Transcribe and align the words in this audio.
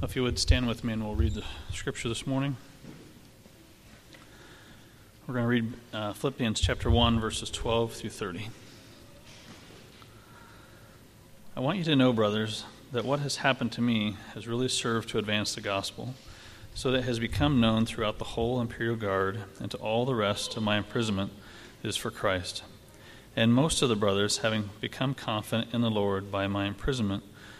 If 0.00 0.14
you 0.14 0.22
would 0.22 0.38
stand 0.38 0.68
with 0.68 0.84
me 0.84 0.92
and 0.92 1.04
we'll 1.04 1.16
read 1.16 1.34
the 1.34 1.44
scripture 1.72 2.08
this 2.08 2.24
morning. 2.24 2.56
We're 5.26 5.34
going 5.34 5.44
to 5.44 5.48
read 5.48 5.72
uh, 5.92 6.12
Philippians 6.12 6.60
chapter 6.60 6.88
1, 6.88 7.18
verses 7.18 7.50
12 7.50 7.94
through 7.94 8.10
30. 8.10 8.48
I 11.56 11.60
want 11.60 11.78
you 11.78 11.84
to 11.84 11.96
know, 11.96 12.12
brothers, 12.12 12.64
that 12.92 13.04
what 13.04 13.18
has 13.18 13.38
happened 13.38 13.72
to 13.72 13.80
me 13.80 14.16
has 14.34 14.46
really 14.46 14.68
served 14.68 15.08
to 15.08 15.18
advance 15.18 15.56
the 15.56 15.60
gospel, 15.60 16.14
so 16.76 16.92
that 16.92 16.98
it 16.98 17.04
has 17.04 17.18
become 17.18 17.60
known 17.60 17.84
throughout 17.84 18.18
the 18.18 18.24
whole 18.24 18.60
imperial 18.60 18.94
guard 18.94 19.40
and 19.58 19.68
to 19.72 19.76
all 19.78 20.06
the 20.06 20.14
rest 20.14 20.56
of 20.56 20.62
my 20.62 20.78
imprisonment 20.78 21.32
is 21.82 21.96
for 21.96 22.12
Christ. 22.12 22.62
And 23.34 23.52
most 23.52 23.82
of 23.82 23.88
the 23.88 23.96
brothers, 23.96 24.38
having 24.38 24.70
become 24.80 25.14
confident 25.14 25.74
in 25.74 25.80
the 25.80 25.90
Lord 25.90 26.30
by 26.30 26.46
my 26.46 26.66
imprisonment, 26.66 27.24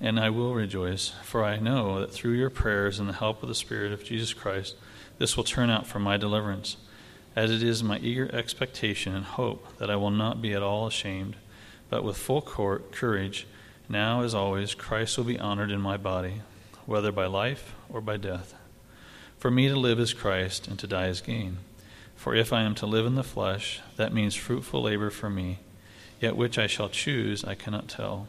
and 0.00 0.18
I 0.18 0.30
will 0.30 0.54
rejoice, 0.54 1.12
for 1.22 1.44
I 1.44 1.58
know 1.58 2.00
that 2.00 2.12
through 2.12 2.32
your 2.32 2.50
prayers 2.50 2.98
and 2.98 3.08
the 3.08 3.14
help 3.14 3.42
of 3.42 3.48
the 3.48 3.54
Spirit 3.54 3.92
of 3.92 4.02
Jesus 4.02 4.32
Christ, 4.32 4.74
this 5.18 5.36
will 5.36 5.44
turn 5.44 5.68
out 5.68 5.86
for 5.86 5.98
my 5.98 6.16
deliverance, 6.16 6.78
as 7.36 7.50
it 7.50 7.62
is 7.62 7.82
my 7.82 7.98
eager 7.98 8.34
expectation 8.34 9.14
and 9.14 9.24
hope 9.24 9.76
that 9.76 9.90
I 9.90 9.96
will 9.96 10.10
not 10.10 10.40
be 10.40 10.54
at 10.54 10.62
all 10.62 10.86
ashamed, 10.86 11.36
but 11.90 12.02
with 12.02 12.16
full 12.16 12.40
courage, 12.40 13.46
now 13.88 14.22
as 14.22 14.34
always, 14.34 14.74
Christ 14.74 15.18
will 15.18 15.24
be 15.24 15.38
honored 15.38 15.70
in 15.70 15.80
my 15.80 15.96
body, 15.96 16.40
whether 16.86 17.12
by 17.12 17.26
life 17.26 17.74
or 17.88 18.00
by 18.00 18.16
death. 18.16 18.54
For 19.38 19.50
me 19.50 19.68
to 19.68 19.76
live 19.76 20.00
is 20.00 20.14
Christ, 20.14 20.66
and 20.66 20.78
to 20.78 20.86
die 20.86 21.08
is 21.08 21.20
gain. 21.20 21.58
For 22.16 22.34
if 22.34 22.52
I 22.52 22.62
am 22.62 22.74
to 22.76 22.86
live 22.86 23.06
in 23.06 23.16
the 23.16 23.22
flesh, 23.22 23.80
that 23.96 24.12
means 24.14 24.34
fruitful 24.34 24.82
labor 24.82 25.10
for 25.10 25.28
me, 25.28 25.58
yet 26.20 26.36
which 26.36 26.58
I 26.58 26.66
shall 26.66 26.88
choose 26.88 27.44
I 27.44 27.54
cannot 27.54 27.88
tell. 27.88 28.28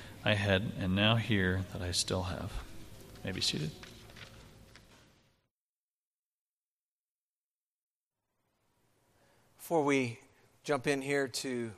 I 0.23 0.35
had 0.35 0.71
and 0.79 0.95
now 0.95 1.15
hear 1.15 1.61
that 1.73 1.81
I 1.81 1.91
still 1.91 2.21
have. 2.23 2.51
May 3.23 3.31
be 3.31 3.41
seated. 3.41 3.71
Before 9.57 9.83
we 9.83 10.19
jump 10.63 10.85
in 10.85 11.01
here 11.01 11.27
to 11.27 11.71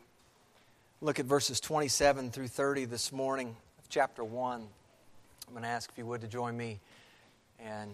look 0.99 1.19
at 1.19 1.25
verses 1.25 1.61
27 1.61 2.31
through 2.31 2.49
30 2.49 2.85
this 2.85 3.13
morning 3.13 3.55
of 3.79 3.87
chapter 3.87 4.25
1, 4.25 4.59
I'm 4.59 5.53
going 5.53 5.63
to 5.63 5.69
ask 5.69 5.89
if 5.89 5.97
you 5.97 6.05
would 6.07 6.19
to 6.21 6.27
join 6.27 6.57
me 6.57 6.79
and 7.59 7.91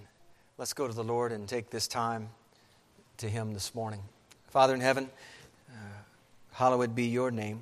let's 0.57 0.73
go 0.73 0.88
to 0.88 0.93
the 0.93 1.03
Lord 1.03 1.31
and 1.31 1.47
take 1.47 1.69
this 1.69 1.88
time 1.88 2.29
to 3.17 3.29
Him 3.29 3.53
this 3.53 3.75
morning. 3.75 4.01
Father 4.47 4.73
in 4.73 4.81
heaven, 4.81 5.11
uh, 5.69 5.73
hallowed 6.53 6.95
be 6.95 7.05
your 7.05 7.29
name. 7.29 7.61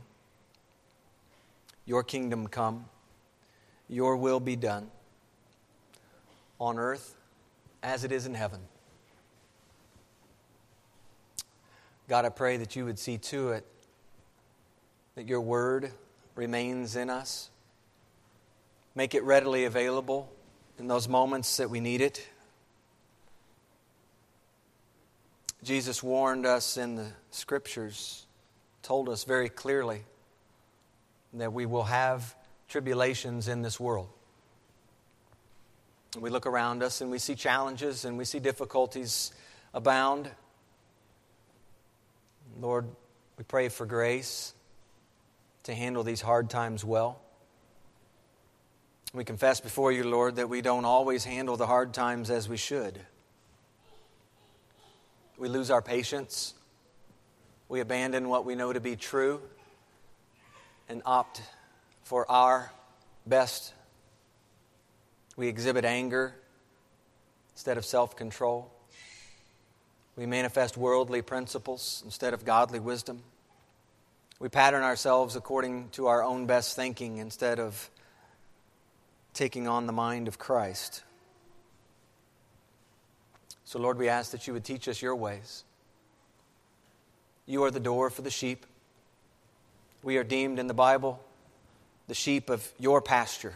Your 1.87 2.03
kingdom 2.03 2.47
come, 2.47 2.85
your 3.87 4.17
will 4.17 4.41
be 4.41 4.57
done 4.57 4.91
on 6.59 6.77
earth 6.77 7.15
as 7.81 8.03
it 8.03 8.11
is 8.11 8.25
in 8.25 8.33
heaven. 8.33 8.59
God, 12.09 12.25
I 12.25 12.29
pray 12.29 12.57
that 12.57 12.75
you 12.75 12.83
would 12.83 12.99
see 12.99 13.17
to 13.17 13.51
it 13.51 13.65
that 15.15 15.27
your 15.27 15.39
word 15.39 15.91
remains 16.35 16.97
in 16.97 17.09
us. 17.09 17.49
Make 18.93 19.15
it 19.15 19.23
readily 19.23 19.63
available 19.63 20.29
in 20.77 20.87
those 20.87 21.07
moments 21.07 21.55
that 21.57 21.69
we 21.69 21.79
need 21.79 22.01
it. 22.01 22.27
Jesus 25.63 26.03
warned 26.03 26.45
us 26.45 26.75
in 26.75 26.95
the 26.95 27.07
scriptures, 27.31 28.25
told 28.83 29.07
us 29.07 29.23
very 29.23 29.49
clearly 29.49 30.03
that 31.41 31.53
we 31.53 31.65
will 31.65 31.83
have 31.83 32.35
tribulations 32.67 33.47
in 33.47 33.61
this 33.61 33.79
world. 33.79 34.09
We 36.19 36.29
look 36.29 36.45
around 36.45 36.83
us 36.83 37.01
and 37.01 37.11
we 37.11 37.19
see 37.19 37.35
challenges 37.35 38.05
and 38.05 38.17
we 38.17 38.25
see 38.25 38.39
difficulties 38.39 39.31
abound. 39.73 40.29
Lord, 42.59 42.85
we 43.37 43.43
pray 43.43 43.69
for 43.69 43.85
grace 43.85 44.53
to 45.63 45.73
handle 45.73 46.03
these 46.03 46.21
hard 46.21 46.49
times 46.49 46.83
well. 46.83 47.21
We 49.13 49.23
confess 49.23 49.59
before 49.59 49.91
you, 49.91 50.03
Lord, 50.03 50.37
that 50.37 50.49
we 50.49 50.61
don't 50.61 50.85
always 50.85 51.23
handle 51.23 51.57
the 51.57 51.67
hard 51.67 51.93
times 51.93 52.29
as 52.29 52.49
we 52.49 52.57
should. 52.57 52.99
We 55.37 55.49
lose 55.49 55.69
our 55.69 55.81
patience. 55.81 56.55
We 57.69 57.79
abandon 57.79 58.29
what 58.29 58.45
we 58.45 58.55
know 58.55 58.73
to 58.73 58.79
be 58.79 58.95
true 58.95 59.41
and 60.89 61.01
opt 61.05 61.41
for 62.03 62.29
our 62.31 62.71
best. 63.25 63.73
We 65.35 65.47
exhibit 65.47 65.85
anger 65.85 66.33
instead 67.53 67.77
of 67.77 67.85
self 67.85 68.15
control. 68.15 68.71
We 70.15 70.25
manifest 70.25 70.77
worldly 70.77 71.21
principles 71.21 72.01
instead 72.05 72.33
of 72.33 72.43
godly 72.43 72.79
wisdom. 72.79 73.21
We 74.39 74.49
pattern 74.49 74.83
ourselves 74.83 75.35
according 75.35 75.89
to 75.89 76.07
our 76.07 76.23
own 76.23 76.45
best 76.45 76.75
thinking 76.75 77.17
instead 77.17 77.59
of 77.59 77.89
taking 79.33 79.67
on 79.67 79.85
the 79.85 79.93
mind 79.93 80.27
of 80.27 80.39
Christ. 80.39 81.03
So, 83.63 83.79
Lord, 83.79 83.97
we 83.97 84.09
ask 84.09 84.31
that 84.31 84.47
you 84.47 84.53
would 84.53 84.63
teach 84.63 84.87
us 84.87 85.01
your 85.01 85.15
ways. 85.15 85.63
You 87.45 87.63
are 87.63 87.71
the 87.71 87.79
door 87.79 88.09
for 88.09 88.21
the 88.21 88.29
sheep. 88.29 88.65
We 90.03 90.17
are 90.17 90.23
deemed 90.23 90.59
in 90.59 90.67
the 90.67 90.73
Bible 90.73 91.19
the 92.07 92.13
sheep 92.13 92.49
of 92.49 92.65
your 92.79 93.01
pasture. 93.01 93.55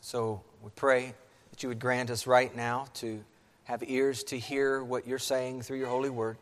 So 0.00 0.42
we 0.62 0.70
pray 0.76 1.14
that 1.50 1.62
you 1.62 1.68
would 1.68 1.80
grant 1.80 2.10
us 2.10 2.26
right 2.26 2.54
now 2.54 2.86
to 2.94 3.22
have 3.64 3.82
ears 3.86 4.24
to 4.24 4.38
hear 4.38 4.82
what 4.82 5.06
you're 5.06 5.18
saying 5.18 5.62
through 5.62 5.78
your 5.78 5.88
holy 5.88 6.10
word. 6.10 6.38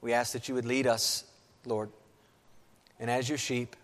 We 0.00 0.12
ask 0.12 0.32
that 0.32 0.48
you 0.48 0.54
would 0.54 0.64
lead 0.64 0.86
us, 0.86 1.24
Lord. 1.64 1.90
And 2.98 3.10
as 3.10 3.28
your 3.28 3.38
sheep, 3.38 3.76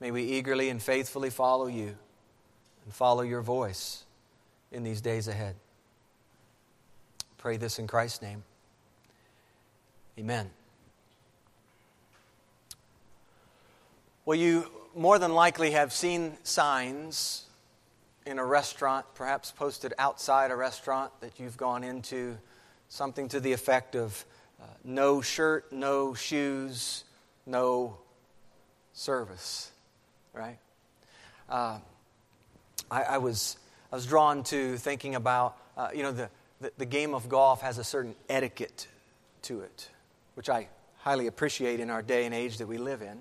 may 0.00 0.10
we 0.10 0.22
eagerly 0.22 0.68
and 0.68 0.82
faithfully 0.82 1.30
follow 1.30 1.66
you 1.66 1.96
and 2.84 2.94
follow 2.94 3.22
your 3.22 3.42
voice 3.42 4.04
in 4.72 4.82
these 4.82 5.00
days 5.00 5.28
ahead. 5.28 5.54
Pray 7.38 7.56
this 7.56 7.78
in 7.78 7.86
Christ's 7.86 8.22
name. 8.22 8.42
Amen. 10.18 10.50
Well, 14.28 14.36
you 14.36 14.66
more 14.94 15.18
than 15.18 15.32
likely 15.32 15.70
have 15.70 15.90
seen 15.90 16.36
signs 16.42 17.46
in 18.26 18.38
a 18.38 18.44
restaurant, 18.44 19.06
perhaps 19.14 19.50
posted 19.50 19.94
outside 19.96 20.50
a 20.50 20.54
restaurant 20.54 21.12
that 21.22 21.40
you've 21.40 21.56
gone 21.56 21.82
into 21.82 22.36
something 22.90 23.28
to 23.28 23.40
the 23.40 23.54
effect 23.54 23.96
of 23.96 24.26
uh, 24.60 24.66
no 24.84 25.22
shirt, 25.22 25.72
no 25.72 26.12
shoes, 26.12 27.04
no 27.46 27.96
service, 28.92 29.72
right? 30.34 30.58
Uh, 31.48 31.78
I, 32.90 33.02
I, 33.04 33.16
was, 33.16 33.56
I 33.90 33.96
was 33.96 34.04
drawn 34.04 34.42
to 34.42 34.76
thinking 34.76 35.14
about, 35.14 35.56
uh, 35.74 35.88
you 35.94 36.02
know, 36.02 36.12
the, 36.12 36.28
the, 36.60 36.70
the 36.76 36.84
game 36.84 37.14
of 37.14 37.30
golf 37.30 37.62
has 37.62 37.78
a 37.78 37.84
certain 37.84 38.14
etiquette 38.28 38.88
to 39.44 39.62
it, 39.62 39.88
which 40.34 40.50
I 40.50 40.68
highly 40.98 41.28
appreciate 41.28 41.80
in 41.80 41.88
our 41.88 42.02
day 42.02 42.26
and 42.26 42.34
age 42.34 42.58
that 42.58 42.66
we 42.66 42.76
live 42.76 43.00
in. 43.00 43.20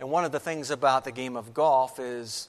And 0.00 0.10
one 0.10 0.24
of 0.24 0.32
the 0.32 0.40
things 0.40 0.70
about 0.70 1.04
the 1.04 1.12
game 1.12 1.36
of 1.36 1.52
golf 1.52 1.98
is 1.98 2.48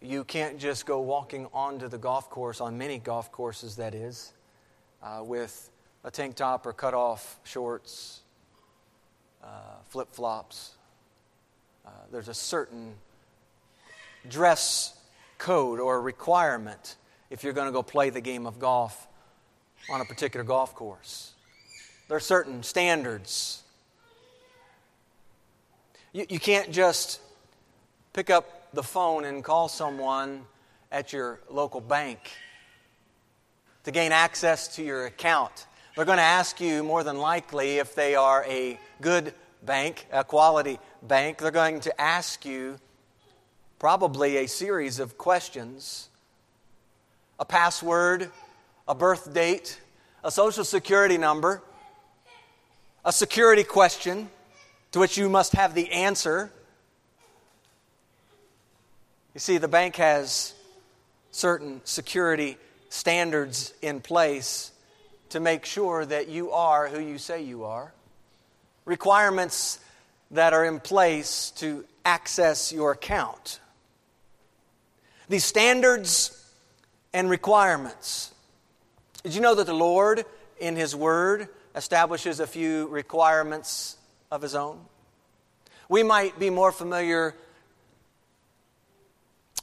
you 0.00 0.24
can't 0.24 0.58
just 0.58 0.86
go 0.86 0.98
walking 0.98 1.46
onto 1.52 1.88
the 1.88 1.98
golf 1.98 2.30
course, 2.30 2.58
on 2.58 2.78
many 2.78 2.98
golf 2.98 3.30
courses, 3.30 3.76
that 3.76 3.94
is, 3.94 4.32
uh, 5.02 5.20
with 5.22 5.70
a 6.04 6.10
tank 6.10 6.36
top 6.36 6.64
or 6.64 6.72
cut 6.72 6.94
off 6.94 7.38
shorts, 7.44 8.22
uh, 9.42 9.46
flip 9.90 10.08
flops. 10.10 10.72
Uh, 11.84 11.90
there's 12.10 12.28
a 12.28 12.34
certain 12.34 12.94
dress 14.30 14.96
code 15.36 15.80
or 15.80 16.00
requirement 16.00 16.96
if 17.28 17.44
you're 17.44 17.52
going 17.52 17.68
to 17.68 17.72
go 17.72 17.82
play 17.82 18.08
the 18.08 18.22
game 18.22 18.46
of 18.46 18.58
golf 18.58 19.06
on 19.90 20.00
a 20.00 20.04
particular 20.06 20.44
golf 20.44 20.74
course. 20.74 21.32
There 22.08 22.16
are 22.16 22.20
certain 22.20 22.62
standards. 22.62 23.63
You, 26.14 26.26
you 26.28 26.38
can't 26.38 26.70
just 26.70 27.20
pick 28.12 28.30
up 28.30 28.72
the 28.72 28.84
phone 28.84 29.24
and 29.24 29.42
call 29.42 29.66
someone 29.66 30.46
at 30.92 31.12
your 31.12 31.40
local 31.50 31.80
bank 31.80 32.20
to 33.82 33.90
gain 33.90 34.12
access 34.12 34.76
to 34.76 34.84
your 34.84 35.06
account. 35.06 35.66
They're 35.96 36.04
going 36.04 36.18
to 36.18 36.22
ask 36.22 36.60
you 36.60 36.84
more 36.84 37.02
than 37.02 37.18
likely 37.18 37.78
if 37.78 37.96
they 37.96 38.14
are 38.14 38.44
a 38.48 38.78
good 39.00 39.34
bank, 39.64 40.06
a 40.12 40.22
quality 40.22 40.78
bank. 41.02 41.38
They're 41.38 41.50
going 41.50 41.80
to 41.80 42.00
ask 42.00 42.44
you 42.44 42.78
probably 43.80 44.36
a 44.36 44.46
series 44.46 45.00
of 45.00 45.18
questions 45.18 46.08
a 47.40 47.44
password, 47.44 48.30
a 48.86 48.94
birth 48.94 49.34
date, 49.34 49.80
a 50.22 50.30
social 50.30 50.62
security 50.62 51.18
number, 51.18 51.60
a 53.04 53.12
security 53.12 53.64
question 53.64 54.30
to 54.94 55.00
which 55.00 55.18
you 55.18 55.28
must 55.28 55.54
have 55.54 55.74
the 55.74 55.90
answer. 55.90 56.52
You 59.34 59.40
see, 59.40 59.58
the 59.58 59.66
bank 59.66 59.96
has 59.96 60.54
certain 61.32 61.80
security 61.82 62.56
standards 62.90 63.74
in 63.82 64.00
place 64.00 64.70
to 65.30 65.40
make 65.40 65.64
sure 65.64 66.06
that 66.06 66.28
you 66.28 66.52
are 66.52 66.86
who 66.86 67.00
you 67.00 67.18
say 67.18 67.42
you 67.42 67.64
are, 67.64 67.92
requirements 68.84 69.80
that 70.30 70.52
are 70.52 70.64
in 70.64 70.78
place 70.78 71.50
to 71.56 71.84
access 72.04 72.72
your 72.72 72.92
account. 72.92 73.58
These 75.28 75.44
standards 75.44 76.40
and 77.12 77.28
requirements. 77.28 78.32
Did 79.24 79.34
you 79.34 79.40
know 79.40 79.56
that 79.56 79.66
the 79.66 79.74
Lord, 79.74 80.24
in 80.60 80.76
His 80.76 80.94
Word, 80.94 81.48
establishes 81.74 82.38
a 82.38 82.46
few 82.46 82.86
requirements 82.86 83.96
of 84.30 84.42
his 84.42 84.54
own. 84.54 84.80
We 85.88 86.02
might 86.02 86.38
be 86.38 86.50
more 86.50 86.72
familiar 86.72 87.34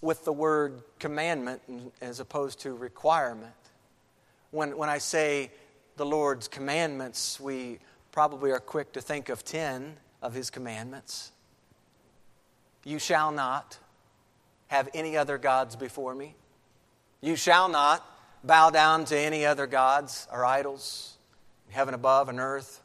with 0.01 0.25
the 0.25 0.33
word 0.33 0.81
commandment 0.99 1.61
as 2.01 2.19
opposed 2.19 2.59
to 2.61 2.73
requirement. 2.73 3.53
When, 4.51 4.77
when 4.77 4.89
I 4.89 4.97
say 4.97 5.51
the 5.97 6.05
Lord's 6.05 6.47
commandments, 6.47 7.39
we 7.39 7.79
probably 8.11 8.51
are 8.51 8.59
quick 8.59 8.93
to 8.93 9.01
think 9.01 9.29
of 9.29 9.45
10 9.45 9.95
of 10.21 10.33
his 10.33 10.49
commandments. 10.49 11.31
You 12.83 12.99
shall 12.99 13.31
not 13.31 13.77
have 14.67 14.89
any 14.93 15.17
other 15.17 15.37
gods 15.37 15.75
before 15.75 16.15
me. 16.15 16.35
You 17.21 17.35
shall 17.35 17.69
not 17.69 18.05
bow 18.43 18.71
down 18.71 19.05
to 19.05 19.17
any 19.17 19.45
other 19.45 19.67
gods 19.67 20.27
or 20.31 20.45
idols 20.45 21.17
in 21.67 21.73
heaven 21.73 21.93
above 21.93 22.29
and 22.29 22.39
earth 22.39 22.81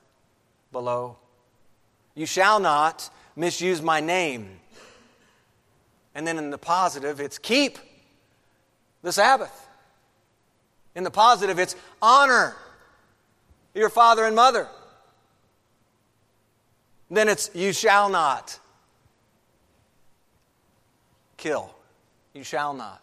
below. 0.73 1.17
You 2.17 2.27
shall 2.27 2.59
not 2.59 3.09
misuse 3.37 3.81
my 3.81 4.01
name. 4.01 4.59
And 6.15 6.27
then 6.27 6.39
in 6.39 6.51
the 6.51 6.59
positive, 6.59 7.21
it's 7.21 7.39
keep 7.39 7.79
the 9.03 9.13
Sabbath. 9.13 9.69
In 10.95 11.05
the 11.05 11.11
positive, 11.11 11.59
it's 11.59 11.77
honor 12.01 12.57
your 13.75 13.91
father 13.91 14.25
and 14.25 14.35
mother. 14.35 14.67
Then 17.11 17.29
it's 17.29 17.51
you 17.55 17.75
shall 17.75 18.09
not 18.09 18.59
kill. 21.37 21.75
You 22.33 22.43
shall 22.43 22.73
not 22.73 23.03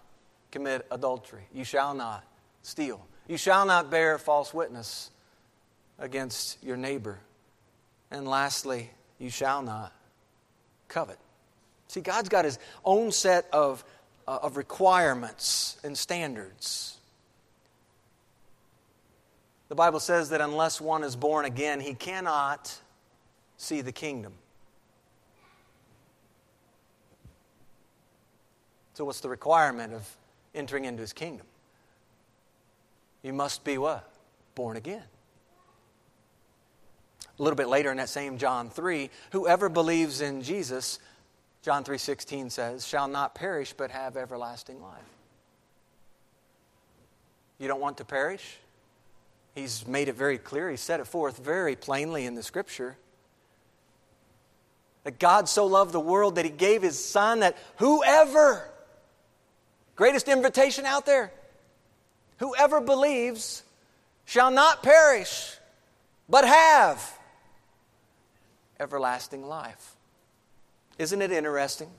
commit 0.51 0.85
adultery. 0.89 1.43
You 1.53 1.63
shall 1.63 1.93
not 1.93 2.23
steal. 2.63 3.05
You 3.27 3.37
shall 3.37 3.65
not 3.65 3.91
bear 3.91 4.17
false 4.17 4.53
witness 4.53 5.11
against 5.99 6.63
your 6.63 6.77
neighbor. 6.77 7.19
And 8.11 8.27
lastly, 8.27 8.89
you 9.23 9.29
shall 9.29 9.61
not 9.61 9.93
covet. 10.89 11.17
See, 11.87 12.01
God's 12.01 12.27
got 12.27 12.43
his 12.43 12.59
own 12.83 13.11
set 13.11 13.47
of, 13.53 13.83
uh, 14.27 14.39
of 14.43 14.57
requirements 14.57 15.77
and 15.83 15.97
standards. 15.97 16.97
The 19.69 19.75
Bible 19.75 20.01
says 20.01 20.29
that 20.29 20.41
unless 20.41 20.81
one 20.81 21.03
is 21.03 21.15
born 21.15 21.45
again, 21.45 21.79
he 21.79 21.93
cannot 21.93 22.77
see 23.55 23.79
the 23.79 23.93
kingdom. 23.93 24.33
So, 28.93 29.05
what's 29.05 29.21
the 29.21 29.29
requirement 29.29 29.93
of 29.93 30.17
entering 30.53 30.85
into 30.85 31.01
his 31.01 31.13
kingdom? 31.13 31.47
You 33.23 33.33
must 33.33 33.63
be 33.63 33.77
what? 33.77 34.07
Born 34.53 34.75
again. 34.75 35.03
A 37.39 37.43
little 37.43 37.57
bit 37.57 37.67
later 37.67 37.89
in 37.91 37.97
that 37.97 38.09
same 38.09 38.37
John 38.37 38.69
3, 38.69 39.09
whoever 39.31 39.69
believes 39.69 40.21
in 40.21 40.43
Jesus, 40.43 40.99
John 41.63 41.83
3:16 41.83 42.51
says, 42.51 42.85
shall 42.85 43.07
not 43.07 43.33
perish 43.33 43.73
but 43.73 43.89
have 43.91 44.17
everlasting 44.17 44.81
life. 44.81 45.01
You 47.57 47.67
don't 47.67 47.81
want 47.81 47.97
to 47.97 48.05
perish? 48.05 48.57
He's 49.55 49.87
made 49.87 50.09
it 50.09 50.15
very 50.15 50.37
clear. 50.37 50.69
He 50.69 50.77
set 50.77 50.99
it 50.99 51.07
forth 51.07 51.37
very 51.37 51.75
plainly 51.75 52.25
in 52.25 52.35
the 52.35 52.43
scripture. 52.43 52.97
That 55.03 55.19
God 55.19 55.49
so 55.49 55.65
loved 55.65 55.91
the 55.91 55.99
world 55.99 56.35
that 56.35 56.45
he 56.45 56.51
gave 56.51 56.81
his 56.81 57.03
son 57.03 57.41
that 57.41 57.57
whoever 57.77 58.69
greatest 59.95 60.27
invitation 60.27 60.85
out 60.85 61.05
there 61.05 61.31
whoever 62.37 62.81
believes 62.81 63.63
shall 64.25 64.49
not 64.49 64.81
perish 64.81 65.57
but 66.27 66.45
have 66.45 67.19
everlasting 68.83 69.47
life. 69.47 69.95
Isn't 70.99 71.21
it 71.21 71.31
interesting 71.31 71.89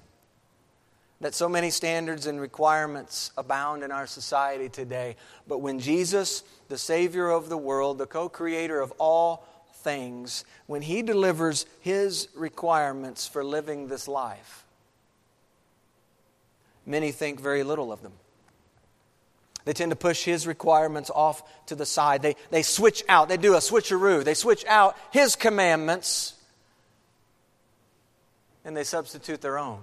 that 1.21 1.35
so 1.35 1.49
many 1.49 1.71
standards 1.71 2.27
and 2.27 2.41
requirements 2.41 3.33
abound 3.37 3.83
in 3.83 3.91
our 3.91 4.07
society 4.07 4.69
today? 4.69 5.17
But 5.49 5.59
when 5.59 5.81
Jesus, 5.81 6.45
the 6.69 6.79
Savior 6.79 7.29
of 7.29 7.49
the 7.49 7.57
world, 7.57 7.99
the 7.99 8.07
co 8.07 8.29
creator 8.29 8.81
of 8.81 8.93
all 8.99 9.47
things, 9.79 10.45
when 10.67 10.83
He 10.83 11.03
delivers 11.03 11.67
His 11.81 12.29
requirements 12.37 13.27
for 13.27 13.43
living 13.43 13.89
this 13.89 14.07
life, 14.07 14.65
many 16.87 17.11
think 17.11 17.41
very 17.41 17.65
little 17.65 17.91
of 17.91 18.03
them. 18.03 18.13
They 19.65 19.73
tend 19.73 19.93
to 19.93 19.97
push 19.97 20.25
his 20.25 20.47
requirements 20.47 21.11
off 21.15 21.43
to 21.67 21.75
the 21.75 21.87
side. 21.87 22.21
They, 22.21 22.37
they 22.51 22.63
switch 22.63 23.03
out. 23.09 23.29
They 23.29 23.39
do 23.39 23.55
a 23.55 23.59
switcheroo. 23.59 24.23
They 24.23 24.35
switch 24.35 24.65
out 24.67 24.97
his 25.11 25.37
commandments 25.37 26.34
and 28.65 28.77
they 28.77 28.85
substitute 28.85 29.41
their 29.41 29.59
own. 29.59 29.81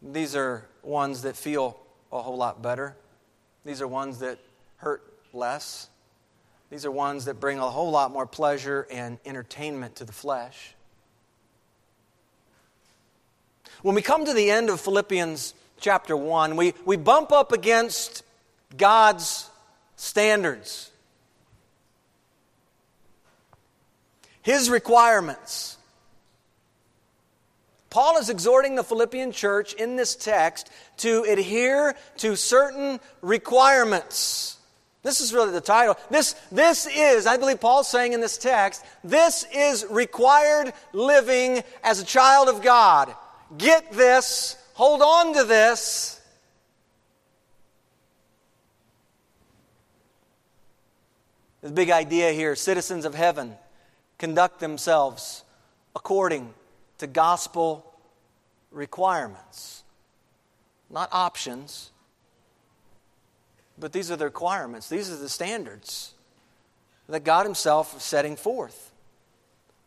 These 0.00 0.36
are 0.36 0.64
ones 0.82 1.22
that 1.22 1.36
feel 1.36 1.78
a 2.12 2.22
whole 2.22 2.36
lot 2.36 2.62
better. 2.62 2.96
These 3.64 3.82
are 3.82 3.88
ones 3.88 4.20
that 4.20 4.38
hurt 4.76 5.02
less. 5.32 5.88
These 6.70 6.84
are 6.84 6.90
ones 6.90 7.24
that 7.24 7.40
bring 7.40 7.58
a 7.58 7.68
whole 7.68 7.90
lot 7.90 8.12
more 8.12 8.26
pleasure 8.26 8.86
and 8.90 9.18
entertainment 9.24 9.96
to 9.96 10.04
the 10.04 10.12
flesh. 10.12 10.74
When 13.82 13.94
we 13.94 14.02
come 14.02 14.24
to 14.24 14.34
the 14.34 14.50
end 14.50 14.70
of 14.70 14.80
Philippians 14.80 15.54
chapter 15.80 16.16
1, 16.16 16.56
we, 16.56 16.74
we 16.84 16.96
bump 16.96 17.32
up 17.32 17.52
against 17.52 18.22
God's 18.76 19.48
standards. 19.96 20.90
His 24.48 24.70
requirements. 24.70 25.76
Paul 27.90 28.16
is 28.16 28.30
exhorting 28.30 28.76
the 28.76 28.82
Philippian 28.82 29.30
church 29.30 29.74
in 29.74 29.96
this 29.96 30.16
text 30.16 30.70
to 30.98 31.22
adhere 31.24 31.94
to 32.16 32.34
certain 32.34 32.98
requirements. 33.20 34.56
This 35.02 35.20
is 35.20 35.34
really 35.34 35.52
the 35.52 35.60
title. 35.60 35.98
This, 36.08 36.32
this 36.50 36.86
is, 36.86 37.26
I 37.26 37.36
believe 37.36 37.60
Paul's 37.60 37.88
saying 37.88 38.14
in 38.14 38.22
this 38.22 38.38
text, 38.38 38.82
this 39.04 39.44
is 39.54 39.84
required 39.90 40.72
living 40.94 41.62
as 41.84 42.00
a 42.00 42.06
child 42.06 42.48
of 42.48 42.62
God. 42.62 43.14
Get 43.58 43.92
this, 43.92 44.56
hold 44.72 45.02
on 45.02 45.34
to 45.34 45.44
this. 45.44 46.22
The 51.60 51.70
big 51.70 51.90
idea 51.90 52.32
here 52.32 52.56
citizens 52.56 53.04
of 53.04 53.14
heaven 53.14 53.54
conduct 54.18 54.60
themselves 54.60 55.44
according 55.94 56.52
to 56.98 57.06
gospel 57.06 57.84
requirements, 58.70 59.84
not 60.90 61.08
options, 61.12 61.90
but 63.78 63.92
these 63.92 64.10
are 64.10 64.16
the 64.16 64.24
requirements, 64.24 64.88
these 64.88 65.10
are 65.10 65.16
the 65.16 65.28
standards 65.28 66.14
that 67.08 67.24
God 67.24 67.46
Himself 67.46 67.96
is 67.96 68.02
setting 68.02 68.36
forth. 68.36 68.92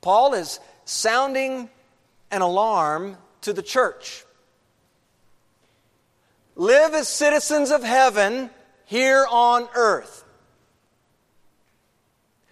Paul 0.02 0.34
is 0.34 0.60
sounding 0.86 1.70
an 2.32 2.42
alarm 2.42 3.18
to 3.42 3.54
the 3.54 3.62
church. 3.62 4.26
Live 6.56 6.94
as 6.94 7.08
citizens 7.08 7.72
of 7.72 7.84
heaven 7.84 8.50
here 8.86 9.26
on 9.30 9.68
earth. 9.76 10.24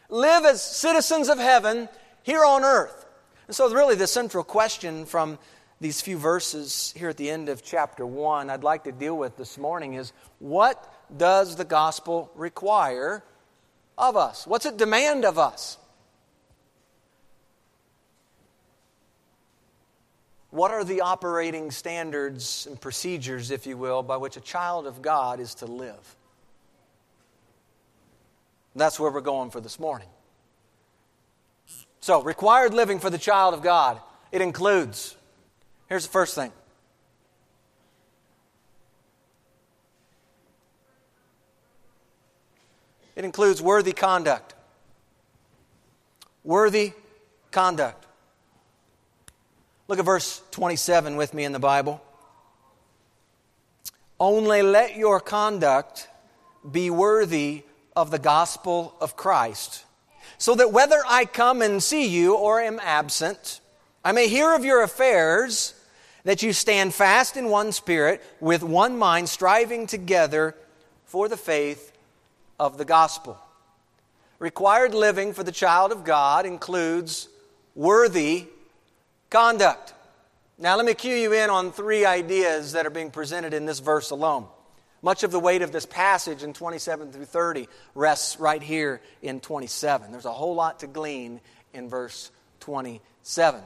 Live 0.09 0.43
as 0.45 0.61
citizens 0.61 1.29
of 1.29 1.37
heaven 1.37 1.87
here 2.23 2.43
on 2.43 2.63
earth. 2.63 3.05
And 3.47 3.55
so, 3.55 3.71
really, 3.71 3.95
the 3.95 4.07
central 4.07 4.43
question 4.43 5.05
from 5.05 5.37
these 5.79 6.01
few 6.01 6.17
verses 6.17 6.93
here 6.97 7.09
at 7.09 7.17
the 7.17 7.29
end 7.29 7.47
of 7.47 7.63
chapter 7.63 8.05
1 8.05 8.49
I'd 8.49 8.63
like 8.63 8.83
to 8.83 8.91
deal 8.91 9.17
with 9.17 9.37
this 9.37 9.57
morning 9.57 9.93
is 9.93 10.11
what 10.39 10.93
does 11.15 11.55
the 11.55 11.65
gospel 11.65 12.31
require 12.35 13.23
of 13.97 14.17
us? 14.17 14.45
What's 14.45 14.65
it 14.65 14.77
demand 14.77 15.25
of 15.25 15.37
us? 15.37 15.77
What 20.49 20.71
are 20.71 20.83
the 20.83 21.01
operating 21.01 21.69
standards 21.69 22.65
and 22.67 22.81
procedures, 22.81 23.51
if 23.51 23.67
you 23.67 23.77
will, 23.77 24.01
by 24.01 24.17
which 24.17 24.35
a 24.35 24.41
child 24.41 24.87
of 24.87 25.01
God 25.01 25.39
is 25.39 25.53
to 25.55 25.67
live? 25.67 26.15
That's 28.75 28.99
where 28.99 29.11
we're 29.11 29.21
going 29.21 29.49
for 29.49 29.61
this 29.61 29.79
morning. 29.79 30.07
So, 31.99 32.21
required 32.21 32.73
living 32.73 32.99
for 32.99 33.09
the 33.09 33.17
child 33.17 33.53
of 33.53 33.61
God. 33.61 33.99
It 34.31 34.41
includes, 34.41 35.15
here's 35.88 36.05
the 36.05 36.11
first 36.11 36.35
thing 36.35 36.51
it 43.15 43.25
includes 43.25 43.61
worthy 43.61 43.91
conduct. 43.91 44.55
Worthy 46.43 46.93
conduct. 47.51 48.05
Look 49.88 49.99
at 49.99 50.05
verse 50.05 50.41
27 50.51 51.15
with 51.15 51.33
me 51.33 51.43
in 51.43 51.51
the 51.51 51.59
Bible. 51.59 52.01
Only 54.19 54.61
let 54.61 54.95
your 54.95 55.19
conduct 55.19 56.07
be 56.69 56.89
worthy 56.89 57.63
of 57.99 58.11
the 58.11 58.17
gospel 58.17 58.95
of 59.01 59.17
Christ, 59.17 59.83
so 60.37 60.55
that 60.55 60.71
whether 60.71 61.01
I 61.05 61.25
come 61.25 61.61
and 61.61 61.83
see 61.83 62.07
you 62.07 62.33
or 62.33 62.61
am 62.61 62.79
absent, 62.81 63.59
I 64.05 64.13
may 64.13 64.29
hear 64.29 64.55
of 64.55 64.63
your 64.63 64.81
affairs, 64.81 65.73
that 66.23 66.41
you 66.41 66.53
stand 66.53 66.93
fast 66.93 67.35
in 67.35 67.49
one 67.49 67.73
spirit, 67.73 68.23
with 68.39 68.63
one 68.63 68.97
mind, 68.97 69.27
striving 69.27 69.85
together 69.85 70.55
for 71.03 71.27
the 71.27 71.35
faith 71.35 71.91
of 72.57 72.77
the 72.77 72.85
gospel. 72.85 73.37
Required 74.39 74.93
living 74.93 75.33
for 75.33 75.43
the 75.43 75.51
child 75.51 75.91
of 75.91 76.05
God 76.05 76.45
includes 76.45 77.27
worthy 77.75 78.45
conduct. 79.29 79.93
Now, 80.57 80.77
let 80.77 80.85
me 80.85 80.93
cue 80.93 81.15
you 81.15 81.33
in 81.33 81.49
on 81.49 81.73
three 81.73 82.05
ideas 82.05 82.71
that 82.71 82.85
are 82.85 82.89
being 82.89 83.11
presented 83.11 83.53
in 83.53 83.65
this 83.65 83.79
verse 83.79 84.09
alone. 84.09 84.47
Much 85.01 85.23
of 85.23 85.31
the 85.31 85.39
weight 85.39 85.61
of 85.61 85.71
this 85.71 85.85
passage 85.85 86.43
in 86.43 86.53
27 86.53 87.11
through 87.11 87.25
30 87.25 87.67
rests 87.95 88.39
right 88.39 88.61
here 88.61 89.01
in 89.21 89.39
27. 89.39 90.11
There's 90.11 90.25
a 90.25 90.31
whole 90.31 90.55
lot 90.55 90.79
to 90.79 90.87
glean 90.87 91.39
in 91.73 91.89
verse 91.89 92.31
27. 92.59 93.61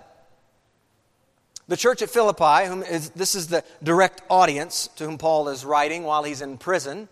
The 1.67 1.77
church 1.77 2.01
at 2.01 2.09
Philippi, 2.09 2.67
whom 2.67 2.83
is, 2.83 3.11
this 3.11 3.35
is 3.35 3.47
the 3.47 3.63
direct 3.81 4.21
audience 4.29 4.89
to 4.97 5.05
whom 5.05 5.17
Paul 5.17 5.49
is 5.49 5.63
writing 5.65 6.03
while 6.03 6.23
he's 6.23 6.41
in 6.41 6.57
prison, 6.57 7.07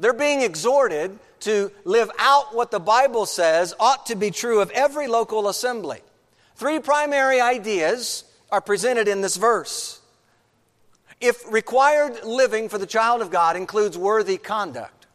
they're 0.00 0.12
being 0.12 0.40
exhorted 0.40 1.18
to 1.40 1.70
live 1.84 2.10
out 2.18 2.54
what 2.54 2.70
the 2.70 2.80
Bible 2.80 3.26
says 3.26 3.74
ought 3.78 4.06
to 4.06 4.16
be 4.16 4.30
true 4.30 4.60
of 4.60 4.70
every 4.70 5.06
local 5.06 5.48
assembly. 5.48 6.00
Three 6.56 6.78
primary 6.78 7.40
ideas 7.40 8.24
are 8.50 8.60
presented 8.60 9.08
in 9.08 9.20
this 9.20 9.36
verse. 9.36 10.00
If 11.26 11.50
required 11.50 12.22
living 12.22 12.68
for 12.68 12.76
the 12.76 12.86
child 12.86 13.22
of 13.22 13.30
God 13.30 13.56
includes 13.56 13.96
worthy 13.96 14.36
conduct, 14.36 15.06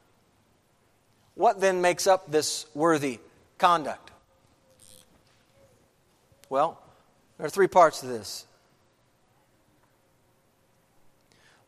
what 1.36 1.62
then 1.62 1.82
makes 1.82 2.08
up 2.08 2.32
this 2.32 2.66
worthy 2.74 3.20
conduct? 3.60 4.10
Well, 6.50 6.82
there 7.38 7.46
are 7.46 7.50
three 7.51 7.68
parts 7.68 8.00
to 8.00 8.08
this. 8.08 8.48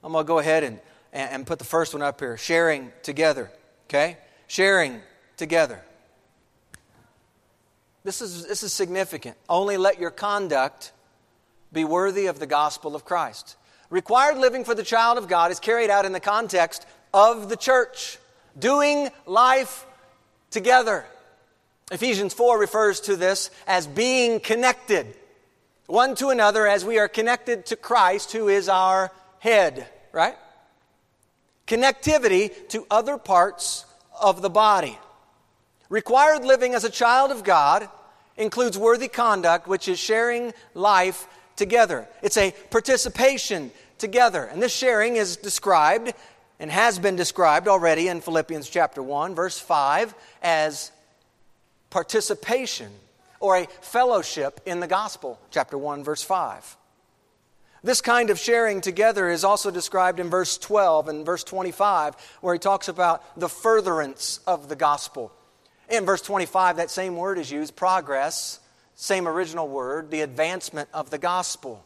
I'm 0.04 0.12
going 0.12 0.26
to 0.26 0.28
go 0.28 0.40
ahead 0.40 0.64
and, 0.64 0.80
and 1.14 1.46
put 1.46 1.60
the 1.60 1.66
first 1.66 1.94
one 1.94 2.02
up 2.02 2.20
here 2.20 2.36
sharing 2.36 2.92
together. 3.04 3.52
Okay? 3.86 4.18
Sharing 4.48 5.02
together. 5.38 5.80
This 8.04 8.24
is, 8.24 8.48
this 8.48 8.64
is 8.64 8.74
significant. 8.74 9.38
Only 9.48 9.78
let 9.78 10.00
your 10.00 10.10
conduct 10.10 10.94
be 11.72 11.86
worthy 11.86 12.26
of 12.26 12.40
the 12.40 12.48
gospel 12.48 12.96
of 12.96 13.06
Christ. 13.06 13.56
Required 13.92 14.38
living 14.38 14.64
for 14.64 14.74
the 14.74 14.84
child 14.84 15.20
of 15.20 15.28
God 15.28 15.52
is 15.52 15.60
carried 15.60 15.92
out 15.92 16.06
in 16.06 16.14
the 16.14 16.20
context 16.20 16.88
of 17.14 17.50
the 17.50 17.58
church, 17.58 18.18
doing 18.58 19.10
life 19.28 19.86
together. 20.50 21.06
Ephesians 21.92 22.34
4 22.34 22.58
refers 22.58 23.02
to 23.02 23.16
this 23.16 23.52
as 23.68 23.86
being 23.86 24.40
connected 24.40 25.14
one 25.88 26.16
to 26.16 26.30
another 26.30 26.66
as 26.66 26.86
we 26.86 27.00
are 27.00 27.10
connected 27.10 27.66
to 27.66 27.76
Christ, 27.76 28.32
who 28.32 28.48
is 28.48 28.70
our 28.70 29.12
head, 29.40 29.86
right? 30.14 30.36
Connectivity 31.68 32.52
to 32.70 32.88
other 32.90 33.18
parts 33.18 33.86
of 34.20 34.42
the 34.42 34.50
body. 34.50 34.98
Required 35.90 36.46
living 36.46 36.74
as 36.76 36.86
a 36.86 36.90
child 36.90 37.32
of 37.32 37.44
God 37.44 37.90
includes 38.38 38.78
worthy 38.78 39.10
conduct, 39.10 39.68
which 39.68 39.90
is 39.90 40.00
sharing 40.00 40.54
life 40.74 41.28
together. 41.62 42.08
It's 42.24 42.38
a 42.38 42.56
participation 42.72 43.70
together. 44.00 44.46
And 44.46 44.60
this 44.60 44.76
sharing 44.76 45.16
is 45.16 45.38
described 45.38 46.12
and 46.60 46.72
has 46.72 46.98
been 46.98 47.16
described 47.16 47.68
already 47.68 48.08
in 48.08 48.20
Philippians 48.20 48.68
chapter 48.68 49.04
1, 49.04 49.36
verse 49.36 49.60
5, 49.60 50.16
as 50.42 50.92
participation 51.92 52.92
or 53.40 53.58
a 53.58 53.68
fellowship 53.82 54.60
in 54.66 54.80
the 54.80 54.88
gospel, 54.88 55.40
chapter 55.52 55.78
1, 55.78 56.04
verse 56.04 56.24
5. 56.24 56.78
This 57.84 58.02
kind 58.02 58.32
of 58.32 58.40
sharing 58.40 58.82
together 58.82 59.30
is 59.30 59.44
also 59.44 59.70
described 59.70 60.20
in 60.20 60.32
verse 60.32 60.58
12 60.58 61.10
and 61.10 61.24
verse 61.24 61.44
25, 61.44 62.16
where 62.42 62.56
he 62.56 62.60
talks 62.60 62.88
about 62.88 63.40
the 63.40 63.50
furtherance 63.50 64.40
of 64.48 64.68
the 64.68 64.76
gospel. 64.76 65.32
In 65.90 66.08
verse 66.08 66.24
25, 66.24 66.78
that 66.78 66.90
same 66.90 67.18
word 67.18 67.38
is 67.38 67.52
used, 67.52 67.76
progress, 67.76 68.61
same 69.02 69.28
original 69.28 69.68
word, 69.68 70.12
the 70.12 70.22
advancement 70.22 70.88
of 70.94 71.10
the 71.10 71.18
gospel. 71.18 71.84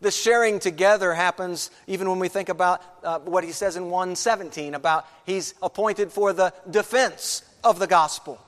The 0.00 0.10
sharing 0.10 0.58
together 0.58 1.14
happens 1.14 1.70
even 1.86 2.10
when 2.10 2.18
we 2.18 2.26
think 2.26 2.48
about 2.48 2.82
uh, 3.04 3.20
what 3.20 3.44
he 3.44 3.52
says 3.52 3.76
in 3.76 3.84
117 3.90 4.74
about 4.74 5.06
he's 5.24 5.54
appointed 5.62 6.10
for 6.10 6.32
the 6.32 6.52
defense 6.68 7.44
of 7.62 7.78
the 7.78 7.86
gospel. 7.86 8.40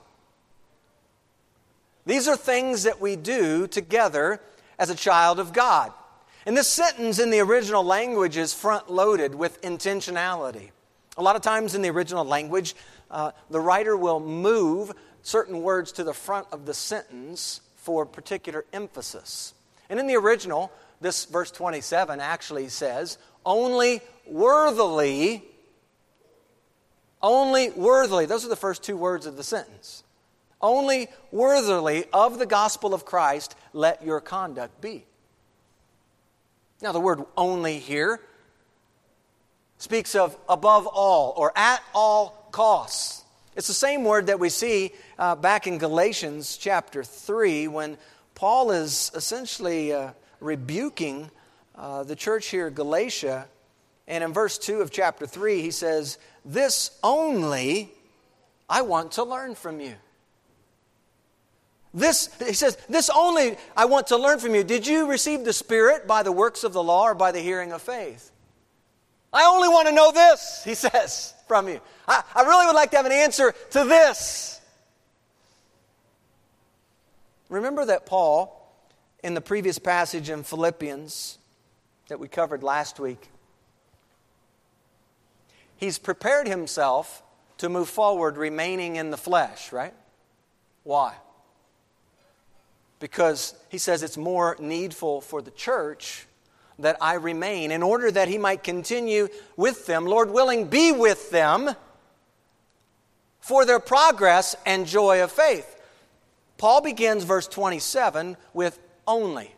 These 2.05 2.27
are 2.27 2.35
things 2.35 2.83
that 2.83 2.99
we 2.99 3.15
do 3.15 3.65
together 3.65 4.41
as 4.77 4.89
a 4.89 4.95
child 4.95 5.39
of 5.39 5.53
God. 5.53 5.93
And 6.45 6.55
this 6.55 6.67
sentence 6.67 7.17
in 7.17 7.29
the 7.29 7.39
original 7.39 7.83
language 7.83 8.35
is 8.35 8.53
front 8.53 8.91
loaded 8.91 9.33
with 9.33 9.61
intentionality. 9.61 10.71
A 11.15 11.23
lot 11.23 11.37
of 11.37 11.41
times 11.43 11.75
in 11.75 11.81
the 11.81 11.89
original 11.89 12.25
language, 12.25 12.75
uh, 13.09 13.31
the 13.49 13.61
writer 13.61 13.95
will 13.95 14.19
move 14.19 14.93
certain 15.27 15.61
words 15.61 15.91
to 15.91 16.05
the 16.05 16.13
front 16.13 16.47
of 16.53 16.65
the 16.65 16.73
sentence 16.73 17.59
for 17.75 18.05
particular 18.05 18.63
emphasis. 18.71 19.53
And 19.89 19.99
in 19.99 20.07
the 20.07 20.15
original, 20.15 20.71
this 21.01 21.25
verse 21.25 21.51
27 21.51 22.21
actually 22.21 22.69
says, 22.69 23.17
only 23.45 23.99
worthily, 24.25 25.43
only 27.21 27.71
worthily, 27.71 28.25
those 28.25 28.45
are 28.45 28.49
the 28.49 28.55
first 28.55 28.83
two 28.83 28.95
words 28.95 29.25
of 29.25 29.35
the 29.35 29.43
sentence. 29.43 30.05
Only 30.61 31.09
worthily 31.29 32.05
of 32.13 32.39
the 32.39 32.45
gospel 32.45 32.93
of 32.93 33.03
Christ 33.03 33.53
let 33.73 34.05
your 34.05 34.21
conduct 34.21 34.79
be. 34.79 35.03
Now, 36.81 36.93
the 36.93 37.01
word 37.01 37.21
only 37.35 37.79
here 37.79 38.21
speaks 39.77 40.15
of 40.15 40.37
above 40.47 40.87
all 40.87 41.33
or 41.35 41.51
at 41.57 41.83
all 41.93 42.47
costs. 42.51 43.25
It's 43.57 43.67
the 43.67 43.73
same 43.73 44.03
word 44.03 44.27
that 44.27 44.39
we 44.39 44.49
see 44.49 44.91
uh, 45.17 45.33
back 45.35 45.65
in 45.65 45.79
Galatians 45.79 46.57
chapter 46.57 47.03
3 47.03 47.67
when 47.67 47.97
Paul 48.35 48.69
is 48.69 49.11
essentially 49.15 49.91
uh, 49.91 50.11
rebuking 50.39 51.31
uh, 51.75 52.03
the 52.03 52.15
church 52.15 52.49
here, 52.49 52.69
Galatia. 52.69 53.47
And 54.07 54.23
in 54.23 54.31
verse 54.31 54.59
2 54.59 54.81
of 54.81 54.91
chapter 54.91 55.25
3, 55.25 55.63
he 55.63 55.71
says, 55.71 56.19
This 56.45 56.99
only 57.03 57.89
I 58.69 58.83
want 58.83 59.13
to 59.13 59.23
learn 59.23 59.55
from 59.55 59.79
you. 59.79 59.95
This, 61.95 62.29
he 62.37 62.53
says, 62.53 62.77
this 62.87 63.09
only 63.09 63.57
I 63.75 63.85
want 63.85 64.05
to 64.07 64.17
learn 64.17 64.37
from 64.37 64.53
you. 64.53 64.63
Did 64.63 64.85
you 64.85 65.09
receive 65.09 65.45
the 65.45 65.53
Spirit 65.53 66.05
by 66.05 66.21
the 66.21 66.31
works 66.31 66.63
of 66.63 66.73
the 66.73 66.83
law 66.83 67.05
or 67.05 67.15
by 67.15 67.31
the 67.31 67.39
hearing 67.39 67.71
of 67.71 67.81
faith? 67.81 68.29
I 69.33 69.45
only 69.45 69.67
want 69.67 69.87
to 69.87 69.93
know 69.93 70.11
this, 70.11 70.61
he 70.63 70.73
says, 70.73 71.33
from 71.47 71.67
you. 71.67 71.81
I, 72.07 72.23
I 72.33 72.43
really 72.43 72.65
would 72.65 72.75
like 72.75 72.91
to 72.91 72.97
have 72.97 73.05
an 73.05 73.11
answer 73.11 73.53
to 73.71 73.83
this. 73.83 74.61
Remember 77.49 77.85
that 77.85 78.05
Paul, 78.05 78.53
in 79.23 79.33
the 79.33 79.41
previous 79.41 79.79
passage 79.79 80.29
in 80.29 80.43
Philippians 80.43 81.37
that 82.07 82.19
we 82.19 82.27
covered 82.27 82.63
last 82.63 82.99
week, 82.99 83.29
he's 85.77 85.97
prepared 85.97 86.47
himself 86.47 87.23
to 87.57 87.69
move 87.69 87.89
forward 87.89 88.37
remaining 88.37 88.95
in 88.97 89.09
the 89.09 89.17
flesh, 89.17 89.71
right? 89.71 89.93
Why? 90.83 91.15
Because 92.99 93.53
he 93.69 93.77
says 93.77 94.03
it's 94.03 94.17
more 94.17 94.55
needful 94.59 95.21
for 95.21 95.41
the 95.41 95.51
church 95.51 96.27
that 96.79 96.97
I 97.01 97.15
remain 97.15 97.71
in 97.71 97.81
order 97.83 98.11
that 98.11 98.27
he 98.27 98.37
might 98.37 98.63
continue 98.63 99.29
with 99.55 99.85
them, 99.85 100.05
Lord 100.05 100.31
willing, 100.31 100.67
be 100.67 100.91
with 100.91 101.31
them 101.31 101.75
for 103.39 103.65
their 103.65 103.79
progress 103.79 104.55
and 104.65 104.85
joy 104.85 105.23
of 105.23 105.31
faith. 105.31 105.75
Paul 106.57 106.81
begins 106.81 107.23
verse 107.23 107.47
27 107.47 108.37
with 108.53 108.79
only. 109.07 109.53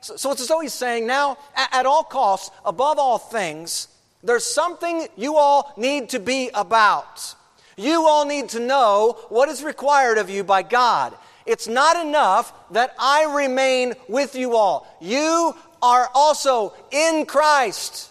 So, 0.00 0.16
so 0.16 0.30
it's 0.30 0.40
as 0.40 0.48
though 0.48 0.60
he's 0.60 0.74
saying, 0.74 1.06
now, 1.06 1.38
at, 1.56 1.68
at 1.74 1.86
all 1.86 2.04
costs, 2.04 2.50
above 2.64 2.98
all 2.98 3.18
things, 3.18 3.88
there's 4.22 4.44
something 4.44 5.06
you 5.16 5.36
all 5.36 5.72
need 5.76 6.10
to 6.10 6.20
be 6.20 6.50
about. 6.54 7.34
You 7.76 8.06
all 8.06 8.24
need 8.24 8.50
to 8.50 8.60
know 8.60 9.18
what 9.28 9.48
is 9.48 9.62
required 9.62 10.18
of 10.18 10.30
you 10.30 10.44
by 10.44 10.62
God. 10.62 11.14
It's 11.46 11.66
not 11.66 12.04
enough 12.04 12.52
that 12.72 12.94
I 12.98 13.34
remain 13.34 13.94
with 14.08 14.34
you 14.34 14.54
all. 14.54 14.86
You 15.00 15.54
are 15.82 16.10
also 16.14 16.74
in 16.90 17.26
Christ. 17.26 18.10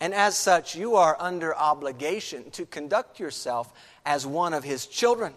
And 0.00 0.12
as 0.14 0.36
such, 0.36 0.74
you 0.74 0.96
are 0.96 1.16
under 1.20 1.56
obligation 1.56 2.50
to 2.52 2.66
conduct 2.66 3.20
yourself 3.20 3.72
as 4.04 4.26
one 4.26 4.52
of 4.52 4.64
his 4.64 4.86
children. 4.86 5.32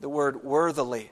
The 0.00 0.08
word 0.08 0.42
worthily. 0.42 1.10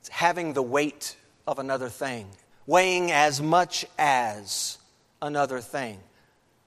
It's 0.00 0.08
having 0.08 0.52
the 0.52 0.62
weight 0.62 1.16
of 1.46 1.58
another 1.58 1.88
thing, 1.88 2.28
weighing 2.66 3.10
as 3.10 3.40
much 3.40 3.84
as 3.98 4.78
another 5.20 5.60
thing, 5.60 5.98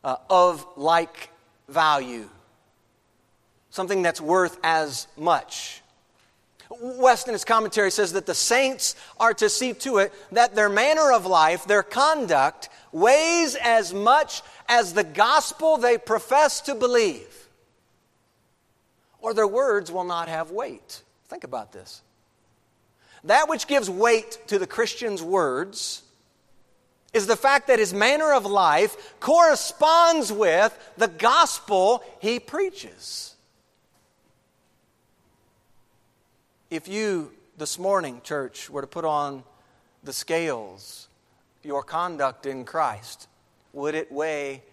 uh, 0.03 0.17
of 0.29 0.65
like 0.75 1.29
value, 1.67 2.29
something 3.69 4.01
that's 4.01 4.21
worth 4.21 4.57
as 4.63 5.07
much. 5.17 5.81
Wuest 6.71 7.27
in 7.27 7.33
his 7.33 7.45
commentary 7.45 7.91
says 7.91 8.13
that 8.13 8.25
the 8.25 8.33
saints 8.33 8.95
are 9.19 9.33
to 9.35 9.49
see 9.49 9.73
to 9.73 9.97
it 9.97 10.13
that 10.31 10.55
their 10.55 10.69
manner 10.69 11.11
of 11.11 11.25
life, 11.25 11.65
their 11.65 11.83
conduct, 11.83 12.69
weighs 12.91 13.55
as 13.55 13.93
much 13.93 14.41
as 14.67 14.93
the 14.93 15.03
gospel 15.03 15.77
they 15.77 15.97
profess 15.97 16.61
to 16.61 16.75
believe, 16.75 17.47
or 19.19 19.33
their 19.33 19.47
words 19.47 19.91
will 19.91 20.03
not 20.03 20.27
have 20.27 20.51
weight. 20.51 21.01
Think 21.27 21.43
about 21.43 21.71
this. 21.71 22.01
That 23.23 23.49
which 23.49 23.67
gives 23.67 23.89
weight 23.89 24.39
to 24.47 24.59
the 24.59 24.67
Christian's 24.67 25.21
words 25.21 26.03
is 27.13 27.27
the 27.27 27.35
fact 27.35 27.67
that 27.67 27.79
his 27.79 27.93
manner 27.93 28.33
of 28.33 28.45
life 28.45 29.15
corresponds 29.19 30.31
with 30.31 30.77
the 30.97 31.07
gospel 31.07 32.03
he 32.19 32.39
preaches. 32.39 33.34
If 36.71 36.87
you, 36.87 37.31
this 37.57 37.77
morning, 37.77 38.21
church, 38.23 38.71
were 38.71 38.81
to 38.81 38.87
put 38.87 39.05
on 39.05 39.43
the 40.03 40.11
scales 40.11 41.07
your 41.61 41.83
conduct 41.83 42.47
in 42.47 42.65
Christ, 42.65 43.27
would 43.71 43.93
it 43.93 44.11
weigh 44.11 44.63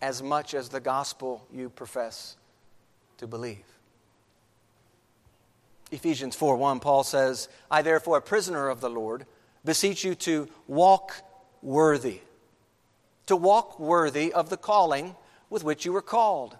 as 0.00 0.22
much 0.22 0.54
as 0.54 0.68
the 0.68 0.80
gospel 0.80 1.44
you 1.52 1.70
profess 1.70 2.36
to 3.18 3.26
believe? 3.26 3.64
Ephesians 5.90 6.36
4 6.36 6.56
1, 6.56 6.78
Paul 6.78 7.02
says, 7.02 7.48
I 7.68 7.82
therefore, 7.82 8.18
a 8.18 8.22
prisoner 8.22 8.68
of 8.68 8.80
the 8.80 8.90
Lord, 8.90 9.26
beseech 9.64 10.04
you 10.04 10.14
to 10.16 10.48
walk 10.68 11.14
worthy, 11.62 12.20
to 13.26 13.34
walk 13.34 13.80
worthy 13.80 14.32
of 14.32 14.50
the 14.50 14.56
calling 14.56 15.16
with 15.50 15.64
which 15.64 15.84
you 15.84 15.92
were 15.92 16.02
called. 16.02 16.56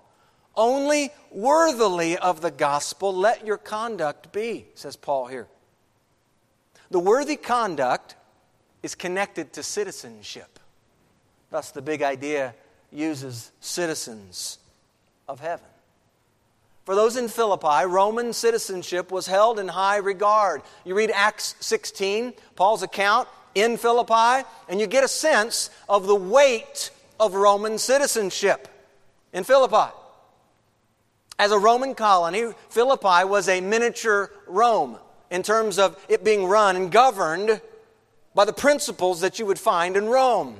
Only 0.56 1.10
worthily 1.30 2.16
of 2.16 2.40
the 2.40 2.50
gospel 2.50 3.14
let 3.14 3.46
your 3.46 3.58
conduct 3.58 4.32
be, 4.32 4.66
says 4.74 4.96
Paul 4.96 5.26
here. 5.26 5.48
The 6.90 7.00
worthy 7.00 7.36
conduct 7.36 8.14
is 8.82 8.94
connected 8.94 9.52
to 9.54 9.62
citizenship. 9.62 10.58
Thus, 11.50 11.70
the 11.70 11.82
big 11.82 12.02
idea 12.02 12.54
uses 12.92 13.50
citizens 13.60 14.58
of 15.28 15.40
heaven. 15.40 15.66
For 16.84 16.94
those 16.94 17.16
in 17.16 17.28
Philippi, 17.28 17.86
Roman 17.86 18.32
citizenship 18.32 19.10
was 19.10 19.26
held 19.26 19.58
in 19.58 19.68
high 19.68 19.96
regard. 19.96 20.62
You 20.84 20.94
read 20.94 21.10
Acts 21.10 21.56
16, 21.60 22.34
Paul's 22.56 22.82
account 22.82 23.26
in 23.54 23.78
Philippi, 23.78 24.46
and 24.68 24.78
you 24.78 24.86
get 24.86 25.02
a 25.02 25.08
sense 25.08 25.70
of 25.88 26.06
the 26.06 26.14
weight 26.14 26.90
of 27.18 27.34
Roman 27.34 27.78
citizenship 27.78 28.68
in 29.32 29.44
Philippi. 29.44 29.92
As 31.44 31.52
a 31.52 31.58
Roman 31.58 31.94
colony, 31.94 32.54
Philippi 32.70 33.22
was 33.26 33.50
a 33.50 33.60
miniature 33.60 34.30
Rome 34.46 34.96
in 35.30 35.42
terms 35.42 35.78
of 35.78 36.02
it 36.08 36.24
being 36.24 36.46
run 36.46 36.74
and 36.74 36.90
governed 36.90 37.60
by 38.34 38.46
the 38.46 38.54
principles 38.54 39.20
that 39.20 39.38
you 39.38 39.44
would 39.44 39.58
find 39.58 39.94
in 39.94 40.06
Rome. 40.06 40.58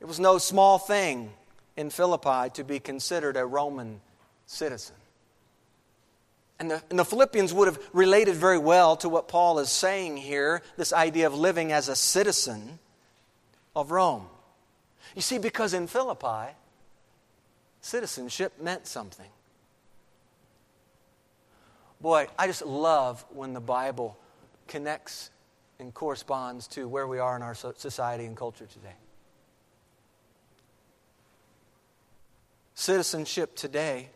It 0.00 0.06
was 0.06 0.18
no 0.18 0.38
small 0.38 0.78
thing 0.78 1.30
in 1.76 1.90
Philippi 1.90 2.48
to 2.54 2.64
be 2.64 2.80
considered 2.80 3.36
a 3.36 3.44
Roman 3.44 4.00
citizen. 4.46 4.96
And 6.58 6.70
the, 6.70 6.82
and 6.88 6.98
the, 6.98 7.04
Philippians 7.04 7.52
would 7.52 7.68
have 7.68 7.78
related 7.92 8.34
very 8.34 8.56
well 8.56 8.96
to 8.96 9.10
what 9.10 9.28
Paul 9.28 9.58
is 9.58 9.68
saying 9.68 10.16
here 10.16 10.62
this 10.78 10.94
idea 10.94 11.26
of 11.26 11.34
living 11.34 11.70
as 11.70 11.90
a 11.90 11.96
citizen 11.96 12.78
of 13.76 13.90
Rome. 13.90 14.24
You 15.14 15.20
see, 15.20 15.36
because 15.36 15.74
in 15.74 15.86
Philippi, 15.86 16.54
citizenship 17.84 18.54
meant 18.60 18.86
something. 18.86 19.28
Boy, 22.00 22.28
I 22.38 22.46
just 22.46 22.64
love 22.64 23.24
when 23.30 23.52
the 23.52 23.60
Bible 23.60 24.16
connects 24.66 25.30
and 25.78 25.92
corresponds 25.92 26.66
to 26.68 26.88
where 26.88 27.06
we 27.06 27.18
are 27.18 27.36
in 27.36 27.42
our 27.42 27.54
society 27.54 28.24
and 28.24 28.36
culture 28.36 28.66
today. 28.66 28.94
Citizenship 32.74 33.54
today 33.54 34.08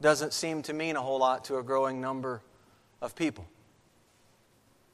doesn't 0.00 0.32
seem 0.32 0.62
to 0.62 0.72
mean 0.72 0.96
a 0.96 1.00
whole 1.00 1.20
lot 1.20 1.44
to 1.44 1.58
a 1.58 1.62
growing 1.62 2.00
number 2.00 2.42
of 3.00 3.14
people. 3.14 3.46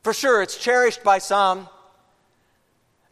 For 0.03 0.13
sure, 0.13 0.43
it's 0.43 0.59
cherished 0.59 1.03
by 1.03 1.19
some. 1.19 1.69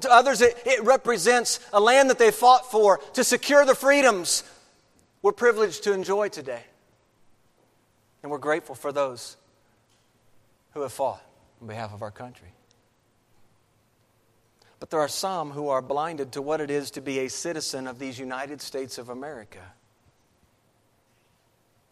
To 0.02 0.10
others, 0.10 0.40
it, 0.40 0.60
it 0.66 0.82
represents 0.84 1.60
a 1.72 1.80
land 1.80 2.10
that 2.10 2.18
they 2.18 2.30
fought 2.30 2.70
for 2.70 2.98
to 3.14 3.24
secure 3.24 3.64
the 3.64 3.74
freedoms 3.74 4.44
we're 5.22 5.32
privileged 5.32 5.84
to 5.84 5.92
enjoy 5.92 6.28
today. 6.28 6.62
And 8.22 8.30
we're 8.30 8.38
grateful 8.38 8.74
for 8.74 8.92
those 8.92 9.36
who 10.72 10.82
have 10.82 10.92
fought 10.92 11.22
on 11.60 11.68
behalf 11.68 11.94
of 11.94 12.02
our 12.02 12.10
country. 12.10 12.48
But 14.80 14.90
there 14.90 15.00
are 15.00 15.08
some 15.08 15.52
who 15.52 15.68
are 15.68 15.80
blinded 15.80 16.32
to 16.32 16.42
what 16.42 16.60
it 16.60 16.70
is 16.70 16.90
to 16.92 17.00
be 17.00 17.20
a 17.20 17.28
citizen 17.28 17.86
of 17.86 18.00
these 18.00 18.18
United 18.18 18.60
States 18.60 18.98
of 18.98 19.08
America. 19.08 19.62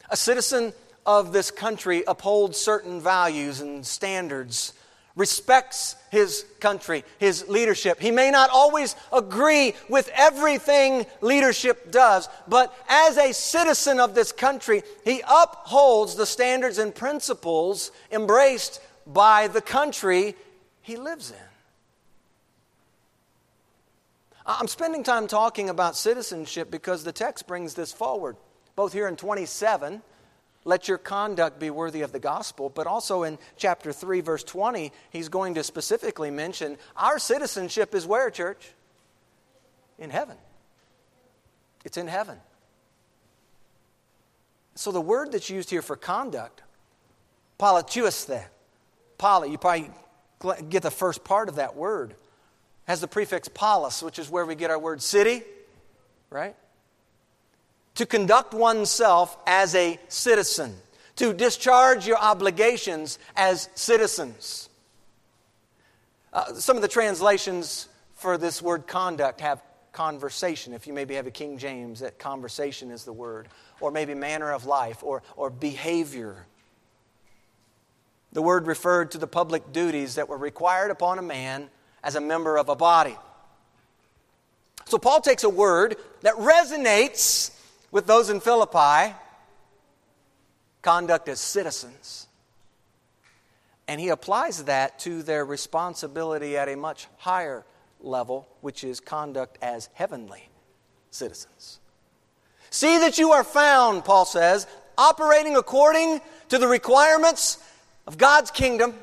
A 0.09 0.17
citizen 0.17 0.73
of 1.07 1.33
this 1.33 1.53
country 1.53 2.03
upholds 2.09 2.59
certain 2.59 3.01
values 3.01 3.61
and 3.61 3.87
standards 3.87 4.73
respects 5.17 5.97
his 6.11 6.45
country, 6.61 7.05
his 7.19 7.49
leadership. 7.49 8.01
He 8.01 8.11
may 8.11 8.31
not 8.31 8.51
always 8.51 8.97
agree 9.13 9.75
with 9.89 10.11
everything 10.15 11.07
leadership 11.21 11.91
does, 11.91 12.29
but 12.49 12.75
as 12.89 13.17
a 13.17 13.33
citizen 13.33 14.01
of 14.01 14.15
this 14.15 14.33
country, 14.33 14.83
he 15.05 15.23
upholds 15.29 16.15
the 16.15 16.27
standards 16.27 16.79
and 16.79 16.95
principles 16.95 17.91
embraced 18.11 18.81
by 19.07 19.49
the 19.49 19.61
country 19.61 20.37
he 20.83 20.97
lives 20.97 21.31
in. 21.31 21.37
I'm 24.47 24.69
spending 24.69 25.03
time 25.03 25.27
talking 25.27 25.69
about 25.69 25.97
citizenship 25.97 26.71
because 26.71 27.05
the 27.05 27.13
text 27.13 27.47
brings 27.47 27.75
this 27.75 27.93
forward, 27.93 28.37
both 28.75 28.93
here 28.93 29.07
in 29.07 29.17
27 29.17 30.03
let 30.65 30.89
your 30.89 30.99
conduct 30.99 31.59
be 31.59 31.71
worthy 31.71 32.03
of 32.03 32.13
the 32.13 32.19
gospel. 32.19 32.69
But 32.69 32.87
also 32.87 33.23
in 33.23 33.39
chapter 33.57 33.93
3, 33.93 34.21
verse 34.21 34.45
20, 34.45 34.93
he's 35.11 35.29
going 35.29 35.55
to 35.55 35.65
specifically 35.65 36.31
mention 36.31 36.77
our 36.97 37.19
citizenship 37.19 37.95
is 37.95 38.07
where, 38.07 38.31
church? 38.31 38.73
In 39.99 40.11
heaven. 40.11 40.37
It's 41.85 41.97
in 41.97 42.09
heaven. 42.09 42.39
So 44.75 44.93
the 44.93 45.01
word 45.01 45.33
that's 45.33 45.51
used 45.51 45.71
here 45.71 45.83
for 45.83 45.97
conduct, 45.97 46.63
politeuesthe, 47.59 48.45
poly, 49.19 49.51
you 49.51 49.59
probably 49.59 49.91
get 50.69 50.83
the 50.83 50.91
first 50.91 51.25
part 51.25 51.49
of 51.49 51.57
that 51.57 51.77
word, 51.77 52.15
has 52.87 53.01
the 53.01 53.09
prefix 53.09 53.49
polis, 53.49 54.03
which 54.03 54.19
is 54.19 54.31
where 54.31 54.47
we 54.47 54.55
get 54.55 54.71
our 54.71 54.79
word 54.79 55.03
city, 55.03 55.43
right? 56.31 56.57
To 57.95 58.07
conduct 58.07 58.55
oneself 58.55 59.37
as 59.47 59.75
a 59.75 59.99
citizen, 60.09 60.75
to 61.17 61.33
discharge 61.33 62.07
your 62.07 62.19
obligations 62.19 63.19
as 63.37 63.69
citizens. 63.75 64.69
Uh, 66.33 66.55
some 66.55 66.77
of 66.77 66.83
the 66.83 66.89
translations 66.89 67.89
for 68.15 68.39
this 68.39 68.63
word 68.63 68.87
conduct 68.87 69.41
have 69.41 69.63
conversation. 69.93 70.73
If 70.73 70.87
you 70.87 70.93
maybe 70.93 71.15
have 71.15 71.27
a 71.27 71.31
King 71.31 71.59
James, 71.59 72.01
that 72.01 72.19
conversation 72.19 72.91
is 72.91 73.05
the 73.05 73.13
word, 73.13 73.49
or 73.81 73.91
maybe 73.91 74.15
manner 74.15 74.53
of 74.53 74.67
life, 74.67 75.03
or, 75.03 75.23
or 75.37 75.51
behavior. 75.51 76.47
The 78.33 78.43
word 78.43 78.67
referred 78.67 79.11
to 79.13 79.19
the 79.19 79.27
public 79.27 79.73
duties 79.73 80.15
that 80.15 80.29
were 80.29 80.39
required 80.39 80.91
upon 80.91 81.19
a 81.19 81.23
man 81.23 81.69
as 82.03 82.15
a 82.15 82.21
member 82.21 82.57
of 82.57 82.69
a 82.69 82.77
body. 82.77 83.17
So 84.87 84.99
Paul 84.99 85.21
takes 85.21 85.45
a 85.45 85.51
word 85.51 85.97
that 86.23 86.35
resonates 86.35 87.51
with 87.91 88.07
those 88.07 88.31
in 88.31 88.41
Philippi, 88.41 89.15
conduct 90.83 91.29
as 91.29 91.41
citizens. 91.41 92.27
And 93.89 94.01
he 94.01 94.09
applies 94.09 94.65
that 94.65 95.01
to 95.01 95.23
their 95.23 95.45
responsibility 95.45 96.57
at 96.57 96.69
a 96.69 96.77
much 96.77 97.09
higher 97.19 97.65
level, 98.01 98.49
which 98.61 98.85
is 98.85 99.01
conduct 99.01 99.59
as 99.63 99.89
heavenly 99.95 100.49
citizens. 101.11 101.81
See 102.71 102.99
that 102.99 103.19
you 103.19 103.33
are 103.33 103.43
found, 103.43 104.05
Paul 104.05 104.25
says, 104.25 104.67
operating 104.97 105.57
according 105.57 106.21
to 106.51 106.59
the 106.59 106.69
requirements 106.69 107.59
of 108.07 108.17
God's 108.17 108.51
kingdom. 108.51 108.95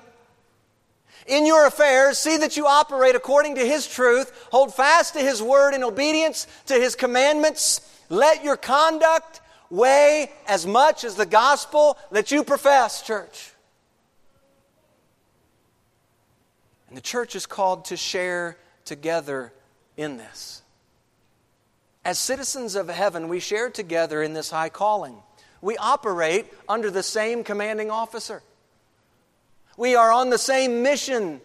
In 1.28 1.46
your 1.46 1.68
affairs, 1.68 2.18
see 2.18 2.38
that 2.38 2.56
you 2.56 2.66
operate 2.66 3.16
according 3.16 3.56
to 3.56 3.66
His 3.66 3.86
truth, 3.86 4.48
hold 4.52 4.74
fast 4.74 5.16
to 5.16 5.20
His 5.20 5.44
word 5.44 5.74
in 5.74 5.84
obedience 5.84 6.48
to 6.68 6.76
His 6.76 6.96
commandments 6.96 7.82
let 8.10 8.44
your 8.44 8.58
conduct 8.58 9.42
weigh 9.70 10.32
as 10.48 10.66
much 10.66 11.04
as 11.04 11.16
the 11.16 11.26
gospel 11.26 11.98
that 12.12 12.32
you 12.32 12.44
profess, 12.44 13.02
church. 13.02 13.52
And 16.88 16.98
the 16.98 17.02
church 17.02 17.36
is 17.36 17.46
called 17.46 17.86
to 17.86 17.98
share 17.98 18.58
together 18.86 19.52
in 19.98 20.18
this. 20.18 20.62
As 22.06 22.18
citizens 22.18 22.76
of 22.76 22.88
heaven, 22.88 23.28
we 23.28 23.42
share 23.42 23.70
together 23.70 24.24
in 24.24 24.34
this 24.34 24.50
high 24.50 24.70
calling. 24.70 25.18
We 25.62 25.76
operate 25.76 26.46
under 26.70 26.90
the 26.90 27.04
same 27.04 27.44
commanding 27.44 27.92
officer. 27.92 28.42
We 29.76 29.96
are 29.96 30.12
on 30.12 30.30
the 30.30 30.38
same 30.38 30.82
mission 30.84 31.42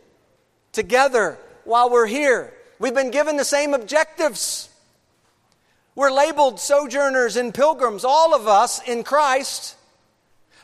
together 0.71 1.39
while 1.65 1.91
we're 1.91 2.07
here. 2.07 2.55
We've 2.79 2.95
been 2.95 3.11
given 3.11 3.37
the 3.37 3.45
same 3.45 3.75
objectives. 3.75 4.69
We're 5.95 6.11
labeled 6.11 6.59
sojourners 6.59 7.37
and 7.37 7.53
pilgrims, 7.53 8.05
all 8.05 8.35
of 8.35 8.49
us 8.49 8.81
in 8.87 9.05
Christ, 9.05 9.77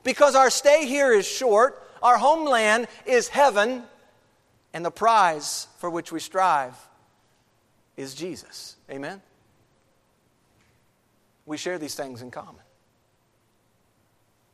because 0.03 0.35
our 0.35 0.49
stay 0.49 0.87
here 0.87 1.13
is 1.13 1.27
short, 1.27 1.83
our 2.03 2.17
homeland 2.17 2.87
is 3.05 3.29
heaven, 3.29 3.83
and 4.73 4.85
the 4.85 4.91
prize 4.91 5.67
for 5.79 5.91
which 5.91 6.13
we 6.13 6.21
strive 6.21 6.75
is 7.97 8.15
Jesus. 8.15 8.77
Amen? 8.91 9.21
We 11.45 11.57
share 11.57 11.79
these 11.79 11.95
things 11.95 12.23
in 12.23 12.31
common. 12.31 12.63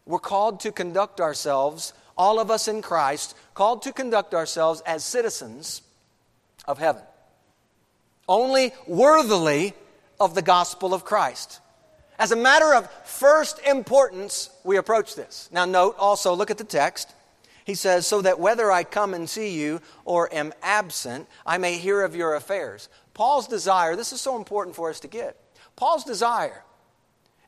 We're 0.06 0.18
called 0.18 0.60
to 0.60 0.72
conduct 0.72 1.20
ourselves, 1.20 1.92
all 2.16 2.40
of 2.40 2.50
us 2.50 2.68
in 2.68 2.82
Christ, 2.82 3.36
called 3.54 3.82
to 3.82 3.92
conduct 3.92 4.34
ourselves 4.34 4.82
as 4.86 5.04
citizens 5.04 5.82
of 6.66 6.78
heaven. 6.78 7.02
Only 8.28 8.72
worthily 8.86 9.74
of 10.20 10.34
the 10.34 10.42
gospel 10.42 10.94
of 10.94 11.04
Christ. 11.04 11.60
As 12.18 12.30
a 12.30 12.36
matter 12.36 12.74
of 12.74 12.90
first 13.04 13.58
importance, 13.60 14.50
we 14.62 14.76
approach 14.76 15.16
this. 15.16 15.48
Now, 15.52 15.64
note 15.64 15.96
also, 15.98 16.34
look 16.34 16.50
at 16.50 16.58
the 16.58 16.64
text. 16.64 17.12
He 17.64 17.74
says, 17.74 18.06
So 18.06 18.22
that 18.22 18.38
whether 18.38 18.70
I 18.70 18.84
come 18.84 19.14
and 19.14 19.28
see 19.28 19.58
you 19.58 19.80
or 20.04 20.32
am 20.32 20.52
absent, 20.62 21.26
I 21.44 21.58
may 21.58 21.78
hear 21.78 22.02
of 22.02 22.14
your 22.14 22.34
affairs. 22.34 22.88
Paul's 23.14 23.48
desire, 23.48 23.96
this 23.96 24.12
is 24.12 24.20
so 24.20 24.36
important 24.36 24.76
for 24.76 24.90
us 24.90 25.00
to 25.00 25.08
get. 25.08 25.36
Paul's 25.76 26.04
desire 26.04 26.62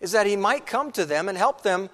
is 0.01 0.13
that 0.13 0.27
he 0.27 0.37
might 0.37 0.67
come 0.67 0.91
to 0.93 1.05
them 1.05 1.29
and 1.29 1.39
help 1.39 1.63
them 1.63 1.91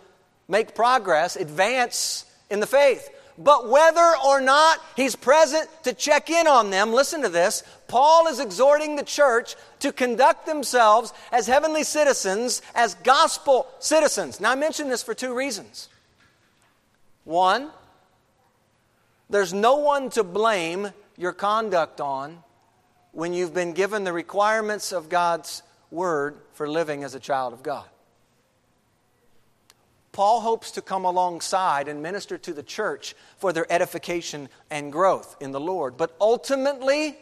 make 0.49 0.75
progress, 0.75 1.37
advance 1.37 2.25
in 2.51 2.61
the 2.61 2.67
faith. 2.67 3.09
But 3.43 3.69
whether 3.69 4.15
or 4.25 4.41
not 4.41 4.79
he's 4.95 5.17
present 5.17 5.69
to 5.83 5.93
check 5.93 6.31
in 6.31 6.47
on 6.47 6.71
them, 6.71 6.93
listen 6.93 7.23
to 7.23 7.29
this. 7.29 7.65
Paul 7.89 8.29
is 8.29 8.39
exhorting 8.39 8.95
the 8.95 9.03
church 9.03 9.57
to 9.81 9.93
conduct 9.93 10.47
themselves 10.47 11.13
as 11.33 11.47
heavenly 11.47 11.83
citizens, 11.83 12.63
as 12.75 12.95
gospel 12.95 13.67
citizens. 13.81 14.41
Now, 14.41 14.53
I 14.53 14.55
mention 14.55 14.89
this 14.89 15.03
for 15.03 15.15
two 15.15 15.35
reasons. 15.35 15.89
One, 17.25 17.71
there's 19.29 19.53
no 19.53 19.77
one 19.77 20.11
to 20.11 20.23
blame 20.23 20.91
your 21.17 21.33
conduct 21.33 22.01
on 22.01 22.43
when 23.13 23.33
you've 23.33 23.55
been 23.55 23.73
given 23.73 24.05
the 24.05 24.13
requirements 24.13 24.93
of 24.93 25.09
God's 25.09 25.63
word 25.91 26.37
for 26.53 26.69
living 26.69 27.03
as 27.03 27.15
a 27.15 27.21
child 27.21 27.53
of 27.53 27.63
God. 27.63 27.87
Paul 30.13 30.43
hopes 30.43 30.71
to 30.73 30.83
come 30.83 31.07
alongside 31.07 31.89
and 31.89 32.03
minister 32.03 32.37
to 32.37 32.53
the 32.53 32.63
church 32.63 33.15
for 33.39 33.53
their 33.53 33.71
edification 33.73 34.51
and 34.71 34.93
growth 34.93 35.37
in 35.41 35.53
the 35.53 35.61
Lord. 35.61 35.97
But 35.97 36.15
ultimately, 36.21 37.17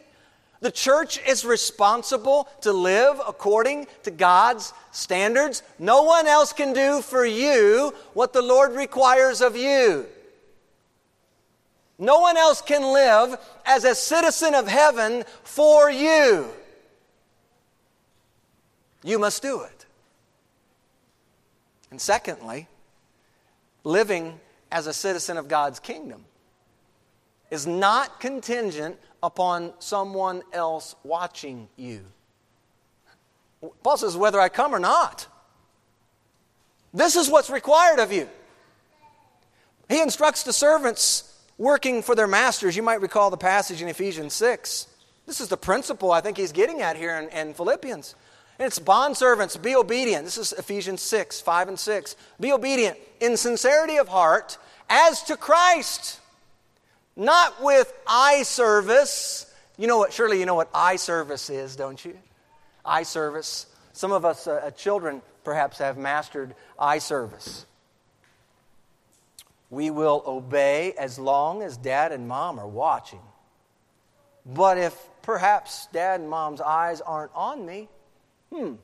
the 0.61 0.73
church 0.73 1.21
is 1.27 1.45
responsible 1.45 2.49
to 2.63 2.73
live 2.73 3.21
according 3.27 3.87
to 4.03 4.11
God's 4.11 4.73
standards. 4.91 5.63
No 5.79 6.03
one 6.03 6.27
else 6.27 6.53
can 6.53 6.73
do 6.73 7.01
for 7.01 7.25
you 7.25 7.95
what 8.13 8.33
the 8.33 8.43
Lord 8.43 8.73
requires 8.73 9.41
of 9.41 9.57
you. 9.57 10.07
No 11.97 12.19
one 12.21 12.37
else 12.37 12.61
can 12.61 12.83
live 12.83 13.39
as 13.65 13.85
a 13.85 13.95
citizen 13.95 14.55
of 14.55 14.67
heaven 14.67 15.25
for 15.45 15.91
you. 15.91 16.49
You 19.05 19.19
must 19.19 19.43
do 19.43 19.63
it. 19.63 19.87
And 21.91 22.01
secondly, 22.01 22.69
living 23.91 24.39
as 24.71 24.87
a 24.87 24.93
citizen 24.93 25.37
of 25.37 25.49
God's 25.49 25.81
kingdom 25.81 26.25
is 27.51 27.67
not 27.67 28.21
contingent 28.21 28.97
upon 29.23 29.73
someone 29.81 30.43
else 30.53 30.95
watching 31.03 31.69
you. 31.77 32.05
Paul 33.83 33.97
says, 33.97 34.17
whether 34.17 34.41
I 34.41 34.49
come 34.49 34.75
or 34.75 34.79
not, 34.79 35.27
this 36.95 37.17
is 37.17 37.29
what's 37.29 37.51
required 37.51 37.99
of 37.99 38.13
you. 38.13 38.29
He 39.89 40.01
instructs 40.01 40.45
the 40.45 40.53
servants 40.53 41.39
working 41.59 42.03
for 42.03 42.15
their 42.15 42.27
masters. 42.27 42.77
You 42.77 42.83
might 42.83 43.01
recall 43.01 43.31
the 43.31 43.37
passage 43.37 43.83
in 43.83 43.89
Ephesians 43.89 44.33
6. 44.35 44.87
This 45.27 45.41
is 45.41 45.49
the 45.49 45.57
principle 45.57 46.11
I 46.11 46.21
think 46.21 46.37
he's 46.37 46.53
getting 46.53 46.81
at 46.81 46.97
here 46.97 47.19
in, 47.19 47.29
in 47.29 47.55
Philippians. 47.55 48.15
It's 48.61 48.79
bondservants, 48.79 49.61
be 49.61 49.75
obedient. 49.75 50.27
This 50.27 50.37
is 50.37 50.53
Ephesians 50.53 51.01
6, 51.01 51.41
5 51.41 51.69
and 51.69 51.79
6. 51.79 52.17
Be 52.39 52.53
obedient 52.53 52.99
in 53.19 53.39
sincerity 53.39 53.97
of 53.97 54.07
heart 54.07 54.59
as 54.91 55.23
to 55.25 55.39
Christ, 55.39 56.21
not 57.17 57.63
with 57.63 57.91
eye 58.07 58.43
service. 58.43 59.51
You 59.79 59.87
know 59.87 59.97
what, 59.97 60.13
surely 60.13 60.39
you 60.39 60.45
know 60.45 60.57
what 60.57 60.69
eye 60.75 60.97
service 60.97 61.49
is, 61.49 61.75
don't 61.75 62.05
you? 62.05 62.19
Eye 62.85 63.05
service. 63.05 63.65
Some 63.95 64.13
of 64.13 64.27
us, 64.27 64.47
uh, 64.47 64.61
uh 64.63 64.71
children, 64.73 65.23
perhaps 65.43 65.79
have 65.79 65.97
mastered 65.97 66.55
eye 66.79 66.99
service. 66.99 67.65
we 69.71 69.89
will 69.89 70.23
obey 70.27 70.93
as 70.99 71.19
long 71.19 71.63
as 71.63 71.79
dad 71.79 72.13
and 72.13 72.29
mom 72.29 72.59
are 72.59 72.69
watching. 72.69 73.21
But 74.45 74.77
if 74.77 74.95
perhaps 75.23 75.87
dad 75.93 76.21
and 76.21 76.29
mom's 76.29 76.61
eyes 76.61 77.01
aren't 77.01 77.31
on 77.35 77.65
me, 77.65 77.89
hmm. 78.53 78.75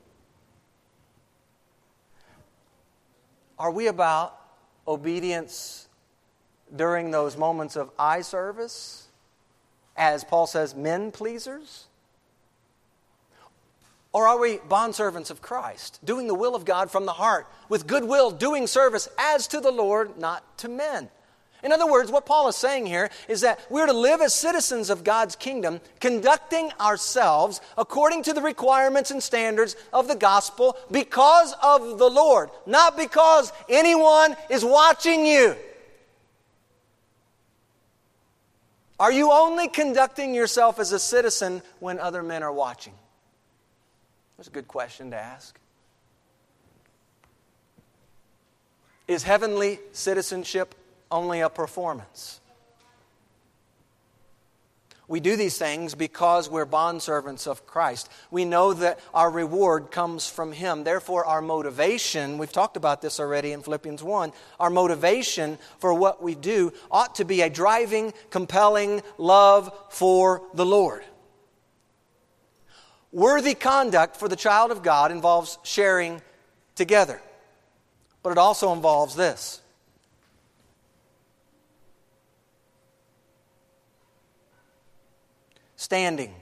Are 3.59 3.71
we 3.71 3.87
about 3.87 4.39
obedience 4.87 5.87
during 6.75 7.11
those 7.11 7.37
moments 7.37 7.75
of 7.75 7.89
eye 7.97 8.21
service? 8.21 9.07
As 9.95 10.23
Paul 10.23 10.45
says, 10.45 10.75
men 10.75 11.11
pleasers? 11.11 11.87
Or 14.13 14.27
are 14.27 14.39
we 14.39 14.57
bondservants 14.57 15.29
of 15.29 15.41
Christ, 15.41 15.99
doing 16.03 16.27
the 16.27 16.33
will 16.33 16.55
of 16.55 16.65
God 16.65 16.89
from 16.89 17.05
the 17.05 17.13
heart, 17.13 17.47
with 17.67 17.87
goodwill, 17.87 18.31
doing 18.31 18.67
service 18.67 19.07
as 19.17 19.47
to 19.47 19.59
the 19.59 19.71
Lord, 19.71 20.17
not 20.17 20.57
to 20.59 20.69
men? 20.69 21.09
In 21.67 21.73
other 21.73 21.85
words, 21.85 22.09
what 22.09 22.25
Paul 22.25 22.47
is 22.47 22.55
saying 22.55 22.85
here 22.85 23.09
is 23.27 23.41
that 23.41 23.59
we're 23.69 23.87
to 23.87 23.91
live 23.91 24.21
as 24.21 24.33
citizens 24.33 24.89
of 24.89 25.03
God's 25.03 25.35
kingdom, 25.35 25.81
conducting 25.99 26.71
ourselves 26.79 27.59
according 27.77 28.23
to 28.23 28.31
the 28.31 28.41
requirements 28.41 29.11
and 29.11 29.21
standards 29.21 29.75
of 29.91 30.07
the 30.07 30.15
gospel 30.15 30.77
because 30.89 31.53
of 31.61 31.99
the 31.99 32.09
Lord, 32.09 32.51
not 32.65 32.95
because 32.95 33.51
anyone 33.67 34.37
is 34.49 34.63
watching 34.63 35.25
you. 35.25 35.57
Are 38.97 39.11
you 39.11 39.33
only 39.33 39.67
conducting 39.67 40.33
yourself 40.33 40.79
as 40.79 40.93
a 40.93 40.99
citizen 40.99 41.61
when 41.81 41.99
other 41.99 42.23
men 42.23 42.43
are 42.43 42.53
watching? 42.53 42.93
That's 44.37 44.47
a 44.47 44.51
good 44.51 44.69
question 44.69 45.11
to 45.11 45.17
ask. 45.17 45.59
Is 49.09 49.23
heavenly 49.23 49.79
citizenship 49.91 50.73
only 51.11 51.41
a 51.41 51.49
performance? 51.49 52.39
We 55.09 55.21
do 55.21 55.37
these 55.37 55.57
things 55.57 55.95
because 55.95 56.49
we're 56.49 56.65
bondservants 56.65 57.47
of 57.47 57.65
Christ. 57.65 58.11
We 58.29 58.43
know 58.43 58.73
that 58.73 58.99
our 59.13 59.31
reward 59.31 59.89
comes 59.89 60.29
from 60.29 60.51
Him. 60.51 60.83
Therefore, 60.83 61.23
our 61.23 61.41
motivation, 61.41 62.37
we've 62.37 62.51
talked 62.51 62.75
about 62.75 63.01
this 63.01 63.17
already 63.17 63.53
in 63.53 63.61
Philippians 63.61 64.03
1, 64.03 64.33
our 64.59 64.69
motivation 64.69 65.57
for 65.79 65.93
what 65.93 66.21
we 66.21 66.35
do 66.35 66.73
ought 66.91 67.15
to 67.15 67.25
be 67.25 67.41
a 67.41 67.49
driving, 67.49 68.13
compelling 68.31 69.01
love 69.17 69.73
for 69.89 70.41
the 70.53 70.65
Lord. 70.65 71.05
Worthy 73.13 73.53
conduct 73.53 74.17
for 74.17 74.27
the 74.27 74.35
child 74.35 74.71
of 74.71 74.83
God 74.83 75.13
involves 75.13 75.57
sharing 75.63 76.21
together, 76.75 77.21
but 78.23 78.31
it 78.31 78.37
also 78.37 78.73
involves 78.73 79.15
this. 79.15 79.61
Standing 85.77 86.35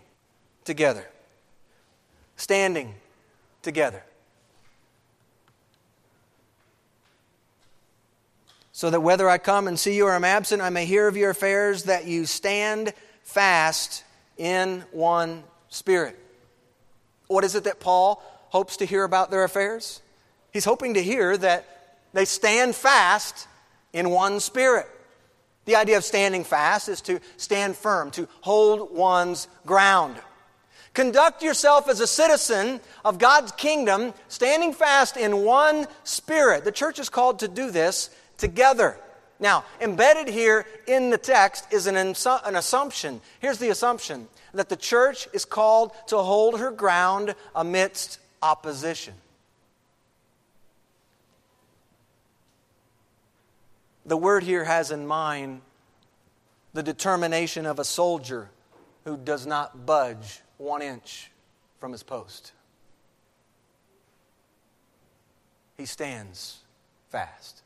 together. 0.64 1.06
Standing 2.38 2.96
together. 3.62 4.04
So 8.72 8.90
that 8.90 9.00
whether 9.00 9.30
I 9.30 9.38
come 9.38 9.68
and 9.68 9.80
see 9.80 9.96
you 9.96 10.08
or 10.08 10.14
I'm 10.14 10.26
absent, 10.26 10.62
I 10.62 10.70
may 10.70 10.86
hear 10.86 11.08
of 11.08 11.16
your 11.16 11.30
affairs, 11.30 11.84
that 11.84 12.06
you 12.06 12.26
stand 12.26 12.94
fast 13.24 14.04
in 14.38 14.84
one 14.92 15.44
spirit. 15.70 16.18
What 17.28 17.44
is 17.44 17.56
it 17.56 17.64
that 17.66 17.80
Paul 17.80 18.22
hopes 18.50 18.78
to 18.78 18.86
hear 18.86 19.04
about 19.04 19.32
their 19.32 19.44
affairs? 19.44 20.02
He's 20.52 20.66
hoping 20.66 20.94
to 20.96 21.04
hear 21.04 21.38
that 21.38 21.66
they 22.14 22.26
stand 22.26 22.76
fast 22.76 23.48
in 23.94 24.10
one 24.10 24.40
spirit. 24.40 24.88
The 25.66 25.76
idea 25.76 25.98
of 25.98 26.04
standing 26.04 26.44
fast 26.44 26.90
is 26.90 27.02
to 27.02 27.20
stand 27.38 27.76
firm, 27.76 28.12
to 28.12 28.28
hold 28.42 28.96
one's 28.96 29.48
ground. 29.66 30.16
Conduct 30.94 31.44
yourself 31.44 31.90
as 31.90 32.00
a 32.00 32.08
citizen 32.08 32.80
of 33.04 33.18
God's 33.18 33.52
kingdom, 33.52 34.14
standing 34.30 34.74
fast 34.74 35.18
in 35.18 35.44
one 35.44 35.88
spirit. 36.04 36.64
The 36.64 36.72
church 36.72 37.00
is 37.00 37.10
called 37.10 37.40
to 37.40 37.48
do 37.48 37.70
this 37.70 38.10
together. 38.38 38.98
Now, 39.40 39.66
embedded 39.82 40.30
here 40.34 40.66
in 40.88 41.10
the 41.10 41.18
text 41.18 41.66
is 41.74 41.88
an, 41.88 41.98
an 41.98 42.56
assumption. 42.56 43.20
Here's 43.40 43.58
the 43.58 43.70
assumption 43.70 44.30
that 44.54 44.70
the 44.70 44.78
church 44.78 45.28
is 45.34 45.44
called 45.44 45.92
to 46.08 46.18
hold 46.18 46.60
her 46.60 46.72
ground 46.72 47.36
amidst 47.54 48.20
opposition. 48.42 49.14
The 54.06 54.18
word 54.18 54.44
here 54.44 54.66
has 54.66 54.92
in 54.92 55.08
mind 55.08 55.62
the 56.74 56.84
determination 56.84 57.66
of 57.66 57.80
a 57.80 57.84
soldier 57.84 58.50
who 59.04 59.18
does 59.18 59.48
not 59.48 59.86
budge 59.86 60.42
one 60.58 60.82
inch 60.82 61.32
from 61.80 61.92
his 61.92 62.04
post. 62.04 62.52
He 65.78 65.86
stands 65.86 66.60
fast. 67.10 67.64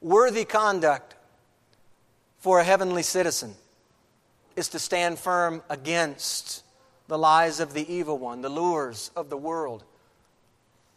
Worthy 0.00 0.44
conduct 0.44 1.14
for 2.38 2.60
a 2.60 2.64
heavenly 2.64 3.02
citizen 3.02 3.54
is 4.56 4.68
to 4.68 4.78
stand 4.78 5.18
firm 5.18 5.62
against 5.68 6.62
the 7.08 7.18
lies 7.18 7.60
of 7.60 7.74
the 7.74 7.92
evil 7.92 8.18
one, 8.18 8.40
the 8.40 8.48
lures 8.48 9.10
of 9.16 9.30
the 9.30 9.36
world, 9.36 9.84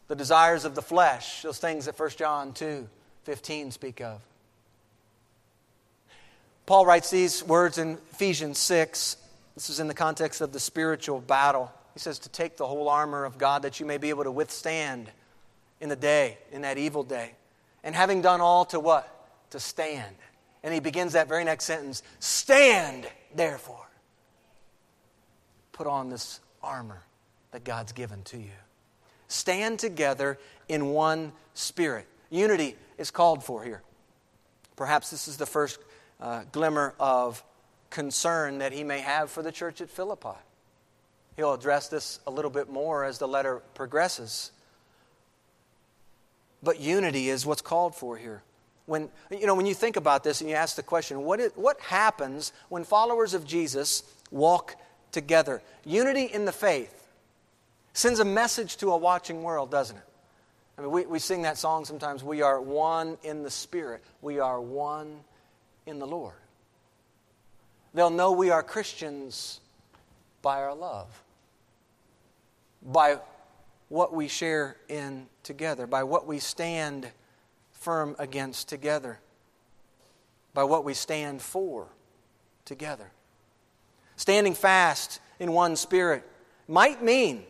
the 0.08 0.16
desires 0.16 0.66
of 0.66 0.76
the 0.76 0.82
flesh, 0.82 1.42
those 1.42 1.60
things 1.60 1.86
that 1.86 2.00
1 2.00 2.10
John 2.12 2.54
2 2.54 2.88
15 3.24 3.72
speak 3.72 4.00
of. 4.00 4.22
Paul 6.66 6.86
writes 6.86 7.10
these 7.10 7.44
words 7.44 7.78
in 7.78 7.98
Ephesians 8.12 8.58
6. 8.58 9.18
This 9.56 9.70
is 9.70 9.80
in 9.80 9.88
the 9.88 9.94
context 9.94 10.40
of 10.40 10.54
the 10.54 10.60
spiritual 10.60 11.20
battle. 11.20 11.72
He 11.94 12.00
says 12.00 12.20
to 12.20 12.30
take 12.30 12.58
the 12.58 12.68
whole 12.68 12.90
armor 12.90 13.26
of 13.26 13.38
God 13.38 13.64
that 13.64 13.80
you 13.80 13.86
may 13.86 13.98
be 13.98 14.10
able 14.10 14.24
to 14.24 14.32
withstand 14.32 15.10
in 15.82 15.90
the 15.90 15.96
day, 15.96 16.38
in 16.52 16.62
that 16.62 16.78
evil 16.78 17.04
day. 17.04 17.32
And 17.84 17.96
having 17.96 18.22
done 18.22 18.42
all 18.42 18.66
to 18.66 18.80
what? 18.80 19.10
To 19.52 19.60
stand. 19.60 20.16
And 20.64 20.74
he 20.74 20.80
begins 20.80 21.14
that 21.14 21.28
very 21.28 21.44
next 21.44 21.66
sentence 21.66 22.04
Stand, 22.20 23.08
therefore. 23.36 23.90
Put 25.72 25.88
on 25.88 26.10
this 26.10 26.40
armor 26.62 27.02
that 27.52 27.64
God's 27.64 27.92
given 27.92 28.24
to 28.24 28.38
you. 28.38 28.52
Stand 29.28 29.80
together 29.80 30.38
in 30.70 30.90
one 30.90 31.32
spirit. 31.54 32.08
Unity 32.30 32.76
is 32.98 33.12
called 33.12 33.44
for 33.44 33.64
here. 33.64 33.82
Perhaps 34.76 35.10
this 35.10 35.28
is 35.28 35.38
the 35.38 35.46
first 35.46 35.80
uh, 36.22 36.44
glimmer 36.52 36.94
of 37.00 37.44
concern 37.90 38.60
that 38.60 38.74
he 38.74 38.84
may 38.84 39.00
have 39.00 39.30
for 39.32 39.42
the 39.42 39.52
church 39.52 39.82
at 39.82 39.90
Philippi. 39.90 40.38
He'll 41.36 41.54
address 41.54 41.88
this 41.88 42.20
a 42.28 42.32
little 42.32 42.52
bit 42.52 42.70
more 42.70 43.04
as 43.04 43.20
the 43.20 43.28
letter 43.28 43.62
progresses. 43.76 44.52
But 46.64 46.80
unity 46.80 47.30
is 47.30 47.46
what's 47.46 47.62
called 47.62 47.96
for 47.96 48.18
here. 48.18 48.42
When, 48.88 49.10
you 49.30 49.46
know, 49.46 49.54
when 49.54 49.66
you 49.66 49.74
think 49.74 49.98
about 49.98 50.24
this 50.24 50.42
and 50.42 50.50
you 50.50 50.56
ask 50.56 50.76
the 50.76 50.84
question, 50.84 51.24
what, 51.24 51.40
is, 51.40 51.52
what 51.56 51.80
happens 51.82 52.54
when 52.70 52.84
followers 52.84 53.34
of 53.34 53.46
Jesus 53.46 54.04
walk 54.32 54.76
together? 55.12 55.62
Unity 55.86 56.24
in 56.24 56.46
the 56.46 56.52
faith 56.52 57.07
sends 57.98 58.20
a 58.20 58.26
message 58.26 58.78
to 58.78 58.92
a 58.92 58.98
watching 58.98 59.42
world, 59.42 59.72
doesn't 59.72 59.98
it? 59.98 60.04
I 60.78 60.82
mean, 60.82 60.92
we, 60.92 61.06
we 61.08 61.18
sing 61.18 61.42
that 61.42 61.58
song 61.58 61.84
sometimes. 61.84 62.24
We 62.24 62.44
are 62.44 62.62
one 62.62 63.18
in 63.24 63.42
the 63.42 63.50
Spirit, 63.50 64.04
we 64.22 64.40
are 64.40 64.62
one 64.62 65.22
in 65.88 65.98
the 65.98 66.06
Lord. 66.06 66.36
They'll 67.96 68.12
know 68.12 68.34
we 68.34 68.52
are 68.52 68.62
Christians 68.62 69.60
by 70.44 70.62
our 70.62 70.76
love, 70.76 71.24
by 72.84 73.18
what 73.90 74.14
we 74.14 74.28
share 74.28 74.78
in 74.88 75.26
together, 75.42 75.88
by 75.88 76.04
what 76.04 76.28
we 76.28 76.38
stand 76.38 77.10
firm 77.72 78.16
against 78.20 78.70
together, 78.70 79.18
by 80.54 80.64
what 80.66 80.84
we 80.84 80.94
stand 80.94 81.42
for 81.42 81.88
together. 82.64 83.10
Standing 84.18 84.54
fast 84.54 85.20
in 85.40 85.52
one 85.52 85.76
spirit 85.76 86.24
might 86.68 87.02
mean 87.02 87.44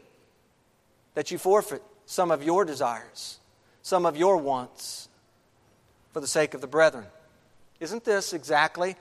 that 1.17 1.31
you 1.31 1.39
forfeit 1.39 1.81
some 2.05 2.29
of 2.29 2.43
your 2.43 2.63
desires, 2.63 3.39
some 3.81 4.05
of 4.05 4.15
your 4.15 4.37
wants 4.37 5.09
for 6.13 6.19
the 6.19 6.27
sake 6.27 6.53
of 6.53 6.61
the 6.61 6.67
brethren. 6.67 7.05
Isn't 7.79 8.03
this 8.03 8.33
exactly 8.33 8.95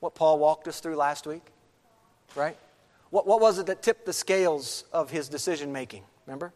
what 0.00 0.14
Paul 0.14 0.38
walked 0.38 0.66
us 0.68 0.80
through 0.80 0.96
last 0.96 1.26
week? 1.26 1.42
Right? 2.34 2.56
What, 3.10 3.26
what 3.26 3.42
was 3.42 3.58
it 3.58 3.66
that 3.66 3.82
tipped 3.82 4.06
the 4.06 4.14
scales 4.14 4.84
of 4.90 5.10
his 5.10 5.28
decision 5.28 5.70
making? 5.70 6.02
Remember? 6.26 6.54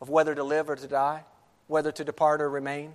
Of 0.00 0.08
whether 0.08 0.34
to 0.34 0.42
live 0.42 0.70
or 0.70 0.76
to 0.76 0.88
die, 0.88 1.24
whether 1.66 1.92
to 1.92 2.04
depart 2.04 2.40
or 2.40 2.48
remain. 2.48 2.94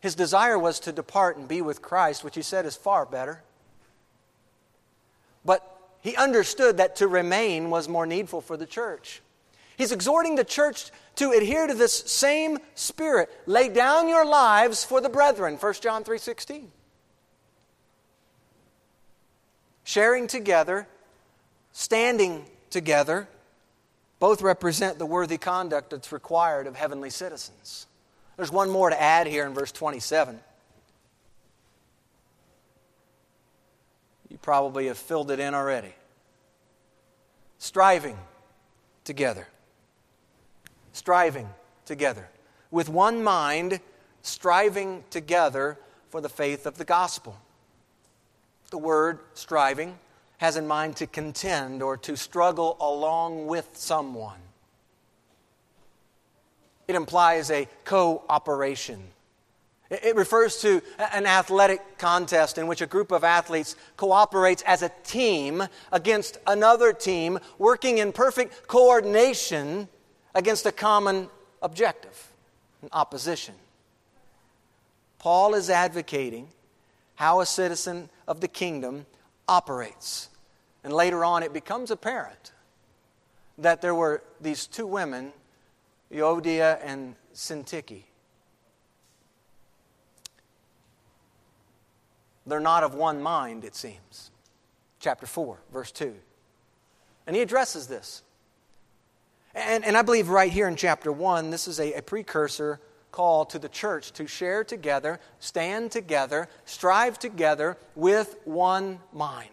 His 0.00 0.14
desire 0.14 0.58
was 0.58 0.80
to 0.80 0.92
depart 0.92 1.38
and 1.38 1.48
be 1.48 1.62
with 1.62 1.80
Christ, 1.80 2.24
which 2.24 2.34
he 2.34 2.42
said 2.42 2.66
is 2.66 2.76
far 2.76 3.06
better. 3.06 3.42
But 5.46 5.71
he 6.02 6.16
understood 6.16 6.76
that 6.76 6.96
to 6.96 7.08
remain 7.08 7.70
was 7.70 7.88
more 7.88 8.06
needful 8.06 8.40
for 8.40 8.56
the 8.56 8.66
church. 8.66 9.22
He's 9.76 9.92
exhorting 9.92 10.34
the 10.34 10.44
church 10.44 10.90
to 11.16 11.30
adhere 11.30 11.66
to 11.66 11.74
this 11.74 11.94
same 11.94 12.58
spirit. 12.74 13.30
Lay 13.46 13.68
down 13.68 14.08
your 14.08 14.26
lives 14.26 14.84
for 14.84 15.00
the 15.00 15.08
brethren, 15.08 15.56
1 15.56 15.80
John 15.80 16.04
3:16. 16.04 16.70
Sharing 19.84 20.26
together, 20.26 20.86
standing 21.72 22.46
together, 22.70 23.28
both 24.18 24.42
represent 24.42 24.98
the 24.98 25.06
worthy 25.06 25.38
conduct 25.38 25.90
that's 25.90 26.12
required 26.12 26.66
of 26.66 26.76
heavenly 26.76 27.10
citizens. 27.10 27.86
There's 28.36 28.52
one 28.52 28.70
more 28.70 28.90
to 28.90 29.00
add 29.00 29.26
here 29.26 29.46
in 29.46 29.54
verse 29.54 29.72
27. 29.72 30.40
You 34.32 34.38
probably 34.38 34.86
have 34.86 34.96
filled 34.96 35.30
it 35.30 35.38
in 35.38 35.52
already. 35.52 35.92
Striving 37.58 38.16
together. 39.04 39.46
Striving 40.94 41.50
together. 41.84 42.30
With 42.70 42.88
one 42.88 43.22
mind, 43.22 43.80
striving 44.22 45.04
together 45.10 45.78
for 46.08 46.22
the 46.22 46.30
faith 46.30 46.64
of 46.64 46.78
the 46.78 46.84
gospel. 46.86 47.36
The 48.70 48.78
word 48.78 49.18
striving 49.34 49.98
has 50.38 50.56
in 50.56 50.66
mind 50.66 50.96
to 50.96 51.06
contend 51.06 51.82
or 51.82 51.98
to 51.98 52.16
struggle 52.16 52.78
along 52.80 53.48
with 53.48 53.68
someone. 53.74 54.40
It 56.88 56.94
implies 56.94 57.50
a 57.50 57.68
cooperation 57.84 59.02
it 59.92 60.16
refers 60.16 60.60
to 60.62 60.80
an 60.98 61.26
athletic 61.26 61.98
contest 61.98 62.56
in 62.56 62.66
which 62.66 62.80
a 62.80 62.86
group 62.86 63.12
of 63.12 63.24
athletes 63.24 63.76
cooperates 63.98 64.62
as 64.62 64.82
a 64.82 64.90
team 65.04 65.62
against 65.92 66.38
another 66.46 66.94
team, 66.94 67.38
working 67.58 67.98
in 67.98 68.12
perfect 68.12 68.66
coordination 68.68 69.88
against 70.34 70.64
a 70.64 70.72
common 70.72 71.28
objective, 71.60 72.32
an 72.80 72.88
opposition. 72.92 73.54
Paul 75.18 75.54
is 75.54 75.68
advocating 75.68 76.48
how 77.16 77.40
a 77.40 77.46
citizen 77.46 78.08
of 78.26 78.40
the 78.40 78.48
kingdom 78.48 79.04
operates. 79.46 80.30
And 80.84 80.92
later 80.92 81.22
on, 81.22 81.42
it 81.42 81.52
becomes 81.52 81.90
apparent 81.90 82.52
that 83.58 83.82
there 83.82 83.94
were 83.94 84.22
these 84.40 84.66
two 84.66 84.86
women, 84.86 85.32
Euodia 86.10 86.80
and 86.82 87.14
Syntyche 87.34 88.04
They're 92.46 92.60
not 92.60 92.82
of 92.82 92.94
one 92.94 93.22
mind, 93.22 93.64
it 93.64 93.74
seems. 93.74 94.30
Chapter 94.98 95.26
4, 95.26 95.58
verse 95.72 95.92
2. 95.92 96.14
And 97.26 97.36
he 97.36 97.42
addresses 97.42 97.86
this. 97.86 98.22
And, 99.54 99.84
and 99.84 99.96
I 99.96 100.02
believe 100.02 100.28
right 100.28 100.50
here 100.50 100.66
in 100.66 100.76
chapter 100.76 101.12
1, 101.12 101.50
this 101.50 101.68
is 101.68 101.78
a, 101.78 101.94
a 101.94 102.02
precursor 102.02 102.80
call 103.10 103.44
to 103.44 103.58
the 103.58 103.68
church 103.68 104.12
to 104.12 104.26
share 104.26 104.64
together, 104.64 105.20
stand 105.38 105.92
together, 105.92 106.48
strive 106.64 107.18
together 107.18 107.76
with 107.94 108.36
one 108.44 108.98
mind. 109.12 109.48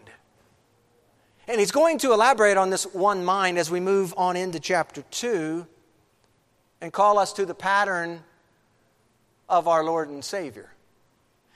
And 1.46 1.60
he's 1.60 1.72
going 1.72 1.98
to 1.98 2.12
elaborate 2.12 2.56
on 2.56 2.70
this 2.70 2.84
one 2.84 3.24
mind 3.24 3.58
as 3.58 3.70
we 3.70 3.80
move 3.80 4.14
on 4.16 4.36
into 4.36 4.58
chapter 4.60 5.02
2 5.10 5.66
and 6.80 6.92
call 6.92 7.18
us 7.18 7.32
to 7.34 7.44
the 7.44 7.54
pattern 7.54 8.22
of 9.48 9.68
our 9.68 9.84
Lord 9.84 10.08
and 10.08 10.24
Savior. 10.24 10.70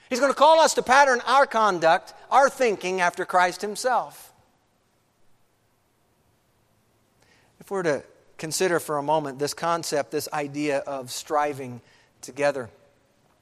He's 0.09 0.19
going 0.19 0.31
to 0.31 0.37
call 0.37 0.59
us 0.59 0.73
to 0.75 0.83
pattern 0.83 1.21
our 1.25 1.45
conduct, 1.45 2.13
our 2.29 2.49
thinking 2.49 3.01
after 3.01 3.25
Christ 3.25 3.61
Himself. 3.61 4.33
If 7.59 7.71
we're 7.71 7.83
to 7.83 8.03
consider 8.37 8.79
for 8.79 8.97
a 8.97 9.03
moment 9.03 9.39
this 9.39 9.53
concept, 9.53 10.11
this 10.11 10.29
idea 10.31 10.79
of 10.79 11.09
striving 11.09 11.81
together, 12.21 12.69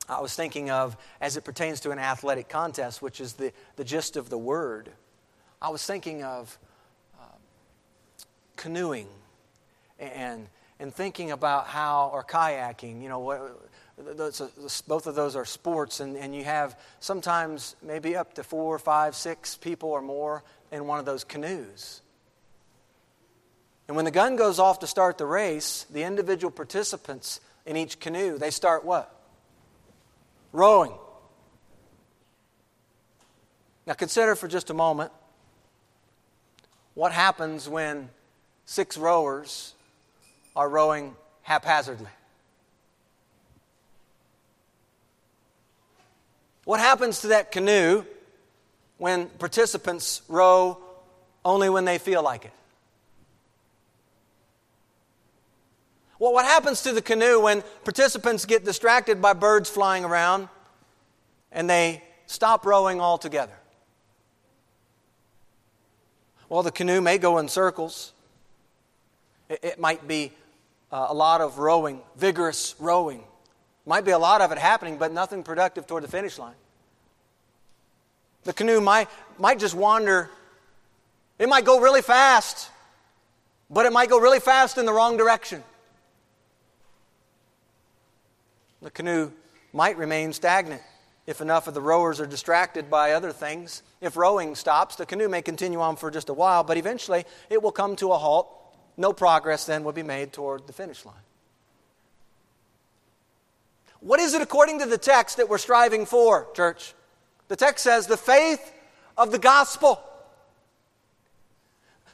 I 0.08 0.22
was 0.22 0.36
thinking 0.36 0.70
of 0.70 0.96
as 1.20 1.38
it 1.38 1.44
pertains 1.44 1.80
to 1.82 1.92
an 1.92 2.00
athletic 2.00 2.48
contest, 2.50 3.02
which 3.02 3.20
is 3.20 3.34
the, 3.34 3.52
the 3.76 3.84
gist 3.84 4.16
of 4.16 4.30
the 4.30 4.38
word. 4.38 4.90
I 5.62 5.70
was 5.70 5.86
thinking 5.86 6.24
of 6.24 6.58
uh, 7.20 7.26
canoeing 8.56 9.08
and, 10.00 10.48
and 10.80 10.94
thinking 10.94 11.32
about 11.32 11.68
how, 11.68 12.10
or 12.14 12.24
kayaking, 12.24 13.02
you 13.02 13.10
know, 13.10 13.20
what, 13.20 13.70
Uh, 14.00 14.32
both 14.88 15.08
of 15.08 15.16
those 15.16 15.36
are 15.36 15.46
sports, 15.46 16.00
and, 16.00 16.18
and 16.18 16.36
you 16.36 16.44
have 16.44 16.80
sometimes 17.00 17.76
maybe 17.82 18.16
up 18.16 18.34
to 18.36 18.44
four, 18.44 18.80
five, 18.80 19.16
six 19.16 19.56
people 19.56 19.90
or 19.90 20.02
more 20.02 20.44
in 20.72 20.88
one 20.88 21.00
of 21.00 21.06
those 21.06 21.24
canoes. 21.24 22.02
And 23.88 23.96
when 23.96 24.06
the 24.06 24.12
gun 24.12 24.36
goes 24.36 24.60
off 24.60 24.80
to 24.80 24.88
start 24.88 25.18
the 25.18 25.26
race, 25.26 25.86
the 25.92 26.04
individual 26.04 26.52
participants 26.52 27.40
in 27.66 27.78
each 27.78 28.00
canoe, 28.00 28.38
they 28.38 28.50
start 28.50 28.84
what? 28.84 29.14
Rowing. 30.52 30.94
Now 33.86 33.94
consider 33.94 34.36
for 34.36 34.48
just 34.48 34.70
a 34.70 34.74
moment 34.74 35.12
what 36.94 37.12
happens 37.12 37.68
when 37.68 38.10
six 38.66 38.98
rowers 38.98 39.74
are 40.56 40.70
rowing 40.70 41.16
haphazardly. 41.42 42.10
What 46.66 46.80
happens 46.80 47.22
to 47.22 47.28
that 47.28 47.52
canoe 47.52 48.06
when 48.98 49.28
participants 49.28 50.22
row 50.28 50.78
only 51.44 51.70
when 51.70 51.86
they 51.86 51.98
feel 51.98 52.24
like 52.24 52.46
it? 52.46 52.54
Well, 56.20 56.32
what 56.32 56.46
happens 56.46 56.84
to 56.84 56.94
the 56.94 57.02
canoe 57.02 57.42
when 57.42 57.64
participants 57.84 58.46
get 58.46 58.64
distracted 58.64 59.22
by 59.22 59.34
birds 59.34 59.70
flying 59.70 60.06
around 60.06 60.48
and 61.52 61.70
they 61.70 62.02
stop 62.28 62.66
rowing 62.66 63.02
altogether? 63.02 63.58
Well, 66.48 66.64
the 66.64 66.72
canoe 66.72 67.02
may 67.02 67.18
go 67.18 67.40
in 67.40 67.50
circles. 67.50 68.14
It, 69.50 69.80
might 69.80 70.08
be 70.08 70.32
uh, 70.92 71.08
a 71.10 71.14
lot 71.14 71.42
of 71.42 71.58
rowing, 71.58 72.02
vigorous 72.16 72.76
rowing. 72.80 73.24
Might 73.86 74.06
be 74.06 74.12
a 74.12 74.18
lot 74.18 74.42
of 74.42 74.52
it 74.52 74.58
happening, 74.58 74.98
but 74.98 75.12
nothing 75.12 75.44
productive 75.44 75.88
toward 75.88 76.04
the 76.04 76.08
finish 76.08 76.40
line. 76.40 76.56
The 78.44 78.54
canoe 78.54 78.82
might, 78.82 79.10
might 79.38 79.60
just 79.60 79.76
wander. 79.76 80.30
It 81.40 81.50
might 81.50 81.66
go 81.66 81.80
really 81.80 82.02
fast, 82.02 82.70
but 83.70 83.86
it 83.86 83.94
might 83.94 84.10
go 84.10 84.20
really 84.20 84.40
fast 84.40 84.78
in 84.78 84.86
the 84.86 84.94
wrong 84.94 85.18
direction. 85.18 85.64
The 88.82 88.92
canoe 88.92 89.32
might 89.72 89.98
remain 89.98 90.34
stagnant 90.34 90.82
if 91.26 91.40
enough 91.40 91.68
of 91.68 91.74
the 91.74 91.82
rowers 91.82 92.20
are 92.20 92.26
distracted 92.26 92.90
by 92.90 93.14
other 93.14 93.32
things. 93.32 93.82
If 94.02 94.18
rowing 94.18 94.56
stops, 94.56 94.98
the 94.98 95.06
canoe 95.06 95.30
may 95.30 95.42
continue 95.42 95.80
on 95.80 95.96
for 95.96 96.12
just 96.12 96.30
a 96.30 96.34
while, 96.34 96.64
but 96.64 96.78
eventually 96.78 97.24
it 97.50 97.62
will 97.62 97.72
come 97.72 97.96
to 97.98 98.12
a 98.12 98.18
halt. 98.18 98.50
No 98.98 99.14
progress 99.14 99.66
then 99.66 99.84
will 99.84 99.94
be 99.94 100.04
made 100.04 100.34
toward 100.34 100.68
the 100.68 100.74
finish 100.74 101.06
line. 101.06 101.16
What 104.04 104.20
is 104.20 104.34
it 104.34 104.42
according 104.42 104.80
to 104.80 104.86
the 104.86 104.98
text 104.98 105.38
that 105.38 105.48
we're 105.48 105.58
striving 105.58 106.06
for, 106.06 106.48
church? 106.54 106.94
The 107.48 107.56
text 107.56 107.86
says 107.86 108.06
the 108.06 108.18
faith 108.18 108.74
of 109.18 109.32
the 109.32 109.40
gospel. 109.40 110.02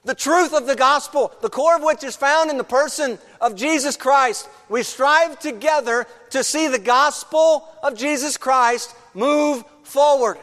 The 0.06 0.14
truth 0.14 0.54
of 0.54 0.68
the 0.68 0.76
gospel, 0.76 1.34
the 1.42 1.50
core 1.50 1.76
of 1.76 1.84
which 1.84 2.04
is 2.04 2.16
found 2.16 2.52
in 2.52 2.58
the 2.58 2.64
person 2.64 3.18
of 3.42 3.56
Jesus 3.56 3.98
Christ. 3.98 4.48
We 4.70 4.84
strive 4.84 5.40
together 5.40 6.06
to 6.30 6.44
see 6.44 6.68
the 6.68 6.80
gospel 6.80 7.68
of 7.82 7.98
Jesus 7.98 8.38
Christ 8.38 8.96
move 9.16 9.64
forward. 9.82 10.38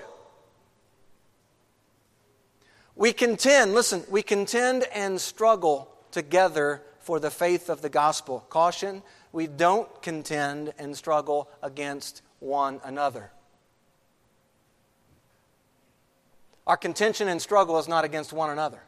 We 2.96 3.12
contend, 3.12 3.72
listen, 3.72 4.02
we 4.11 4.22
contend 4.22 4.85
and 4.92 5.20
struggle 5.20 5.92
together 6.11 6.82
for 7.00 7.20
the 7.20 7.30
faith 7.30 7.68
of 7.68 7.82
the 7.82 7.88
gospel. 7.88 8.44
Caution, 8.48 9.02
we 9.37 9.46
don't 9.46 10.01
contend 10.01 10.72
and 10.79 10.96
struggle 10.96 11.51
against 11.62 12.22
one 12.38 12.81
another. 12.83 13.31
Our 16.66 16.79
contention 16.79 17.29
and 17.29 17.40
struggle 17.40 17.79
is 17.79 17.87
not 17.87 18.07
against 18.07 18.33
one 18.33 18.49
another. 18.49 18.81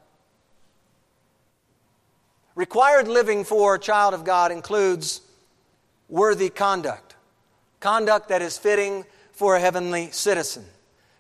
Required 2.55 3.09
living 3.09 3.45
for 3.45 3.75
a 3.75 3.79
child 3.79 4.15
of 4.15 4.25
God 4.25 4.51
includes 4.51 5.21
worthy 6.09 6.49
conduct, 6.49 7.15
conduct 7.79 8.31
that 8.31 8.41
is 8.41 8.57
fitting 8.57 9.05
for 9.33 9.55
a 9.55 9.61
heavenly 9.61 10.11
citizen. 10.13 10.65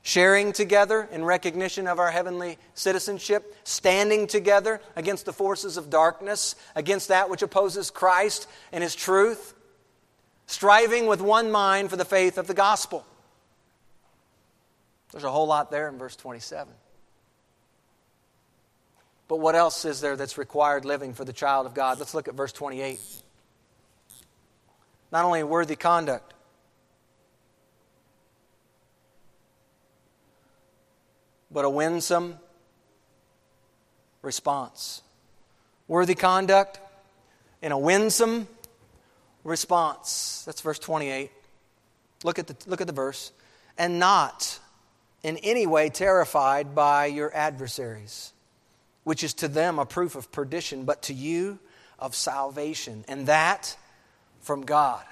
Sharing 0.09 0.55
together 0.55 1.07
in 1.13 1.23
recognition 1.23 1.87
of 1.87 1.99
our 1.99 2.11
heavenly 2.11 2.57
citizenship, 2.73 3.55
standing 3.65 4.27
together 4.27 4.81
against 4.97 5.27
the 5.27 5.35
forces 5.35 5.77
of 5.77 5.91
darkness, 5.91 6.57
against 6.75 7.09
that 7.09 7.29
which 7.29 7.43
opposes 7.43 7.91
Christ 7.91 8.49
and 8.73 8.83
His 8.83 8.95
truth, 8.95 9.53
striving 10.47 11.09
with 11.09 11.21
one 11.21 11.51
mind 11.51 11.91
for 11.91 11.97
the 11.97 12.07
faith 12.07 12.39
of 12.39 12.47
the 12.47 12.55
gospel. 12.55 13.05
There's 15.13 15.25
a 15.25 15.31
whole 15.31 15.47
lot 15.47 15.71
there 15.71 15.91
in 15.91 15.99
verse 15.99 16.17
27. 16.17 16.73
But 19.29 19.41
what 19.41 19.55
else 19.55 19.85
is 19.85 20.01
there 20.01 20.17
that's 20.17 20.39
required 20.39 20.87
living 20.87 21.13
for 21.13 21.27
the 21.27 21.35
child 21.35 21.67
of 21.67 21.75
God? 21.75 21.99
Let's 21.99 22.15
look 22.15 22.29
at 22.29 22.35
verse 22.35 22.53
28. 22.53 22.99
Not 25.13 25.27
only 25.27 25.43
worthy 25.43 25.77
conduct, 25.77 26.33
but 31.51 31.65
a 31.65 31.71
winsome 31.71 32.39
response. 34.23 35.03
Worthy 35.87 36.15
conduct 36.15 36.81
and 37.63 37.73
a 37.73 37.79
winsome 37.79 38.47
response. 39.45 40.43
That's 40.47 40.61
verse 40.61 40.79
28. 40.79 41.31
Look 42.25 42.39
at 42.39 42.47
the, 42.47 42.57
look 42.67 42.81
at 42.81 42.87
the 42.87 42.93
verse. 42.93 43.33
And 43.77 43.99
not 43.99 44.59
in 45.23 45.37
any 45.39 45.67
way 45.67 45.89
terrified 45.89 46.75
by 46.75 47.07
your 47.07 47.35
adversaries, 47.35 48.33
which 49.05 49.25
is 49.25 49.35
to 49.35 49.49
them 49.49 49.79
a 49.79 49.87
proof 49.87 50.15
of 50.15 50.31
perdition, 50.31 50.85
but 50.85 51.03
to 51.03 51.15
you 51.15 51.59
of 51.99 52.15
salvation, 52.15 53.05
and 53.09 53.27
that 53.27 53.77
from 54.41 54.63
God. 54.63 55.05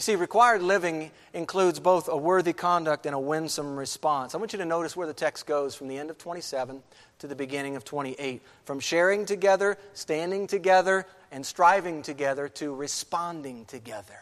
You 0.00 0.02
see, 0.02 0.16
required 0.16 0.62
living 0.62 1.10
includes 1.34 1.78
both 1.78 2.08
a 2.08 2.16
worthy 2.16 2.54
conduct 2.54 3.04
and 3.04 3.14
a 3.14 3.18
winsome 3.18 3.76
response. 3.76 4.34
I 4.34 4.38
want 4.38 4.54
you 4.54 4.58
to 4.60 4.64
notice 4.64 4.96
where 4.96 5.06
the 5.06 5.12
text 5.12 5.46
goes 5.46 5.74
from 5.74 5.88
the 5.88 5.98
end 5.98 6.08
of 6.08 6.16
27 6.16 6.82
to 7.18 7.26
the 7.26 7.34
beginning 7.34 7.76
of 7.76 7.84
28. 7.84 8.40
From 8.64 8.80
sharing 8.80 9.26
together, 9.26 9.76
standing 9.92 10.46
together, 10.46 11.04
and 11.30 11.44
striving 11.44 12.00
together 12.00 12.48
to 12.48 12.74
responding 12.74 13.66
together. 13.66 14.18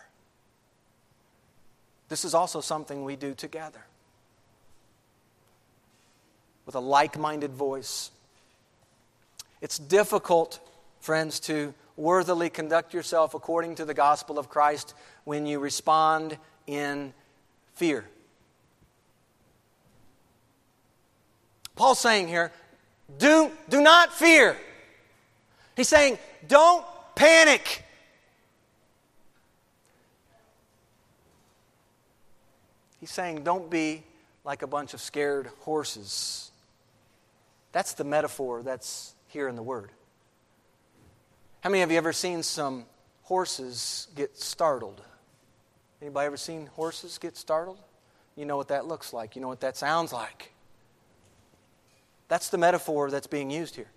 This 2.09 2.25
is 2.25 2.35
also 2.35 2.61
something 2.61 3.05
we 3.05 3.15
do 3.15 3.33
together 3.33 3.85
with 6.67 6.75
a 6.75 6.81
like 6.81 7.17
minded 7.17 7.53
voice. 7.53 8.11
It's 9.61 9.79
difficult, 9.79 10.59
friends, 10.99 11.39
to 11.39 11.73
worthily 11.99 12.49
conduct 12.49 12.95
yourself 12.95 13.35
according 13.35 13.75
to 13.75 13.85
the 13.85 13.93
gospel 13.93 14.39
of 14.39 14.49
Christ 14.49 14.95
when 15.25 15.45
you 15.45 15.59
respond 15.59 16.39
in 16.67 17.13
fear. 17.75 18.05
Paul's 21.75 21.99
saying 21.99 22.29
here, 22.29 22.53
do, 23.19 23.51
do 23.69 23.83
not 23.83 24.13
fear. 24.13 24.57
He's 25.77 25.89
saying, 25.89 26.19
don't 26.47 26.85
panic. 27.15 27.85
He's 33.01 33.11
saying, 33.11 33.43
don't 33.43 33.71
be 33.71 34.03
like 34.45 34.63
a 34.63 34.67
bunch 34.67 34.95
of 34.95 35.01
scared 35.01 35.49
horses. 35.61 36.51
That's 37.73 37.93
the 37.95 38.05
metaphor 38.05 38.63
that's 38.63 39.15
here 39.29 39.49
in 39.49 39.57
the 39.57 39.63
Word. 39.63 39.91
How 41.61 41.71
many 41.71 41.83
of 41.83 41.91
you 41.91 41.99
ever 41.99 42.13
seen 42.13 42.43
some 42.43 42.85
horses 43.23 44.09
get 44.15 44.39
startled? 44.39 45.03
Anybody 46.01 46.27
ever 46.27 46.37
seen 46.37 46.67
horses 46.67 47.19
get 47.19 47.37
startled? 47.37 47.79
You 48.37 48.45
know 48.45 48.57
what 48.57 48.69
that 48.69 48.87
looks 48.87 49.13
like. 49.13 49.35
You 49.35 49.43
know 49.43 49.49
what 49.49 49.61
that 49.61 49.77
sounds 49.77 50.13
like. 50.13 50.53
That's 52.29 52.49
the 52.51 52.59
metaphor 52.59 53.11
that's 53.11 53.27
being 53.27 53.51
used 53.51 53.75
here. 53.75 53.91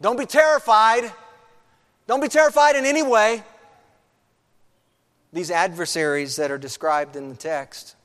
Don't 0.00 0.18
be 0.18 0.26
terrified. 0.26 1.12
Don't 2.06 2.20
be 2.20 2.28
terrified 2.28 2.76
in 2.76 2.84
any 2.84 3.02
way. 3.02 3.42
These 5.32 5.50
adversaries 5.50 6.36
that 6.36 6.50
are 6.50 6.58
described 6.58 7.16
in 7.16 7.28
the 7.28 7.34
text 7.34 7.96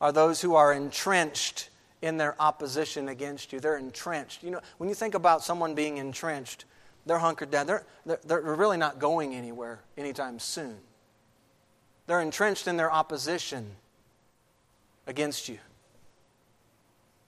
are 0.00 0.12
those 0.12 0.40
who 0.42 0.54
are 0.54 0.72
entrenched 0.72 1.67
in 2.02 2.16
their 2.16 2.40
opposition 2.40 3.08
against 3.08 3.52
you. 3.52 3.60
They're 3.60 3.76
entrenched. 3.76 4.42
You 4.42 4.50
know, 4.50 4.60
when 4.78 4.88
you 4.88 4.94
think 4.94 5.14
about 5.14 5.42
someone 5.42 5.74
being 5.74 5.96
entrenched, 5.96 6.64
they're 7.06 7.18
hunkered 7.18 7.50
down. 7.50 7.66
They're, 7.66 7.86
they're, 8.06 8.20
they're 8.24 8.40
really 8.40 8.76
not 8.76 8.98
going 8.98 9.34
anywhere 9.34 9.80
anytime 9.96 10.38
soon. 10.38 10.76
They're 12.06 12.20
entrenched 12.20 12.66
in 12.66 12.76
their 12.76 12.92
opposition 12.92 13.72
against 15.06 15.48
you. 15.48 15.58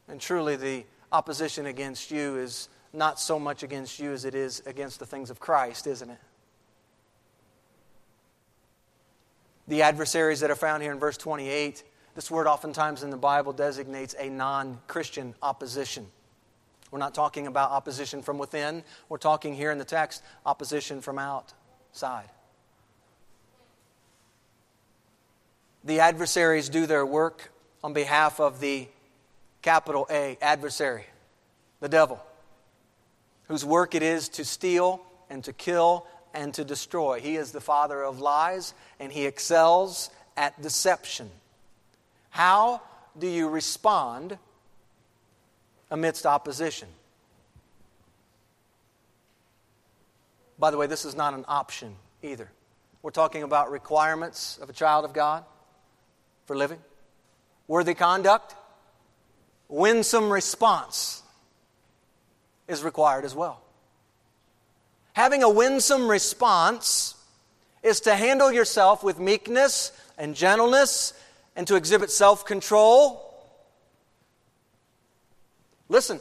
And 0.08 0.20
truly, 0.20 0.56
the 0.56 0.84
opposition 1.12 1.66
against 1.66 2.10
you 2.10 2.36
is 2.36 2.68
not 2.92 3.20
so 3.20 3.38
much 3.38 3.62
against 3.62 3.98
you 3.98 4.12
as 4.12 4.24
it 4.24 4.34
is 4.34 4.62
against 4.66 4.98
the 4.98 5.06
things 5.06 5.30
of 5.30 5.40
Christ, 5.40 5.86
isn't 5.86 6.10
it? 6.10 6.18
The 9.68 9.82
adversaries 9.82 10.40
that 10.40 10.50
are 10.50 10.56
found 10.56 10.82
here 10.82 10.92
in 10.92 10.98
verse 10.98 11.16
28 11.16 11.84
this 12.20 12.30
word, 12.30 12.46
oftentimes 12.46 13.02
in 13.02 13.08
the 13.08 13.16
Bible, 13.16 13.50
designates 13.50 14.14
a 14.18 14.28
non 14.28 14.78
Christian 14.88 15.34
opposition. 15.40 16.06
We're 16.90 16.98
not 16.98 17.14
talking 17.14 17.46
about 17.46 17.70
opposition 17.70 18.20
from 18.20 18.36
within, 18.36 18.84
we're 19.08 19.16
talking 19.16 19.54
here 19.54 19.70
in 19.70 19.78
the 19.78 19.86
text 19.86 20.22
opposition 20.44 21.00
from 21.00 21.18
outside. 21.18 22.28
The 25.84 26.00
adversaries 26.00 26.68
do 26.68 26.84
their 26.84 27.06
work 27.06 27.52
on 27.82 27.94
behalf 27.94 28.38
of 28.38 28.60
the 28.60 28.86
capital 29.62 30.06
A 30.10 30.36
adversary, 30.42 31.06
the 31.80 31.88
devil, 31.88 32.22
whose 33.48 33.64
work 33.64 33.94
it 33.94 34.02
is 34.02 34.28
to 34.28 34.44
steal 34.44 35.00
and 35.30 35.42
to 35.44 35.54
kill 35.54 36.06
and 36.34 36.52
to 36.52 36.64
destroy. 36.64 37.18
He 37.18 37.36
is 37.36 37.50
the 37.50 37.62
father 37.62 38.02
of 38.02 38.20
lies 38.20 38.74
and 38.98 39.10
he 39.10 39.24
excels 39.24 40.10
at 40.36 40.60
deception. 40.60 41.30
How 42.30 42.80
do 43.18 43.26
you 43.26 43.48
respond 43.48 44.38
amidst 45.90 46.26
opposition? 46.26 46.88
By 50.58 50.70
the 50.70 50.76
way, 50.76 50.86
this 50.86 51.04
is 51.04 51.14
not 51.14 51.34
an 51.34 51.44
option 51.48 51.96
either. 52.22 52.50
We're 53.02 53.10
talking 53.10 53.42
about 53.42 53.70
requirements 53.70 54.58
of 54.60 54.68
a 54.68 54.72
child 54.72 55.04
of 55.04 55.12
God 55.12 55.44
for 56.44 56.56
living, 56.56 56.80
worthy 57.66 57.94
conduct, 57.94 58.54
winsome 59.68 60.30
response 60.30 61.22
is 62.68 62.82
required 62.82 63.24
as 63.24 63.34
well. 63.34 63.62
Having 65.14 65.42
a 65.42 65.50
winsome 65.50 66.08
response 66.08 67.14
is 67.82 68.00
to 68.00 68.14
handle 68.14 68.52
yourself 68.52 69.02
with 69.02 69.18
meekness 69.18 69.92
and 70.18 70.34
gentleness 70.34 71.14
and 71.56 71.66
to 71.66 71.76
exhibit 71.76 72.10
self 72.10 72.44
control. 72.44 73.26
Listen, 75.88 76.20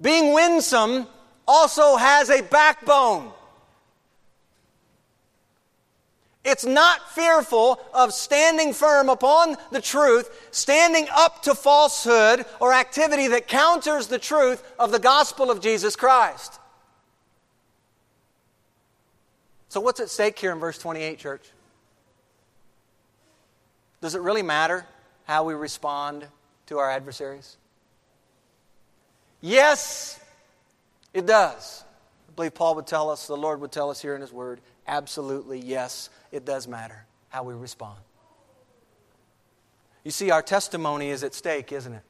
being 0.00 0.34
winsome 0.34 1.06
also 1.46 1.96
has 1.96 2.30
a 2.30 2.42
backbone. 2.42 3.32
It's 6.44 6.64
not 6.64 7.12
fearful 7.12 7.80
of 7.94 8.12
standing 8.12 8.72
firm 8.72 9.08
upon 9.08 9.56
the 9.70 9.80
truth, 9.80 10.48
standing 10.50 11.06
up 11.12 11.42
to 11.42 11.54
falsehood 11.54 12.44
or 12.58 12.72
activity 12.72 13.28
that 13.28 13.46
counters 13.46 14.08
the 14.08 14.18
truth 14.18 14.62
of 14.78 14.90
the 14.90 14.98
gospel 14.98 15.52
of 15.52 15.60
Jesus 15.60 15.94
Christ. 15.94 16.58
So, 19.68 19.80
what's 19.80 20.00
at 20.00 20.10
stake 20.10 20.38
here 20.38 20.52
in 20.52 20.58
verse 20.58 20.78
28, 20.78 21.18
church? 21.18 21.48
Does 24.02 24.16
it 24.16 24.20
really 24.20 24.42
matter 24.42 24.84
how 25.24 25.44
we 25.44 25.54
respond 25.54 26.26
to 26.66 26.78
our 26.78 26.90
adversaries? 26.90 27.56
Yes, 29.40 30.20
it 31.14 31.24
does. 31.24 31.84
I 32.28 32.32
believe 32.34 32.54
Paul 32.54 32.74
would 32.74 32.86
tell 32.86 33.10
us, 33.10 33.26
the 33.26 33.36
Lord 33.36 33.60
would 33.60 33.70
tell 33.70 33.90
us 33.90 34.02
here 34.02 34.14
in 34.14 34.20
His 34.20 34.32
Word, 34.32 34.60
absolutely, 34.88 35.60
yes, 35.60 36.10
it 36.32 36.44
does 36.44 36.66
matter 36.66 37.06
how 37.28 37.44
we 37.44 37.54
respond. 37.54 37.98
You 40.04 40.10
see, 40.10 40.32
our 40.32 40.42
testimony 40.42 41.10
is 41.10 41.22
at 41.22 41.32
stake, 41.32 41.70
isn't 41.70 41.92
it? 41.92 42.02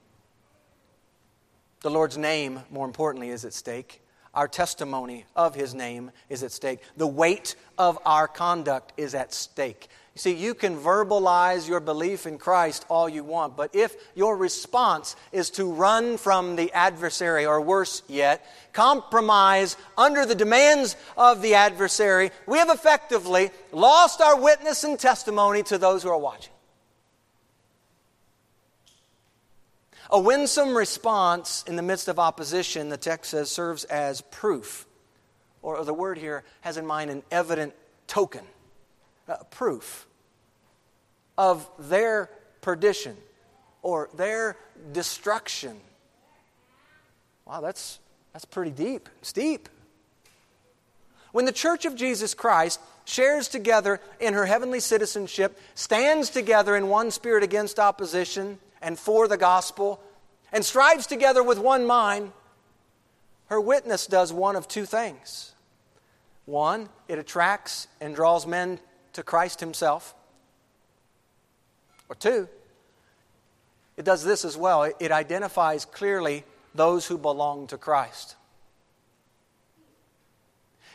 The 1.82 1.90
Lord's 1.90 2.16
name, 2.16 2.60
more 2.70 2.86
importantly, 2.86 3.28
is 3.28 3.44
at 3.44 3.52
stake. 3.52 4.00
Our 4.32 4.48
testimony 4.48 5.26
of 5.36 5.54
His 5.54 5.74
name 5.74 6.10
is 6.30 6.42
at 6.42 6.52
stake. 6.52 6.80
The 6.96 7.06
weight 7.06 7.54
of 7.76 7.98
our 8.06 8.26
conduct 8.26 8.94
is 8.96 9.14
at 9.14 9.34
stake. 9.34 9.88
You 10.14 10.18
see, 10.18 10.34
you 10.34 10.52
can 10.52 10.76
verbalize 10.76 11.66
your 11.66 11.80
belief 11.80 12.26
in 12.26 12.36
Christ 12.36 12.84
all 12.90 13.08
you 13.08 13.24
want, 13.24 13.56
but 13.56 13.74
if 13.74 13.96
your 14.14 14.36
response 14.36 15.16
is 15.32 15.48
to 15.50 15.72
run 15.72 16.18
from 16.18 16.54
the 16.56 16.70
adversary, 16.72 17.46
or 17.46 17.62
worse 17.62 18.02
yet, 18.08 18.44
compromise 18.74 19.78
under 19.96 20.26
the 20.26 20.34
demands 20.34 20.96
of 21.16 21.40
the 21.40 21.54
adversary, 21.54 22.30
we 22.46 22.58
have 22.58 22.68
effectively 22.68 23.50
lost 23.72 24.20
our 24.20 24.38
witness 24.38 24.84
and 24.84 24.98
testimony 24.98 25.62
to 25.62 25.78
those 25.78 26.02
who 26.02 26.10
are 26.10 26.18
watching. 26.18 26.52
A 30.10 30.20
winsome 30.20 30.76
response 30.76 31.64
in 31.66 31.76
the 31.76 31.82
midst 31.82 32.08
of 32.08 32.18
opposition, 32.18 32.90
the 32.90 32.98
text 32.98 33.30
says, 33.30 33.50
serves 33.50 33.84
as 33.84 34.20
proof. 34.20 34.86
Or 35.62 35.82
the 35.86 35.94
word 35.94 36.18
here 36.18 36.44
has 36.60 36.76
in 36.76 36.84
mind 36.84 37.10
an 37.10 37.22
evident 37.30 37.72
token 38.06 38.42
uh, 39.32 39.44
proof 39.44 40.06
of 41.38 41.68
their 41.78 42.28
perdition 42.60 43.16
or 43.82 44.10
their 44.14 44.56
destruction. 44.92 45.76
Wow, 47.46 47.60
that's, 47.60 47.98
that's 48.32 48.44
pretty 48.44 48.70
deep, 48.70 49.08
steep. 49.22 49.68
When 51.32 51.46
the 51.46 51.52
church 51.52 51.84
of 51.86 51.96
Jesus 51.96 52.34
Christ 52.34 52.78
shares 53.04 53.48
together 53.48 54.00
in 54.20 54.34
her 54.34 54.44
heavenly 54.44 54.80
citizenship, 54.80 55.58
stands 55.74 56.28
together 56.30 56.76
in 56.76 56.88
one 56.88 57.10
spirit 57.10 57.42
against 57.42 57.78
opposition 57.78 58.58
and 58.82 58.98
for 58.98 59.26
the 59.28 59.38
gospel, 59.38 60.02
and 60.52 60.64
strives 60.64 61.06
together 61.06 61.42
with 61.42 61.58
one 61.58 61.86
mind, 61.86 62.32
her 63.46 63.60
witness 63.60 64.06
does 64.06 64.32
one 64.32 64.56
of 64.56 64.68
two 64.68 64.84
things. 64.84 65.54
One, 66.44 66.88
it 67.08 67.18
attracts 67.18 67.88
and 68.00 68.14
draws 68.14 68.46
men 68.46 68.78
to 69.14 69.22
Christ 69.22 69.60
Himself. 69.60 70.14
Or 72.08 72.14
two, 72.14 72.48
it 73.96 74.04
does 74.04 74.24
this 74.24 74.44
as 74.44 74.56
well 74.56 74.82
it 74.82 75.12
identifies 75.12 75.84
clearly 75.84 76.44
those 76.74 77.06
who 77.06 77.18
belong 77.18 77.66
to 77.68 77.78
Christ. 77.78 78.36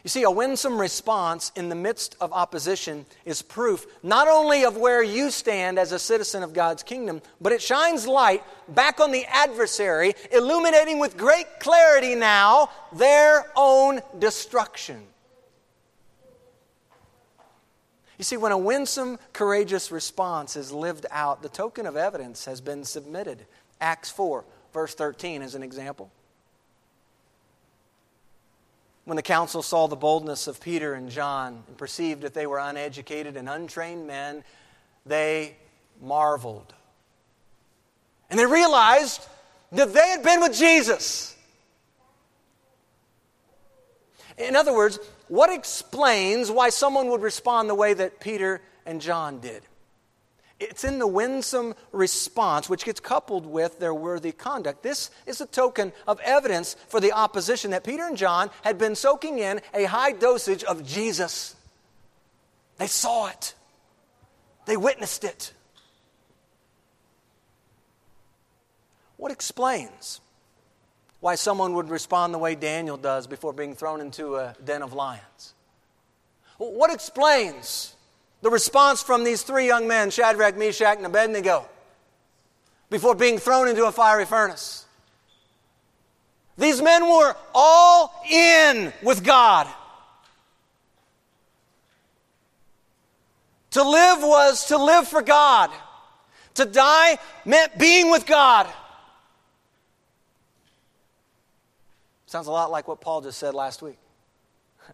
You 0.03 0.09
see, 0.09 0.23
a 0.23 0.31
winsome 0.31 0.79
response 0.79 1.51
in 1.55 1.69
the 1.69 1.75
midst 1.75 2.15
of 2.21 2.31
opposition 2.31 3.05
is 3.25 3.41
proof 3.41 3.85
not 4.03 4.27
only 4.27 4.63
of 4.63 4.77
where 4.77 5.03
you 5.03 5.31
stand 5.31 5.77
as 5.77 5.91
a 5.91 5.99
citizen 5.99 6.43
of 6.43 6.53
God's 6.53 6.81
kingdom, 6.81 7.21
but 7.41 7.51
it 7.51 7.61
shines 7.61 8.07
light 8.07 8.43
back 8.69 9.01
on 9.01 9.11
the 9.11 9.25
adversary, 9.25 10.13
illuminating 10.31 10.99
with 10.99 11.17
great 11.17 11.59
clarity 11.59 12.15
now 12.15 12.69
their 12.93 13.51
own 13.55 14.01
destruction. 14.17 15.03
You 18.17 18.23
see, 18.23 18.37
when 18.37 18.51
a 18.51 18.57
winsome, 18.57 19.19
courageous 19.31 19.91
response 19.91 20.55
is 20.55 20.71
lived 20.71 21.05
out, 21.11 21.43
the 21.43 21.49
token 21.49 21.85
of 21.85 21.95
evidence 21.95 22.45
has 22.45 22.61
been 22.61 22.83
submitted. 22.83 23.45
Acts 23.79 24.09
4, 24.09 24.43
verse 24.73 24.95
13, 24.95 25.43
is 25.43 25.53
an 25.53 25.61
example. 25.61 26.11
When 29.05 29.15
the 29.15 29.21
council 29.21 29.61
saw 29.61 29.87
the 29.87 29.95
boldness 29.95 30.47
of 30.47 30.59
Peter 30.59 30.95
and 30.95 31.09
John 31.09 31.63
and 31.67 31.77
perceived 31.77 32.23
that 32.23 32.33
they 32.33 32.47
were 32.47 32.57
uneducated 32.57 33.37
and 33.37 33.47
untrained 33.47 34.07
men, 34.07 34.43
they 35.05 35.55
marveled. 36.01 36.73
And 38.29 38.37
they 38.37 38.45
realized 38.45 39.25
that 39.71 39.93
they 39.93 40.09
had 40.09 40.23
been 40.23 40.41
with 40.41 40.53
Jesus. 40.53 41.36
In 44.37 44.55
other 44.55 44.73
words, 44.73 44.99
what 45.27 45.51
explains 45.51 46.51
why 46.51 46.69
someone 46.69 47.09
would 47.09 47.21
respond 47.21 47.69
the 47.69 47.75
way 47.75 47.93
that 47.93 48.19
Peter 48.19 48.61
and 48.85 49.01
John 49.01 49.39
did? 49.39 49.63
It's 50.59 50.83
in 50.83 50.97
the 50.97 51.07
winsome 51.07 51.75
response, 51.91 52.67
which 52.67 52.83
gets 52.83 52.99
coupled 52.99 53.45
with 53.45 53.79
their 53.79 53.93
worthy 53.93 54.31
conduct. 54.31 54.81
This 54.81 55.11
is 55.27 55.39
a 55.39 55.45
token 55.45 55.93
of 56.07 56.19
evidence 56.21 56.75
for 56.87 56.99
the 56.99 57.11
opposition 57.11 57.71
that 57.71 57.83
Peter 57.83 58.03
and 58.03 58.17
John 58.17 58.49
had 58.63 58.79
been 58.79 58.95
soaking 58.95 59.37
in 59.37 59.61
a 59.73 59.83
high 59.83 60.13
dosage 60.13 60.63
of 60.63 60.85
Jesus. 60.85 61.55
They 62.77 62.87
saw 62.87 63.27
it, 63.27 63.53
they 64.65 64.77
witnessed 64.77 65.23
it. 65.23 65.53
What 69.17 69.31
explains 69.31 70.21
why 71.19 71.35
someone 71.35 71.73
would 71.73 71.89
respond 71.89 72.33
the 72.33 72.37
way 72.37 72.55
Daniel 72.55 72.97
does 72.97 73.27
before 73.27 73.53
being 73.53 73.75
thrown 73.75 74.01
into 74.01 74.35
a 74.35 74.55
den 74.63 74.81
of 74.81 74.93
lions? 74.93 75.53
What 76.57 76.93
explains 76.93 77.95
the 78.41 78.49
response 78.49 79.01
from 79.01 79.23
these 79.23 79.41
three 79.41 79.65
young 79.65 79.87
men, 79.87 80.09
Shadrach, 80.11 80.57
Meshach, 80.57 80.97
and 80.97 81.05
Abednego, 81.05 81.67
before 82.89 83.15
being 83.15 83.37
thrown 83.37 83.67
into 83.67 83.85
a 83.85 83.91
fiery 83.91 84.25
furnace. 84.25 84.85
These 86.57 86.81
men 86.81 87.03
were 87.07 87.35
all 87.53 88.13
in 88.29 88.93
with 89.03 89.23
God. 89.23 89.67
To 93.71 93.83
live 93.83 94.19
was 94.21 94.67
to 94.67 94.77
live 94.77 95.07
for 95.07 95.21
God. 95.21 95.69
To 96.55 96.65
die 96.65 97.19
meant 97.45 97.77
being 97.77 98.09
with 98.09 98.25
God. 98.25 98.67
Sounds 102.27 102.47
a 102.47 102.51
lot 102.51 102.69
like 102.69 102.87
what 102.87 103.01
Paul 103.01 103.21
just 103.21 103.39
said 103.39 103.55
last 103.55 103.81
week. 103.81 103.97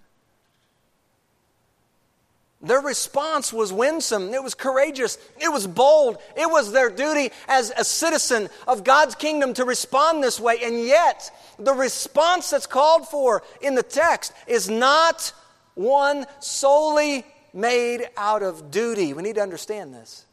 Their 2.62 2.80
response 2.80 3.52
was 3.52 3.74
winsome. 3.74 4.34
It 4.34 4.42
was 4.42 4.56
courageous. 4.56 5.18
It 5.42 5.52
was 5.52 5.68
bold. 5.68 6.18
It 6.38 6.50
was 6.50 6.72
their 6.72 6.90
duty 6.90 7.32
as 7.48 7.74
a 7.76 7.84
citizen 7.84 8.50
of 8.68 8.86
God's 8.86 9.16
kingdom 9.16 9.54
to 9.56 9.66
respond 9.66 10.24
this 10.24 10.40
way. 10.40 10.60
And 10.64 10.80
yet, 10.80 11.30
the 11.60 11.74
response 11.74 12.50
that's 12.50 12.68
called 12.68 13.08
for 13.08 13.44
in 13.60 13.76
the 13.76 13.84
text 13.84 14.32
is 14.48 14.70
not 14.70 15.34
one 15.76 16.26
solely 16.40 17.26
made 17.54 18.08
out 18.18 18.44
of 18.44 18.72
duty. 18.72 19.14
We 19.14 19.24
need 19.24 19.36
to 19.36 19.42
understand 19.42 19.94
this. 19.94 20.26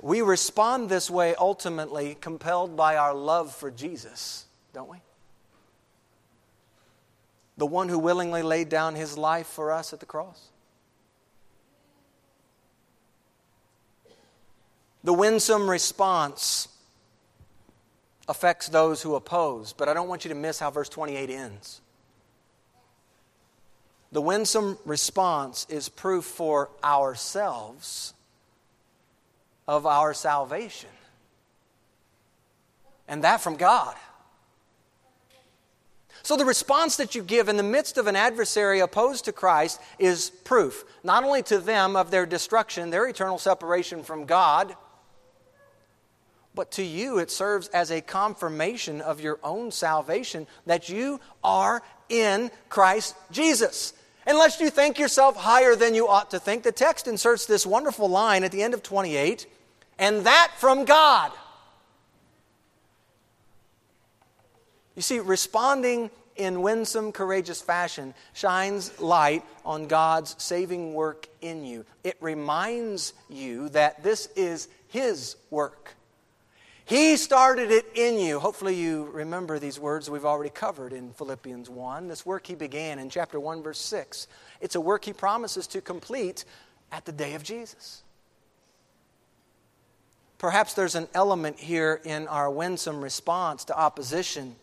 We 0.00 0.20
respond 0.20 0.90
this 0.90 1.10
way 1.10 1.34
ultimately 1.34 2.16
compelled 2.20 2.76
by 2.76 2.96
our 2.96 3.14
love 3.14 3.54
for 3.54 3.70
Jesus, 3.70 4.44
don't 4.74 4.90
we? 4.90 4.98
the 7.56 7.66
one 7.66 7.88
who 7.88 7.98
willingly 7.98 8.42
laid 8.42 8.68
down 8.68 8.94
his 8.94 9.16
life 9.16 9.46
for 9.46 9.70
us 9.70 9.92
at 9.92 10.00
the 10.00 10.06
cross? 10.06 10.48
The 15.04 15.12
winsome 15.12 15.68
response 15.68 16.68
affects 18.26 18.68
those 18.68 19.02
who 19.02 19.14
oppose, 19.14 19.72
but 19.72 19.88
I 19.88 19.94
don't 19.94 20.08
want 20.08 20.24
you 20.24 20.30
to 20.30 20.34
miss 20.34 20.58
how 20.58 20.70
verse 20.70 20.88
28 20.88 21.30
ends. 21.30 21.80
The 24.12 24.22
winsome 24.22 24.78
response 24.84 25.66
is 25.68 25.88
proof 25.88 26.24
for 26.24 26.70
ourselves 26.82 28.14
of 29.68 29.86
our 29.86 30.14
salvation, 30.14 30.90
and 33.06 33.24
that 33.24 33.40
from 33.40 33.56
God. 33.56 33.94
So, 36.24 36.38
the 36.38 36.46
response 36.46 36.96
that 36.96 37.14
you 37.14 37.22
give 37.22 37.50
in 37.50 37.58
the 37.58 37.62
midst 37.62 37.98
of 37.98 38.06
an 38.06 38.16
adversary 38.16 38.80
opposed 38.80 39.26
to 39.26 39.32
Christ 39.32 39.78
is 39.98 40.30
proof, 40.30 40.84
not 41.04 41.22
only 41.22 41.42
to 41.44 41.58
them 41.58 41.96
of 41.96 42.10
their 42.10 42.24
destruction, 42.24 42.88
their 42.88 43.06
eternal 43.06 43.38
separation 43.38 44.02
from 44.02 44.24
God, 44.24 44.74
but 46.54 46.70
to 46.72 46.82
you 46.82 47.18
it 47.18 47.30
serves 47.30 47.68
as 47.68 47.90
a 47.90 48.00
confirmation 48.00 49.02
of 49.02 49.20
your 49.20 49.38
own 49.44 49.70
salvation 49.70 50.46
that 50.64 50.88
you 50.88 51.20
are 51.42 51.82
in 52.08 52.50
Christ 52.70 53.16
Jesus. 53.30 53.92
Unless 54.26 54.60
you 54.60 54.70
think 54.70 54.98
yourself 54.98 55.36
higher 55.36 55.76
than 55.76 55.94
you 55.94 56.08
ought 56.08 56.30
to 56.30 56.38
think, 56.38 56.62
the 56.62 56.72
text 56.72 57.06
inserts 57.06 57.44
this 57.44 57.66
wonderful 57.66 58.08
line 58.08 58.44
at 58.44 58.50
the 58.50 58.62
end 58.62 58.72
of 58.72 58.82
28 58.82 59.46
and 59.98 60.24
that 60.24 60.52
from 60.56 60.86
God. 60.86 61.32
You 64.94 65.02
see, 65.02 65.18
responding 65.18 66.10
in 66.36 66.62
winsome, 66.62 67.12
courageous 67.12 67.60
fashion 67.60 68.14
shines 68.32 69.00
light 69.00 69.44
on 69.64 69.86
God's 69.86 70.34
saving 70.42 70.94
work 70.94 71.28
in 71.40 71.64
you. 71.64 71.84
It 72.02 72.16
reminds 72.20 73.12
you 73.28 73.68
that 73.70 74.02
this 74.02 74.26
is 74.36 74.68
His 74.88 75.36
work. 75.50 75.94
He 76.86 77.16
started 77.16 77.70
it 77.70 77.86
in 77.94 78.18
you. 78.18 78.38
Hopefully, 78.38 78.74
you 78.74 79.08
remember 79.12 79.58
these 79.58 79.80
words 79.80 80.10
we've 80.10 80.24
already 80.24 80.50
covered 80.50 80.92
in 80.92 81.12
Philippians 81.12 81.70
1. 81.70 82.08
This 82.08 82.26
work 82.26 82.46
He 82.46 82.54
began 82.54 82.98
in 82.98 83.08
chapter 83.08 83.40
1, 83.40 83.62
verse 83.62 83.78
6. 83.78 84.26
It's 84.60 84.74
a 84.74 84.80
work 84.80 85.04
He 85.04 85.12
promises 85.12 85.66
to 85.68 85.80
complete 85.80 86.44
at 86.92 87.04
the 87.04 87.12
day 87.12 87.34
of 87.34 87.42
Jesus. 87.42 88.02
Perhaps 90.36 90.74
there's 90.74 90.94
an 90.94 91.08
element 91.14 91.58
here 91.58 92.00
in 92.04 92.28
our 92.28 92.50
winsome 92.50 93.02
response 93.02 93.64
to 93.64 93.78
opposition 93.78 94.56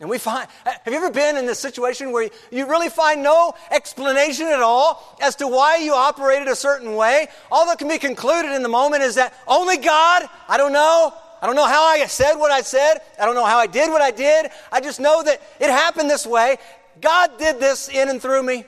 and 0.00 0.10
we 0.10 0.18
find, 0.18 0.48
have 0.64 0.80
you 0.86 0.94
ever 0.94 1.10
been 1.10 1.36
in 1.36 1.46
this 1.46 1.60
situation 1.60 2.10
where 2.10 2.28
you 2.50 2.66
really 2.66 2.88
find 2.88 3.22
no 3.22 3.54
explanation 3.70 4.46
at 4.48 4.60
all 4.60 5.16
as 5.22 5.36
to 5.36 5.46
why 5.46 5.76
you 5.76 5.94
operated 5.94 6.48
a 6.48 6.56
certain 6.56 6.96
way? 6.96 7.28
All 7.50 7.66
that 7.66 7.78
can 7.78 7.88
be 7.88 7.98
concluded 7.98 8.50
in 8.52 8.64
the 8.64 8.68
moment 8.68 9.04
is 9.04 9.14
that 9.14 9.34
only 9.46 9.76
God, 9.76 10.28
I 10.48 10.56
don't 10.56 10.72
know. 10.72 11.14
I 11.40 11.46
don't 11.46 11.54
know 11.54 11.66
how 11.66 11.84
I 11.84 12.04
said 12.06 12.34
what 12.34 12.50
I 12.50 12.62
said. 12.62 13.02
I 13.20 13.24
don't 13.24 13.36
know 13.36 13.44
how 13.44 13.58
I 13.58 13.68
did 13.68 13.90
what 13.90 14.02
I 14.02 14.10
did. 14.10 14.50
I 14.72 14.80
just 14.80 14.98
know 14.98 15.22
that 15.22 15.40
it 15.60 15.70
happened 15.70 16.10
this 16.10 16.26
way. 16.26 16.56
God 17.00 17.38
did 17.38 17.60
this 17.60 17.88
in 17.88 18.08
and 18.08 18.20
through 18.20 18.42
me. 18.42 18.64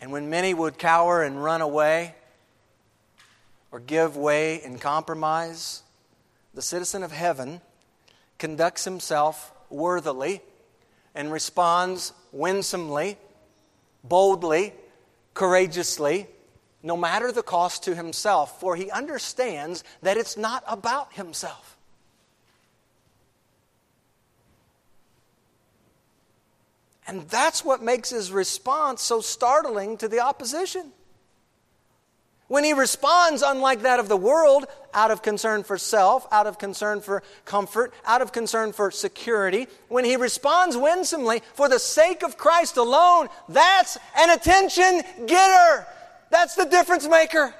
And 0.00 0.10
when 0.10 0.28
many 0.28 0.54
would 0.54 0.78
cower 0.78 1.22
and 1.22 1.42
run 1.42 1.60
away 1.60 2.14
or 3.70 3.78
give 3.78 4.16
way 4.16 4.60
and 4.62 4.80
compromise, 4.80 5.82
the 6.54 6.62
citizen 6.62 7.02
of 7.02 7.12
heaven, 7.12 7.60
conducts 8.38 8.84
himself 8.84 9.52
worthily 9.70 10.40
and 11.14 11.32
responds 11.32 12.12
winsomely, 12.32 13.18
boldly, 14.04 14.72
courageously, 15.34 16.26
no 16.82 16.96
matter 16.96 17.32
the 17.32 17.42
cost 17.42 17.84
to 17.84 17.94
himself, 17.94 18.60
for 18.60 18.76
he 18.76 18.90
understands 18.90 19.82
that 20.02 20.16
it's 20.16 20.36
not 20.36 20.62
about 20.66 21.12
himself. 21.12 21.76
And 27.06 27.26
that's 27.28 27.64
what 27.64 27.82
makes 27.82 28.10
his 28.10 28.30
response 28.30 29.00
so 29.00 29.20
startling 29.20 29.96
to 29.96 30.08
the 30.08 30.20
opposition. 30.20 30.92
When 32.48 32.64
he 32.64 32.72
responds, 32.72 33.42
unlike 33.42 33.82
that 33.82 34.00
of 34.00 34.08
the 34.08 34.16
world, 34.16 34.66
out 34.94 35.10
of 35.10 35.20
concern 35.20 35.64
for 35.64 35.76
self, 35.76 36.26
out 36.32 36.46
of 36.46 36.58
concern 36.58 37.02
for 37.02 37.22
comfort, 37.44 37.92
out 38.06 38.22
of 38.22 38.32
concern 38.32 38.72
for 38.72 38.90
security, 38.90 39.68
when 39.88 40.06
he 40.06 40.16
responds 40.16 40.74
winsomely 40.74 41.42
for 41.52 41.68
the 41.68 41.78
sake 41.78 42.22
of 42.22 42.38
Christ 42.38 42.78
alone, 42.78 43.28
that's 43.50 43.98
an 44.16 44.30
attention 44.30 45.02
getter. 45.26 45.86
That's 46.30 46.54
the 46.54 46.64
difference 46.64 47.06
maker. 47.06 47.54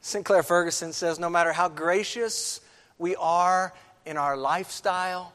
Sinclair 0.00 0.42
Ferguson 0.42 0.94
says 0.94 1.18
no 1.18 1.28
matter 1.28 1.52
how 1.52 1.68
gracious 1.68 2.62
we 2.96 3.14
are 3.16 3.74
in 4.06 4.16
our 4.16 4.38
lifestyle, 4.38 5.34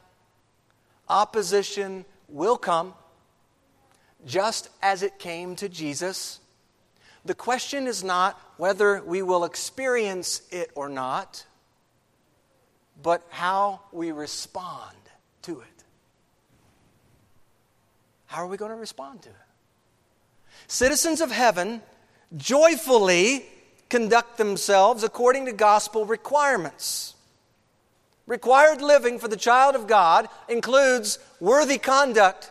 opposition 1.08 2.04
will 2.28 2.56
come 2.56 2.94
just 4.26 4.68
as 4.82 5.02
it 5.02 5.18
came 5.18 5.56
to 5.56 5.68
Jesus. 5.68 6.40
The 7.24 7.34
question 7.34 7.86
is 7.86 8.04
not 8.04 8.38
whether 8.56 9.02
we 9.02 9.22
will 9.22 9.44
experience 9.44 10.42
it 10.50 10.70
or 10.74 10.88
not, 10.88 11.46
but 13.02 13.24
how 13.30 13.80
we 13.92 14.12
respond 14.12 14.96
to 15.42 15.60
it. 15.60 15.84
How 18.26 18.42
are 18.42 18.48
we 18.48 18.56
going 18.56 18.72
to 18.72 18.76
respond 18.76 19.22
to 19.22 19.28
it? 19.28 19.34
Citizens 20.66 21.20
of 21.20 21.30
heaven 21.30 21.80
joyfully 22.36 23.46
conduct 23.88 24.36
themselves 24.36 25.04
according 25.04 25.46
to 25.46 25.52
gospel 25.52 26.04
requirements. 26.04 27.14
Required 28.26 28.82
living 28.82 29.20
for 29.20 29.28
the 29.28 29.36
child 29.36 29.76
of 29.76 29.86
God 29.86 30.28
includes 30.48 31.20
worthy 31.38 31.78
conduct 31.78 32.50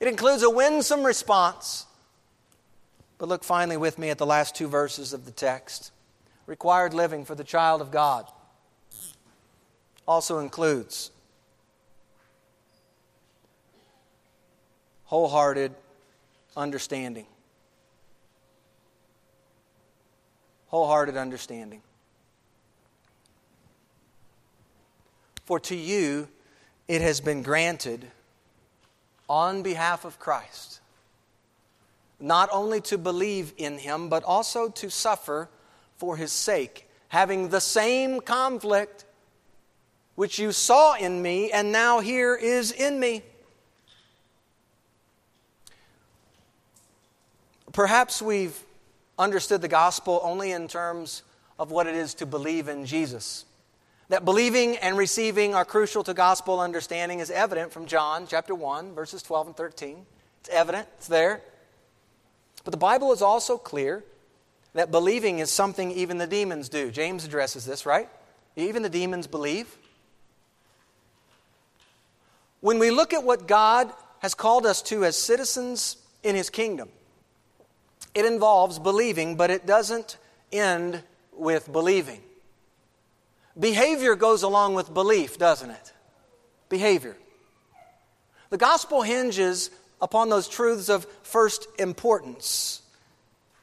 it 0.00 0.08
includes 0.08 0.42
a 0.42 0.50
winsome 0.50 1.04
response. 1.04 1.86
But 3.18 3.28
look 3.28 3.44
finally 3.44 3.76
with 3.76 3.98
me 3.98 4.10
at 4.10 4.18
the 4.18 4.26
last 4.26 4.54
two 4.54 4.68
verses 4.68 5.12
of 5.12 5.24
the 5.24 5.30
text. 5.30 5.90
Required 6.46 6.92
living 6.94 7.24
for 7.24 7.34
the 7.34 7.44
child 7.44 7.80
of 7.80 7.90
God 7.90 8.26
also 10.06 10.38
includes 10.38 11.10
wholehearted 15.04 15.74
understanding. 16.56 17.26
Wholehearted 20.68 21.16
understanding. 21.16 21.82
For 25.44 25.60
to 25.60 25.76
you 25.76 26.28
it 26.88 27.02
has 27.02 27.20
been 27.20 27.42
granted 27.42 28.06
on 29.28 29.62
behalf 29.62 30.04
of 30.04 30.18
Christ. 30.18 30.80
Not 32.18 32.48
only 32.52 32.80
to 32.82 32.98
believe 32.98 33.52
in 33.56 33.78
him, 33.78 34.08
but 34.08 34.24
also 34.24 34.68
to 34.68 34.90
suffer 34.90 35.48
for 35.96 36.16
his 36.16 36.32
sake, 36.32 36.88
having 37.08 37.48
the 37.48 37.60
same 37.60 38.20
conflict 38.20 39.04
which 40.14 40.38
you 40.38 40.52
saw 40.52 40.94
in 40.94 41.22
me 41.22 41.50
and 41.50 41.72
now 41.72 42.00
here 42.00 42.34
is 42.34 42.72
in 42.72 42.98
me. 42.98 43.22
Perhaps 47.72 48.22
we've 48.22 48.58
understood 49.18 49.60
the 49.60 49.68
gospel 49.68 50.20
only 50.22 50.52
in 50.52 50.68
terms 50.68 51.22
of 51.58 51.70
what 51.70 51.86
it 51.86 51.94
is 51.94 52.14
to 52.14 52.26
believe 52.26 52.68
in 52.68 52.86
Jesus. 52.86 53.45
That 54.08 54.24
believing 54.24 54.76
and 54.76 54.96
receiving 54.96 55.54
are 55.54 55.64
crucial 55.64 56.04
to 56.04 56.14
gospel 56.14 56.60
understanding 56.60 57.18
is 57.18 57.30
evident 57.30 57.72
from 57.72 57.86
John 57.86 58.26
chapter 58.28 58.54
1, 58.54 58.94
verses 58.94 59.22
12 59.22 59.48
and 59.48 59.56
13. 59.56 60.06
It's 60.40 60.48
evident, 60.48 60.86
it's 60.96 61.08
there. 61.08 61.42
But 62.62 62.70
the 62.70 62.78
Bible 62.78 63.12
is 63.12 63.20
also 63.20 63.58
clear 63.58 64.04
that 64.74 64.92
believing 64.92 65.40
is 65.40 65.50
something 65.50 65.90
even 65.90 66.18
the 66.18 66.26
demons 66.26 66.68
do. 66.68 66.90
James 66.92 67.24
addresses 67.24 67.64
this, 67.64 67.84
right? 67.84 68.08
Even 68.54 68.82
the 68.82 68.88
demons 68.88 69.26
believe. 69.26 69.76
When 72.60 72.78
we 72.78 72.90
look 72.90 73.12
at 73.12 73.24
what 73.24 73.48
God 73.48 73.92
has 74.20 74.34
called 74.34 74.66
us 74.66 74.82
to 74.82 75.04
as 75.04 75.16
citizens 75.16 75.96
in 76.22 76.36
His 76.36 76.50
kingdom, 76.50 76.90
it 78.14 78.24
involves 78.24 78.78
believing, 78.78 79.36
but 79.36 79.50
it 79.50 79.66
doesn't 79.66 80.16
end 80.52 81.02
with 81.32 81.70
believing. 81.72 82.20
Behavior 83.58 84.14
goes 84.14 84.42
along 84.42 84.74
with 84.74 84.92
belief, 84.92 85.38
doesn't 85.38 85.70
it? 85.70 85.92
Behavior. 86.68 87.16
The 88.50 88.58
gospel 88.58 89.02
hinges 89.02 89.70
upon 90.00 90.28
those 90.28 90.48
truths 90.48 90.88
of 90.88 91.06
first 91.22 91.66
importance. 91.78 92.82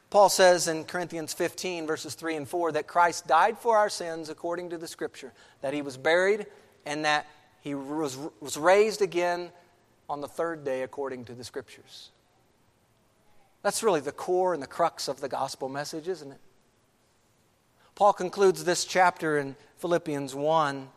Paul 0.10 0.30
says 0.30 0.68
in 0.68 0.84
Corinthians 0.84 1.34
15, 1.34 1.88
verses 1.88 2.16
3 2.16 2.36
and 2.36 2.48
4, 2.48 2.74
that 2.74 2.88
Christ 2.88 3.28
died 3.28 3.58
for 3.58 3.78
our 3.78 3.90
sins 3.90 4.30
according 4.30 4.70
to 4.72 4.78
the 4.78 4.88
Scripture, 4.88 5.34
that 5.62 5.74
he 5.74 5.82
was 5.82 5.98
buried, 5.98 6.46
and 6.86 7.06
that 7.06 7.26
he 7.62 7.74
was, 7.76 8.18
was 8.40 8.58
raised 8.58 9.02
again 9.02 9.52
on 10.10 10.22
the 10.22 10.28
third 10.28 10.64
day 10.64 10.84
according 10.84 11.26
to 11.26 11.34
the 11.34 11.44
Scriptures. 11.44 12.12
That's 13.64 13.82
really 13.82 14.02
the 14.02 14.12
core 14.12 14.54
and 14.54 14.62
the 14.62 14.68
crux 14.68 15.08
of 15.08 15.22
the 15.22 15.30
gospel 15.30 15.70
message, 15.70 16.08
isn't 16.08 16.32
it? 16.32 16.40
Paul 17.96 18.14
concludes 18.14 18.64
this 18.64 18.86
chapter 18.86 19.38
in 19.38 19.56
Philippians 19.78 20.34
1. 20.34 20.88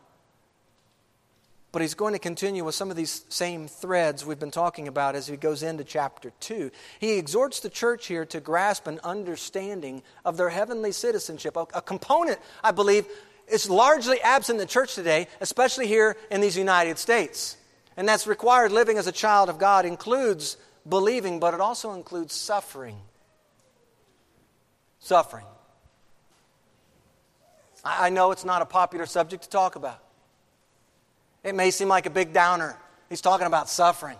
But 1.72 1.82
he's 1.82 1.94
going 1.94 2.14
to 2.14 2.18
continue 2.18 2.64
with 2.64 2.74
some 2.74 2.90
of 2.90 2.96
these 2.96 3.26
same 3.28 3.68
threads 3.68 4.24
we've 4.24 4.38
been 4.38 4.50
talking 4.50 4.88
about 4.88 5.14
as 5.14 5.26
he 5.26 5.36
goes 5.36 5.62
into 5.62 5.84
chapter 5.84 6.32
2. 6.40 6.70
He 7.00 7.18
exhorts 7.18 7.60
the 7.60 7.68
church 7.68 8.06
here 8.06 8.24
to 8.26 8.40
grasp 8.40 8.86
an 8.86 8.98
understanding 9.04 10.02
of 10.24 10.38
their 10.38 10.48
heavenly 10.48 10.92
citizenship, 10.92 11.54
a, 11.56 11.82
component, 11.82 12.38
I 12.64 12.70
believe, 12.70 13.04
is 13.46 13.68
largely 13.68 14.22
absent 14.22 14.56
in 14.56 14.60
the 14.60 14.72
church 14.72 14.94
today, 14.94 15.28
especially 15.42 15.86
here 15.86 16.16
in 16.30 16.40
these 16.40 16.56
United 16.56 16.96
States. 16.96 17.58
And 17.98 18.08
that's 18.08 18.26
required 18.26 18.72
living 18.72 18.96
as 18.96 19.06
a 19.06 19.12
child 19.12 19.50
of 19.50 19.58
God 19.58 19.84
includes 19.84 20.56
believing, 20.88 21.40
but 21.40 21.52
it 21.52 21.60
also 21.60 21.92
includes 21.92 22.32
suffering. 22.32 22.96
Suffering. 24.98 25.44
I 27.86 28.10
know 28.10 28.32
it's 28.32 28.44
not 28.44 28.62
a 28.62 28.66
popular 28.66 29.06
subject 29.06 29.44
to 29.44 29.48
talk 29.48 29.76
about. 29.76 30.02
It 31.44 31.54
may 31.54 31.70
seem 31.70 31.86
like 31.86 32.06
a 32.06 32.10
big 32.10 32.32
downer. 32.32 32.76
He's 33.08 33.20
talking 33.20 33.46
about 33.46 33.68
suffering. 33.68 34.16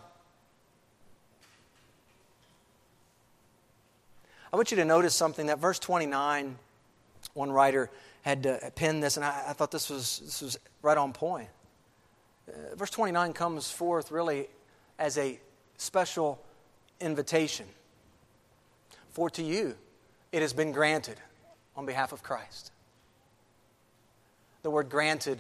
I 4.52 4.56
want 4.56 4.70
you 4.70 4.76
to 4.76 4.84
notice 4.84 5.14
something 5.14 5.46
that 5.46 5.58
verse 5.58 5.80
29, 5.80 6.56
one 7.34 7.50
writer 7.50 7.90
had 8.22 8.46
uh, 8.46 8.70
penned 8.76 9.02
this, 9.02 9.16
and 9.16 9.26
I, 9.26 9.46
I, 9.48 9.52
thought 9.52 9.72
this 9.72 9.90
was, 9.90 10.20
this 10.24 10.42
was 10.42 10.58
right 10.82 10.96
on 10.96 11.12
point. 11.12 11.48
Uh, 12.48 12.76
verse 12.76 12.90
29 12.90 13.32
comes 13.32 13.70
forth 13.70 14.12
really 14.12 14.46
as 14.98 15.18
a 15.18 15.40
special 15.76 16.40
invitation. 17.00 17.66
For 19.10 19.28
to 19.30 19.42
you 19.42 19.74
it 20.30 20.42
has 20.42 20.52
been 20.52 20.70
granted 20.70 21.16
on 21.76 21.84
behalf 21.84 22.12
of 22.12 22.22
Christ. 22.22 22.70
The 24.66 24.70
word 24.70 24.88
granted 24.88 25.38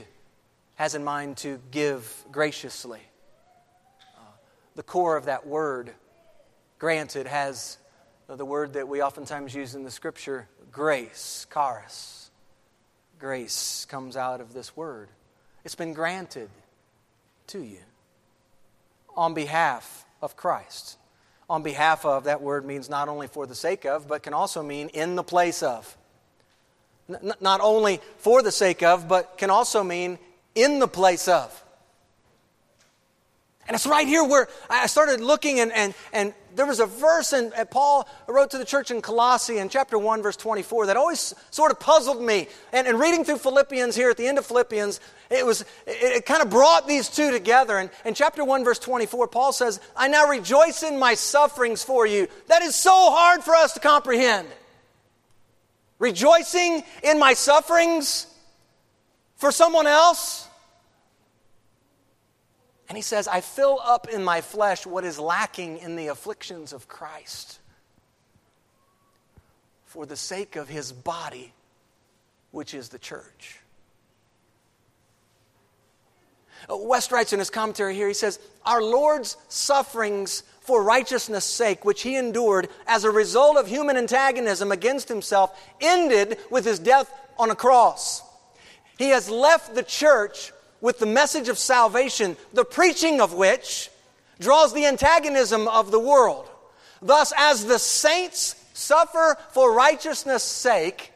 has 0.76 0.94
in 0.94 1.02
mind 1.02 1.38
to 1.38 1.58
give 1.72 2.24
graciously. 2.30 3.00
Uh, 4.16 4.20
the 4.76 4.84
core 4.84 5.16
of 5.16 5.24
that 5.24 5.44
word, 5.44 5.90
granted, 6.78 7.26
has 7.26 7.76
the 8.28 8.44
word 8.44 8.74
that 8.74 8.86
we 8.86 9.02
oftentimes 9.02 9.52
use 9.52 9.74
in 9.74 9.82
the 9.82 9.90
scripture, 9.90 10.46
grace, 10.70 11.44
charis. 11.52 12.30
Grace 13.18 13.84
comes 13.86 14.16
out 14.16 14.40
of 14.40 14.54
this 14.54 14.76
word. 14.76 15.08
It's 15.64 15.74
been 15.74 15.92
granted 15.92 16.48
to 17.48 17.58
you 17.58 17.80
on 19.16 19.34
behalf 19.34 20.04
of 20.22 20.36
Christ. 20.36 20.98
On 21.50 21.64
behalf 21.64 22.04
of, 22.04 22.22
that 22.24 22.42
word 22.42 22.64
means 22.64 22.88
not 22.88 23.08
only 23.08 23.26
for 23.26 23.44
the 23.44 23.56
sake 23.56 23.86
of, 23.86 24.06
but 24.06 24.22
can 24.22 24.34
also 24.34 24.62
mean 24.62 24.88
in 24.90 25.16
the 25.16 25.24
place 25.24 25.64
of. 25.64 25.96
N- 27.08 27.32
not 27.40 27.60
only 27.60 28.00
for 28.18 28.42
the 28.42 28.52
sake 28.52 28.82
of, 28.82 29.08
but 29.08 29.38
can 29.38 29.50
also 29.50 29.84
mean 29.84 30.18
in 30.54 30.78
the 30.78 30.88
place 30.88 31.28
of. 31.28 31.62
And 33.68 33.74
it's 33.74 33.86
right 33.86 34.06
here 34.06 34.22
where 34.22 34.48
I 34.70 34.86
started 34.86 35.20
looking, 35.20 35.58
and, 35.58 35.72
and, 35.72 35.92
and 36.12 36.34
there 36.54 36.66
was 36.66 36.78
a 36.78 36.86
verse, 36.86 37.32
and 37.32 37.52
uh, 37.52 37.64
Paul 37.64 38.08
wrote 38.28 38.52
to 38.52 38.58
the 38.58 38.64
church 38.64 38.92
in 38.92 39.02
Colossae 39.02 39.58
in 39.58 39.68
chapter 39.68 39.98
1, 39.98 40.22
verse 40.22 40.36
24, 40.36 40.86
that 40.86 40.96
always 40.96 41.34
sort 41.50 41.72
of 41.72 41.80
puzzled 41.80 42.22
me. 42.22 42.46
And, 42.72 42.86
and 42.86 43.00
reading 43.00 43.24
through 43.24 43.38
Philippians 43.38 43.96
here 43.96 44.08
at 44.08 44.16
the 44.16 44.26
end 44.28 44.38
of 44.38 44.46
Philippians, 44.46 45.00
it, 45.30 45.44
was, 45.44 45.62
it, 45.62 45.66
it 46.18 46.26
kind 46.26 46.42
of 46.42 46.50
brought 46.50 46.86
these 46.86 47.08
two 47.08 47.32
together. 47.32 47.78
And 47.78 47.90
in 48.04 48.14
chapter 48.14 48.44
1, 48.44 48.62
verse 48.62 48.78
24, 48.78 49.26
Paul 49.28 49.52
says, 49.52 49.80
I 49.96 50.06
now 50.06 50.28
rejoice 50.28 50.84
in 50.84 50.96
my 50.96 51.14
sufferings 51.14 51.82
for 51.82 52.06
you. 52.06 52.28
That 52.46 52.62
is 52.62 52.76
so 52.76 53.10
hard 53.10 53.42
for 53.42 53.54
us 53.54 53.72
to 53.72 53.80
comprehend 53.80 54.46
rejoicing 55.98 56.82
in 57.02 57.18
my 57.18 57.34
sufferings 57.34 58.26
for 59.36 59.50
someone 59.50 59.86
else? 59.86 60.48
And 62.88 62.96
he 62.96 63.02
says, 63.02 63.26
I 63.26 63.40
fill 63.40 63.80
up 63.82 64.08
in 64.08 64.22
my 64.22 64.40
flesh 64.40 64.86
what 64.86 65.04
is 65.04 65.18
lacking 65.18 65.78
in 65.78 65.96
the 65.96 66.08
afflictions 66.08 66.72
of 66.72 66.86
Christ 66.86 67.58
for 69.84 70.06
the 70.06 70.16
sake 70.16 70.56
of 70.56 70.68
his 70.68 70.92
body, 70.92 71.52
which 72.50 72.74
is 72.74 72.90
the 72.90 72.98
church. 72.98 73.60
Uh, 76.68 76.74
Wuest 76.74 77.10
writes 77.10 77.32
in 77.32 77.38
his 77.38 77.50
commentary 77.50 77.94
here, 77.94 78.08
he 78.08 78.14
says, 78.14 78.38
Our 78.64 78.82
Lord's 78.82 79.36
sufferings 79.48 80.42
for 80.66 80.82
righteousness' 80.82 81.44
sake, 81.44 81.84
which 81.84 82.02
he 82.02 82.16
endured 82.16 82.68
as 82.86 83.04
a 83.04 83.10
result 83.10 83.56
of 83.56 83.66
human 83.66 83.96
antagonism 83.96 84.72
against 84.72 85.08
himself, 85.08 85.58
ended 85.80 86.38
with 86.50 86.64
his 86.64 86.78
death 86.78 87.12
on 87.38 87.50
a 87.50 87.56
cross. 87.56 88.22
He 88.98 89.10
has 89.10 89.30
left 89.30 89.74
the 89.74 89.82
church 89.82 90.52
with 90.80 90.98
the 90.98 91.06
message 91.06 91.48
of 91.48 91.58
salvation, 91.58 92.36
the 92.52 92.64
preaching 92.64 93.20
of 93.20 93.32
which 93.32 93.90
draws 94.40 94.72
the 94.72 94.86
antagonism 94.86 95.68
of 95.68 95.90
the 95.90 96.00
world. 96.00 96.48
Thus, 97.00 97.32
as 97.36 97.66
the 97.66 97.78
saints 97.78 98.54
suffer 98.72 99.36
for 99.50 99.72
righteousness' 99.72 100.42
sake, 100.42 101.12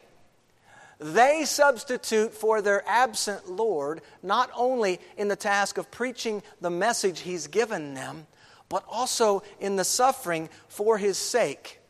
they 0.99 1.45
substitute 1.45 2.33
for 2.33 2.61
their 2.61 2.87
absent 2.87 3.49
Lord, 3.49 4.01
not 4.21 4.51
only 4.55 4.99
in 5.17 5.27
the 5.27 5.35
task 5.35 5.77
of 5.77 5.89
preaching 5.89 6.43
the 6.61 6.69
message 6.69 7.21
He's 7.21 7.47
given 7.47 7.95
them, 7.95 8.27
but 8.71 8.85
also 8.87 9.43
in 9.59 9.75
the 9.75 9.83
suffering 9.83 10.49
for 10.69 10.97
His 10.97 11.17
sake 11.17 11.81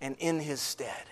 and 0.00 0.14
in 0.20 0.38
His 0.38 0.60
stead. 0.60 1.04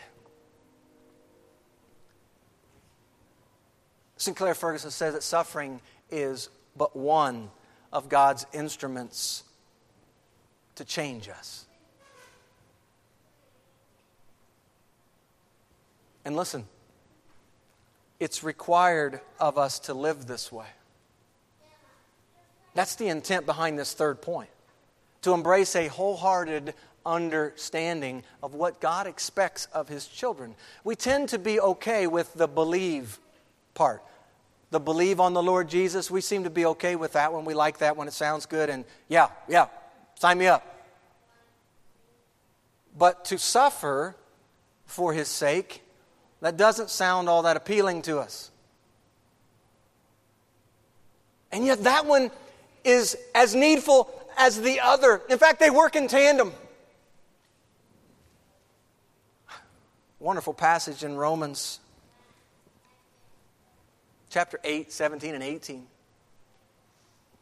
Sinclair 4.16 4.54
Ferguson 4.54 4.92
says 4.92 5.14
that 5.14 5.24
suffering 5.24 5.80
is 6.08 6.50
but 6.76 6.96
one 6.96 7.50
of 7.92 8.08
God's 8.08 8.46
instruments 8.52 9.42
to 10.76 10.84
change 10.84 11.28
us. 11.28 11.66
And 16.24 16.36
listen, 16.36 16.64
it's 18.20 18.44
required 18.44 19.20
of 19.40 19.58
us 19.58 19.80
to 19.80 19.94
live 19.94 20.26
this 20.26 20.52
way. 20.52 20.66
That's 22.74 22.94
the 22.94 23.08
intent 23.08 23.46
behind 23.46 23.76
this 23.76 23.94
third 23.94 24.22
point 24.22 24.50
to 25.22 25.32
embrace 25.32 25.74
a 25.76 25.88
wholehearted 25.88 26.74
understanding 27.04 28.22
of 28.42 28.54
what 28.54 28.80
God 28.80 29.06
expects 29.06 29.66
of 29.72 29.88
His 29.88 30.06
children. 30.06 30.54
We 30.84 30.94
tend 30.94 31.30
to 31.30 31.38
be 31.38 31.60
okay 31.60 32.06
with 32.06 32.34
the 32.34 32.46
believe 32.46 33.18
part. 33.74 34.02
The 34.70 34.80
believe 34.80 35.18
on 35.18 35.32
the 35.32 35.42
Lord 35.42 35.68
Jesus, 35.68 36.10
we 36.10 36.20
seem 36.20 36.44
to 36.44 36.50
be 36.50 36.66
okay 36.66 36.94
with 36.94 37.12
that 37.12 37.32
when 37.32 37.44
we 37.44 37.54
like 37.54 37.78
that, 37.78 37.96
when 37.96 38.06
it 38.06 38.14
sounds 38.14 38.44
good, 38.46 38.68
and 38.68 38.84
yeah, 39.08 39.28
yeah, 39.48 39.68
sign 40.18 40.38
me 40.38 40.46
up. 40.46 40.76
But 42.96 43.24
to 43.26 43.38
suffer 43.38 44.14
for 44.84 45.12
His 45.12 45.28
sake 45.28 45.82
that 46.40 46.56
doesn't 46.56 46.90
sound 46.90 47.28
all 47.28 47.42
that 47.42 47.56
appealing 47.56 48.02
to 48.02 48.18
us. 48.18 48.50
And 51.50 51.64
yet, 51.64 51.84
that 51.84 52.06
one 52.06 52.30
is 52.84 53.16
as 53.34 53.54
needful 53.54 54.10
as 54.38 54.60
the 54.60 54.80
other. 54.80 55.20
In 55.28 55.38
fact, 55.38 55.60
they 55.60 55.68
work 55.68 55.96
in 55.96 56.08
tandem. 56.08 56.52
Wonderful 60.20 60.54
passage 60.54 61.04
in 61.04 61.16
Romans 61.16 61.80
chapter 64.30 64.58
8, 64.64 64.92
17, 64.92 65.34
and 65.34 65.42
18. 65.42 65.86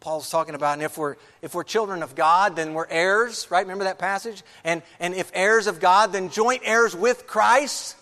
Paul's 0.01 0.30
talking 0.30 0.55
about, 0.55 0.74
and 0.74 0.82
if 0.82 0.97
we're, 0.99 1.16
if 1.42 1.55
we're 1.55 1.64
children 1.64 2.03
of 2.03 2.14
God, 2.14 2.55
then 2.55 2.74
we're 2.74 2.86
heirs, 2.88 3.49
right? 3.51 3.62
Remember 3.62 3.84
that 3.84 3.99
passage? 3.99 4.42
And, 4.62 4.82
and 5.01 5.14
if 5.14 5.30
heirs 5.34 5.66
of 5.66 5.80
God, 5.80 6.12
then 6.12 6.30
joint 6.30 6.62
heirs 6.64 6.94
with 6.94 7.26
Christ. 7.26 7.97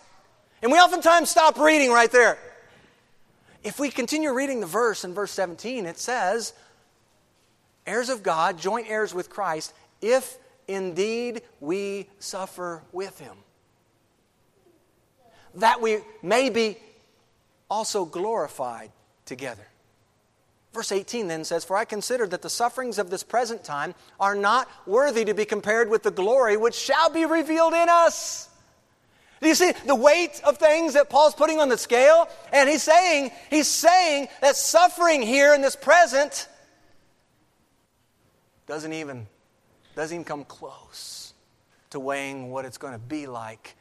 And 0.61 0.70
we 0.70 0.78
oftentimes 0.78 1.30
stop 1.30 1.59
reading 1.59 1.90
right 1.90 2.11
there. 2.11 2.36
If 3.62 3.78
we 3.78 3.90
continue 3.90 4.32
reading 4.34 4.61
the 4.61 4.66
verse 4.66 5.05
in 5.05 5.14
verse 5.14 5.30
17, 5.30 5.86
it 5.86 5.99
says, 5.99 6.53
heirs 7.87 8.09
of 8.09 8.22
God, 8.22 8.59
joint 8.59 8.89
heirs 8.89 9.14
with 9.14 9.30
Christ, 9.30 9.74
if 10.01 10.39
indeed 10.68 11.43
we 11.61 12.09
suffer 12.18 12.82
with 12.93 13.18
him. 13.18 13.37
That 15.57 15.80
we 15.80 15.99
may 16.22 16.51
be 16.51 16.76
also 17.70 18.05
glorified 18.05 18.91
together. 19.24 19.66
Verse 20.72 20.91
18 20.91 21.28
then 21.28 21.45
says, 21.45 21.64
For 21.64 21.76
I 21.76 21.85
consider 21.85 22.26
that 22.26 22.43
the 22.43 22.51
sufferings 22.51 22.99
of 22.99 23.09
this 23.09 23.22
present 23.22 23.62
time 23.62 23.95
are 24.18 24.35
not 24.35 24.68
worthy 24.87 25.24
to 25.24 25.35
be 25.35 25.45
compared 25.45 25.89
with 25.89 26.03
the 26.03 26.11
glory 26.11 26.57
which 26.57 26.74
shall 26.74 27.11
be 27.11 27.24
revealed 27.24 27.74
in 27.74 27.89
us. 27.89 28.49
Do 29.41 29.49
you 29.49 29.55
see 29.55 29.72
the 29.87 29.95
weight 29.95 30.41
of 30.45 30.59
things 30.59 30.95
that 30.95 31.11
Paul's 31.11 31.35
putting 31.35 31.61
on 31.61 31.68
the 31.68 31.78
scale? 31.78 32.28
And 32.53 32.68
he's 32.68 32.82
saying, 32.82 33.30
he's 33.51 33.68
saying 33.68 34.28
that 34.41 34.57
suffering 34.57 35.22
here 35.22 35.55
in 35.55 35.61
this 35.61 35.76
present 35.76 36.49
doesn't 38.67 38.93
even, 38.93 39.27
doesn't 39.95 40.15
even 40.15 40.25
come 40.25 40.45
close 40.45 41.35
to 41.91 42.01
weighing 42.01 42.51
what 42.51 42.65
it's 42.65 42.79
going 42.79 42.93
to 42.93 42.99
be 42.99 43.27
like 43.27 43.77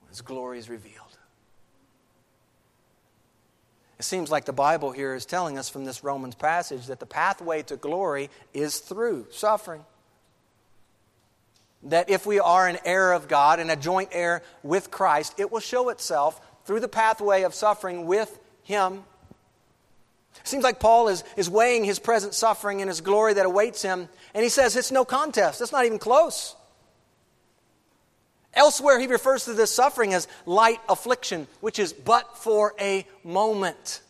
when 0.00 0.08
his 0.08 0.20
glory 0.20 0.58
is 0.58 0.68
revealed. 0.68 0.96
It 3.98 4.04
seems 4.04 4.30
like 4.30 4.44
the 4.44 4.52
Bible 4.52 4.90
here 4.90 5.14
is 5.14 5.24
telling 5.24 5.58
us 5.58 5.68
from 5.68 5.84
this 5.84 6.02
Romans 6.02 6.34
passage 6.34 6.86
that 6.86 6.98
the 6.98 7.06
pathway 7.06 7.62
to 7.62 7.76
glory 7.76 8.30
is 8.52 8.78
through 8.78 9.28
suffering 9.30 9.84
that 11.84 12.10
if 12.10 12.26
we 12.26 12.38
are 12.38 12.68
an 12.68 12.78
heir 12.84 13.12
of 13.12 13.28
God 13.28 13.58
and 13.58 13.70
a 13.70 13.76
joint 13.76 14.10
heir 14.12 14.42
with 14.62 14.90
Christ, 14.90 15.34
it 15.38 15.50
will 15.50 15.60
show 15.60 15.88
itself 15.88 16.40
through 16.64 16.80
the 16.80 16.88
pathway 16.88 17.42
of 17.42 17.54
suffering 17.54 18.06
with 18.06 18.38
Him. 18.62 19.04
It 20.40 20.48
seems 20.48 20.64
like 20.64 20.80
Paul 20.80 21.08
is, 21.08 21.24
is 21.36 21.48
weighing 21.48 21.84
his 21.84 21.98
present 21.98 22.34
suffering 22.34 22.80
and 22.80 22.88
his 22.88 23.00
glory 23.00 23.34
that 23.34 23.46
awaits 23.46 23.82
him, 23.82 24.08
and 24.34 24.42
he 24.42 24.48
says 24.48 24.76
it's 24.76 24.90
no 24.90 25.04
contest, 25.04 25.60
it's 25.60 25.72
not 25.72 25.84
even 25.84 25.98
close. 25.98 26.56
Elsewhere, 28.54 28.98
he 28.98 29.06
refers 29.06 29.44
to 29.46 29.54
this 29.54 29.70
suffering 29.70 30.12
as 30.12 30.28
light 30.44 30.80
affliction, 30.88 31.46
which 31.60 31.78
is 31.78 31.92
but 31.92 32.36
for 32.36 32.74
a 32.80 33.06
moment. 33.24 34.02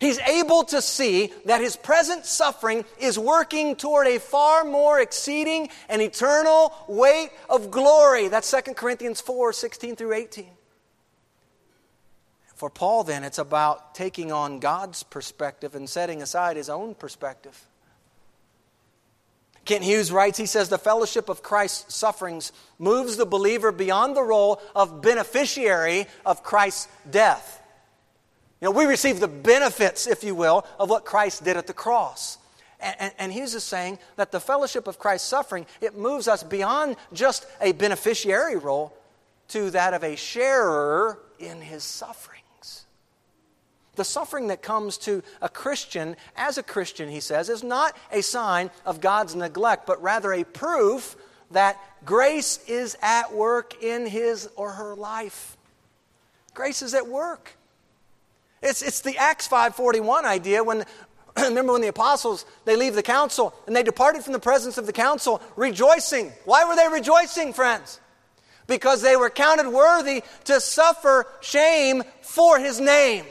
He's 0.00 0.18
able 0.20 0.64
to 0.64 0.80
see 0.80 1.32
that 1.46 1.60
his 1.60 1.74
present 1.74 2.24
suffering 2.24 2.84
is 3.00 3.18
working 3.18 3.74
toward 3.74 4.06
a 4.06 4.18
far 4.18 4.64
more 4.64 5.00
exceeding 5.00 5.70
and 5.88 6.00
eternal 6.00 6.72
weight 6.86 7.30
of 7.50 7.70
glory. 7.70 8.28
That's 8.28 8.50
2 8.50 8.74
Corinthians 8.74 9.20
4 9.20 9.52
16 9.52 9.96
through 9.96 10.12
18. 10.12 10.46
For 12.58 12.68
Paul, 12.68 13.04
then, 13.04 13.22
it's 13.22 13.38
about 13.38 13.94
taking 13.94 14.32
on 14.32 14.58
God's 14.58 15.04
perspective 15.04 15.76
and 15.76 15.88
setting 15.88 16.22
aside 16.22 16.56
his 16.56 16.68
own 16.68 16.96
perspective. 16.96 17.56
Kent 19.64 19.84
Hughes 19.84 20.10
writes, 20.10 20.38
he 20.38 20.46
says, 20.46 20.68
the 20.68 20.76
fellowship 20.76 21.28
of 21.28 21.40
Christ's 21.40 21.94
sufferings 21.94 22.50
moves 22.80 23.16
the 23.16 23.26
believer 23.26 23.70
beyond 23.70 24.16
the 24.16 24.24
role 24.24 24.60
of 24.74 25.00
beneficiary 25.02 26.06
of 26.26 26.42
Christ's 26.42 26.88
death. 27.08 27.62
You 28.60 28.64
know, 28.64 28.72
we 28.72 28.86
receive 28.86 29.20
the 29.20 29.28
benefits, 29.28 30.08
if 30.08 30.24
you 30.24 30.34
will, 30.34 30.66
of 30.80 30.90
what 30.90 31.04
Christ 31.04 31.44
did 31.44 31.56
at 31.56 31.68
the 31.68 31.72
cross. 31.72 32.38
And, 32.80 32.96
and, 32.98 33.12
and, 33.20 33.32
he's 33.32 33.52
just 33.52 33.68
saying 33.68 34.00
that 34.16 34.32
the 34.32 34.40
fellowship 34.40 34.88
of 34.88 34.98
Christ's 34.98 35.28
suffering, 35.28 35.64
it 35.80 35.96
moves 35.96 36.26
us 36.26 36.42
beyond 36.42 36.96
just 37.12 37.46
a 37.60 37.70
beneficiary 37.70 38.56
role 38.56 38.92
to 39.48 39.70
that 39.70 39.94
of 39.94 40.02
a 40.02 40.16
sharer 40.16 41.20
in 41.38 41.60
his 41.60 41.84
sufferings. 41.84 42.37
The 43.98 44.04
suffering 44.04 44.46
that 44.46 44.62
comes 44.62 44.96
to 44.98 45.24
a 45.42 45.48
Christian, 45.48 46.14
as 46.36 46.56
a 46.56 46.62
Christian, 46.62 47.08
he 47.08 47.18
says, 47.18 47.48
is 47.48 47.64
not 47.64 47.96
a 48.12 48.22
sign 48.22 48.70
of 48.86 49.00
God's 49.00 49.34
neglect, 49.34 49.88
but 49.88 50.00
rather 50.00 50.32
a 50.32 50.44
proof 50.44 51.16
that 51.50 51.76
grace 52.04 52.60
is 52.68 52.96
at 53.02 53.34
work 53.34 53.82
in 53.82 54.06
his 54.06 54.48
or 54.54 54.70
her 54.70 54.94
life. 54.94 55.56
Grace 56.54 56.80
is 56.80 56.94
at 56.94 57.08
work. 57.08 57.56
It's, 58.62 58.82
it's 58.82 59.00
the 59.00 59.16
Acts 59.16 59.48
541 59.48 60.24
idea 60.24 60.62
when, 60.62 60.84
remember 61.36 61.72
when 61.72 61.82
the 61.82 61.88
apostles, 61.88 62.44
they 62.66 62.76
leave 62.76 62.94
the 62.94 63.02
council 63.02 63.52
and 63.66 63.74
they 63.74 63.82
departed 63.82 64.22
from 64.22 64.32
the 64.32 64.38
presence 64.38 64.78
of 64.78 64.86
the 64.86 64.92
council 64.92 65.42
rejoicing. 65.56 66.32
Why 66.44 66.64
were 66.66 66.76
they 66.76 66.86
rejoicing, 66.86 67.52
friends? 67.52 67.98
Because 68.68 69.02
they 69.02 69.16
were 69.16 69.28
counted 69.28 69.68
worthy 69.68 70.22
to 70.44 70.60
suffer 70.60 71.26
shame 71.40 72.04
for 72.22 72.60
his 72.60 72.78
name. 72.78 73.24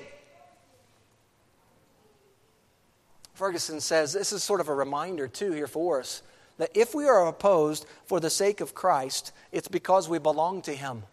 Ferguson 3.37 3.79
says 3.79 4.13
this 4.13 4.33
is 4.33 4.43
sort 4.43 4.61
of 4.61 4.67
a 4.67 4.73
reminder, 4.73 5.27
too, 5.27 5.51
here 5.51 5.67
for 5.67 5.99
us 5.99 6.23
that 6.57 6.71
if 6.73 6.95
we 6.95 7.05
are 7.05 7.27
opposed 7.27 7.85
for 8.07 8.19
the 8.19 8.31
sake 8.31 8.61
of 8.61 8.73
Christ, 8.73 9.31
it's 9.51 9.67
because 9.67 10.09
we 10.09 10.17
belong 10.17 10.63
to 10.63 10.73
him. 10.73 11.03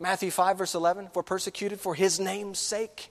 Matthew 0.00 0.32
5, 0.32 0.58
verse 0.58 0.74
11, 0.74 1.10
for 1.12 1.22
persecuted 1.22 1.78
for 1.78 1.94
his 1.94 2.18
name's 2.18 2.58
sake. 2.58 3.10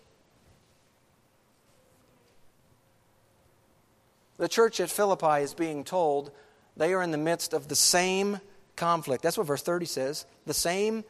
The 4.38 4.50
church 4.50 4.82
at 4.82 4.90
Philippi 4.90 5.42
is 5.42 5.54
being 5.54 5.86
told 5.86 6.32
they 6.76 6.94
are 6.94 7.02
in 7.02 7.12
the 7.12 7.18
midst 7.18 7.54
of 7.54 7.70
the 7.70 7.78
same 7.78 8.42
conflict. 8.76 9.24
That's 9.24 9.38
what 9.38 9.48
verse 9.48 9.62
30 9.62 9.86
says 9.86 10.26
the 10.46 10.54
same 10.54 11.06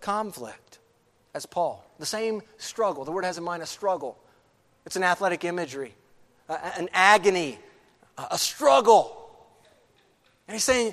conflict 0.00 0.78
as 1.34 1.46
Paul, 1.46 1.84
the 1.98 2.06
same 2.06 2.42
struggle. 2.58 3.04
The 3.04 3.10
word 3.10 3.24
has 3.24 3.38
in 3.38 3.42
mind 3.42 3.64
a 3.64 3.66
struggle, 3.66 4.18
it's 4.86 4.96
an 4.96 5.02
athletic 5.02 5.44
imagery, 5.44 5.94
an 6.48 6.88
agony, 6.92 7.58
a 8.18 8.38
struggle. 8.38 9.20
And 10.46 10.54
he's 10.54 10.64
saying 10.64 10.92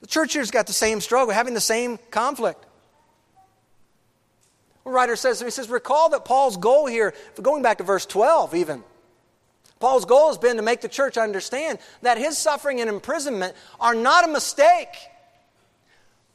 the 0.00 0.06
church 0.06 0.34
here's 0.34 0.50
got 0.50 0.66
the 0.66 0.72
same 0.72 1.00
struggle, 1.00 1.32
having 1.32 1.54
the 1.54 1.60
same 1.60 1.98
conflict. 2.10 2.64
The 4.84 4.90
writer 4.90 5.16
says, 5.16 5.40
he 5.40 5.50
says, 5.50 5.70
recall 5.70 6.10
that 6.10 6.26
Paul's 6.26 6.58
goal 6.58 6.86
here, 6.86 7.14
going 7.40 7.62
back 7.62 7.78
to 7.78 7.84
verse 7.84 8.04
12 8.04 8.54
even, 8.54 8.84
Paul's 9.80 10.04
goal 10.04 10.28
has 10.28 10.38
been 10.38 10.56
to 10.56 10.62
make 10.62 10.82
the 10.82 10.88
church 10.88 11.16
understand 11.16 11.78
that 12.02 12.18
his 12.18 12.38
suffering 12.38 12.80
and 12.80 12.88
imprisonment 12.88 13.54
are 13.80 13.94
not 13.94 14.24
a 14.24 14.28
mistake, 14.28 14.94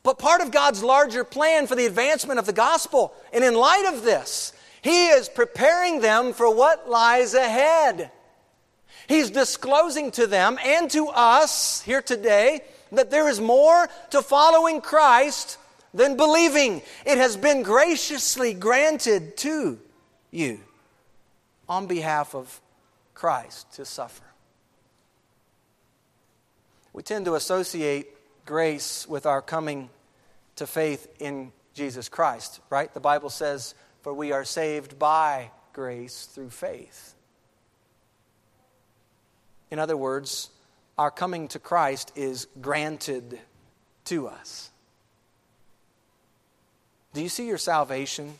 but 0.04 0.18
part 0.18 0.42
of 0.42 0.52
God's 0.52 0.84
larger 0.84 1.24
plan 1.24 1.68
for 1.68 1.76
the 1.76 1.86
advancement 1.86 2.40
of 2.40 2.46
the 2.46 2.54
gospel. 2.54 3.14
And 3.32 3.44
in 3.44 3.54
light 3.54 3.92
of 3.94 4.04
this, 4.04 4.54
he 4.82 5.08
is 5.08 5.30
preparing 5.30 6.02
them 6.02 6.34
for 6.34 6.54
what 6.54 6.90
lies 6.90 7.34
ahead. 7.34 8.12
He's 9.08 9.32
disclosing 9.32 10.12
to 10.12 10.28
them 10.28 10.58
and 10.64 10.90
to 10.92 11.08
us 11.08 11.82
here 11.82 12.02
today 12.02 12.62
that 12.92 13.12
there 13.12 13.28
is 13.30 13.40
more 13.40 13.90
to 14.12 14.22
following 14.22 14.82
Christ 14.82 15.58
than 15.94 16.18
believing. 16.18 16.82
It 17.06 17.18
has 17.18 17.36
been 17.36 17.64
graciously 17.64 18.54
granted 18.54 19.38
to 19.38 19.80
you 20.32 20.60
on 21.68 21.88
behalf 21.88 22.36
of 22.36 22.62
Christ 23.14 23.74
to 23.74 23.86
suffer. 23.86 24.24
We 26.94 27.04
tend 27.04 27.26
to 27.26 27.36
associate 27.36 28.08
grace 28.46 29.08
with 29.08 29.26
our 29.26 29.42
coming 29.42 29.90
to 30.56 30.66
faith 30.66 31.08
in 31.20 31.52
Jesus 31.74 32.10
Christ, 32.10 32.60
right? 32.70 32.94
The 32.94 33.00
Bible 33.00 33.30
says, 33.30 33.76
For 34.10 34.16
we 34.16 34.32
are 34.32 34.44
saved 34.44 34.98
by 34.98 35.52
grace 35.72 36.26
through 36.26 36.50
faith. 36.50 37.14
In 39.70 39.78
other 39.78 39.96
words, 39.96 40.50
our 40.98 41.12
coming 41.12 41.48
to 41.50 41.60
Christ 41.60 42.12
is 42.16 42.48
granted 42.60 43.40
to 44.06 44.28
us. 44.28 44.72
Do 47.14 47.22
you 47.22 47.30
see 47.30 47.46
your 47.46 47.60
salvation 47.60 48.34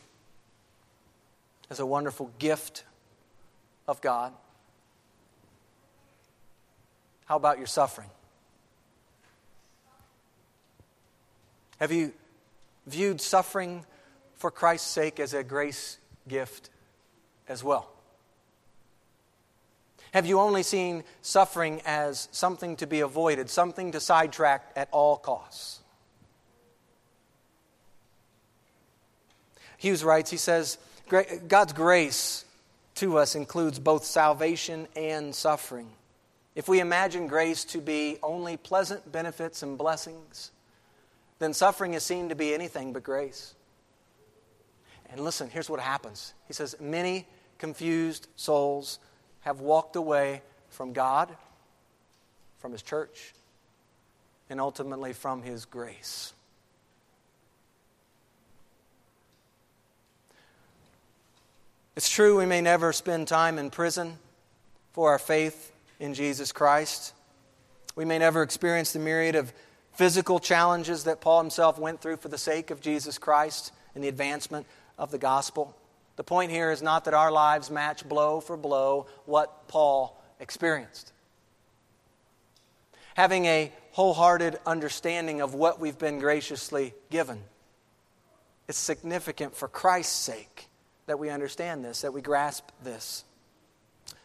as 1.70 1.78
a 1.78 1.86
wonderful 1.86 2.32
gift 2.40 2.82
of 3.86 4.00
God? 4.00 4.32
How 7.26 7.36
about 7.36 7.58
your 7.58 7.68
suffering? 7.68 8.10
Have 11.78 11.92
you 11.92 12.12
viewed 12.88 13.20
suffering 13.20 13.84
for 14.40 14.50
Christ's 14.50 14.90
sake 14.90 15.20
as 15.20 15.34
a 15.34 15.44
grace 15.44 15.98
gift 16.26 16.70
as 17.46 17.62
well? 17.62 17.90
Have 20.12 20.24
you 20.24 20.40
only 20.40 20.62
seen 20.62 21.04
suffering 21.20 21.82
as 21.84 22.28
something 22.32 22.74
to 22.76 22.86
be 22.86 23.00
avoided, 23.00 23.50
something 23.50 23.92
to 23.92 24.00
sidetrack 24.00 24.72
at 24.74 24.88
all 24.92 25.18
costs? 25.18 25.80
Hughes 29.76 30.02
writes, 30.02 30.30
he 30.30 30.38
says, 30.38 30.78
God's 31.46 31.74
grace 31.74 32.46
to 32.96 33.18
us 33.18 33.34
includes 33.34 33.78
both 33.78 34.04
salvation 34.04 34.88
and 34.96 35.34
suffering. 35.34 35.90
If 36.54 36.66
we 36.66 36.80
imagine 36.80 37.26
grace 37.26 37.64
to 37.66 37.78
be 37.78 38.16
only 38.22 38.56
pleasant 38.56 39.12
benefits 39.12 39.62
and 39.62 39.76
blessings, 39.76 40.50
then 41.38 41.52
suffering 41.52 41.92
is 41.92 42.02
seen 42.02 42.30
to 42.30 42.34
be 42.34 42.54
anything 42.54 42.94
but 42.94 43.02
grace. 43.02 43.54
And 45.10 45.20
listen, 45.20 45.50
here's 45.50 45.68
what 45.68 45.80
happens. 45.80 46.34
He 46.46 46.52
says, 46.52 46.76
Many 46.80 47.26
confused 47.58 48.28
souls 48.36 48.98
have 49.40 49.60
walked 49.60 49.96
away 49.96 50.42
from 50.68 50.92
God, 50.92 51.28
from 52.58 52.72
His 52.72 52.82
church, 52.82 53.34
and 54.48 54.60
ultimately 54.60 55.12
from 55.12 55.42
His 55.42 55.64
grace. 55.64 56.32
It's 61.96 62.08
true 62.08 62.38
we 62.38 62.46
may 62.46 62.60
never 62.60 62.92
spend 62.92 63.28
time 63.28 63.58
in 63.58 63.68
prison 63.68 64.16
for 64.92 65.10
our 65.10 65.18
faith 65.18 65.72
in 65.98 66.14
Jesus 66.14 66.52
Christ. 66.52 67.12
We 67.94 68.04
may 68.04 68.18
never 68.18 68.42
experience 68.42 68.92
the 68.92 69.00
myriad 69.00 69.34
of 69.34 69.52
physical 69.92 70.38
challenges 70.38 71.04
that 71.04 71.20
Paul 71.20 71.42
himself 71.42 71.78
went 71.78 72.00
through 72.00 72.16
for 72.16 72.28
the 72.28 72.38
sake 72.38 72.70
of 72.70 72.80
Jesus 72.80 73.18
Christ 73.18 73.72
and 73.94 74.02
the 74.02 74.08
advancement 74.08 74.66
of 75.00 75.10
the 75.10 75.18
gospel. 75.18 75.74
The 76.16 76.22
point 76.22 76.52
here 76.52 76.70
is 76.70 76.82
not 76.82 77.06
that 77.06 77.14
our 77.14 77.32
lives 77.32 77.70
match 77.70 78.06
blow 78.06 78.40
for 78.40 78.56
blow 78.56 79.06
what 79.24 79.66
Paul 79.66 80.22
experienced. 80.38 81.12
Having 83.14 83.46
a 83.46 83.72
wholehearted 83.92 84.58
understanding 84.66 85.40
of 85.40 85.54
what 85.54 85.80
we've 85.80 85.98
been 85.98 86.18
graciously 86.18 86.92
given. 87.10 87.40
It's 88.68 88.78
significant 88.78 89.56
for 89.56 89.66
Christ's 89.66 90.14
sake 90.14 90.68
that 91.06 91.18
we 91.18 91.30
understand 91.30 91.84
this, 91.84 92.02
that 92.02 92.12
we 92.12 92.20
grasp 92.20 92.68
this. 92.84 93.24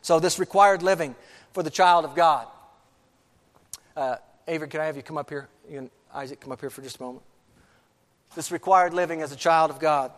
So, 0.01 0.19
this 0.19 0.37
required 0.37 0.83
living 0.83 1.15
for 1.53 1.63
the 1.63 1.71
child 1.71 2.05
of 2.05 2.13
God. 2.13 2.47
Uh, 3.95 4.17
Avery, 4.47 4.67
can 4.67 4.81
I 4.81 4.85
have 4.85 4.97
you 4.97 5.01
come 5.01 5.17
up 5.17 5.29
here? 5.29 5.47
You 5.69 5.77
and 5.79 5.89
Isaac, 6.13 6.41
come 6.41 6.51
up 6.51 6.59
here 6.59 6.69
for 6.69 6.81
just 6.81 6.99
a 6.99 7.01
moment. 7.01 7.23
This 8.35 8.51
required 8.51 8.93
living 8.93 9.21
as 9.21 9.31
a 9.31 9.35
child 9.35 9.71
of 9.71 9.79
God. 9.79 10.11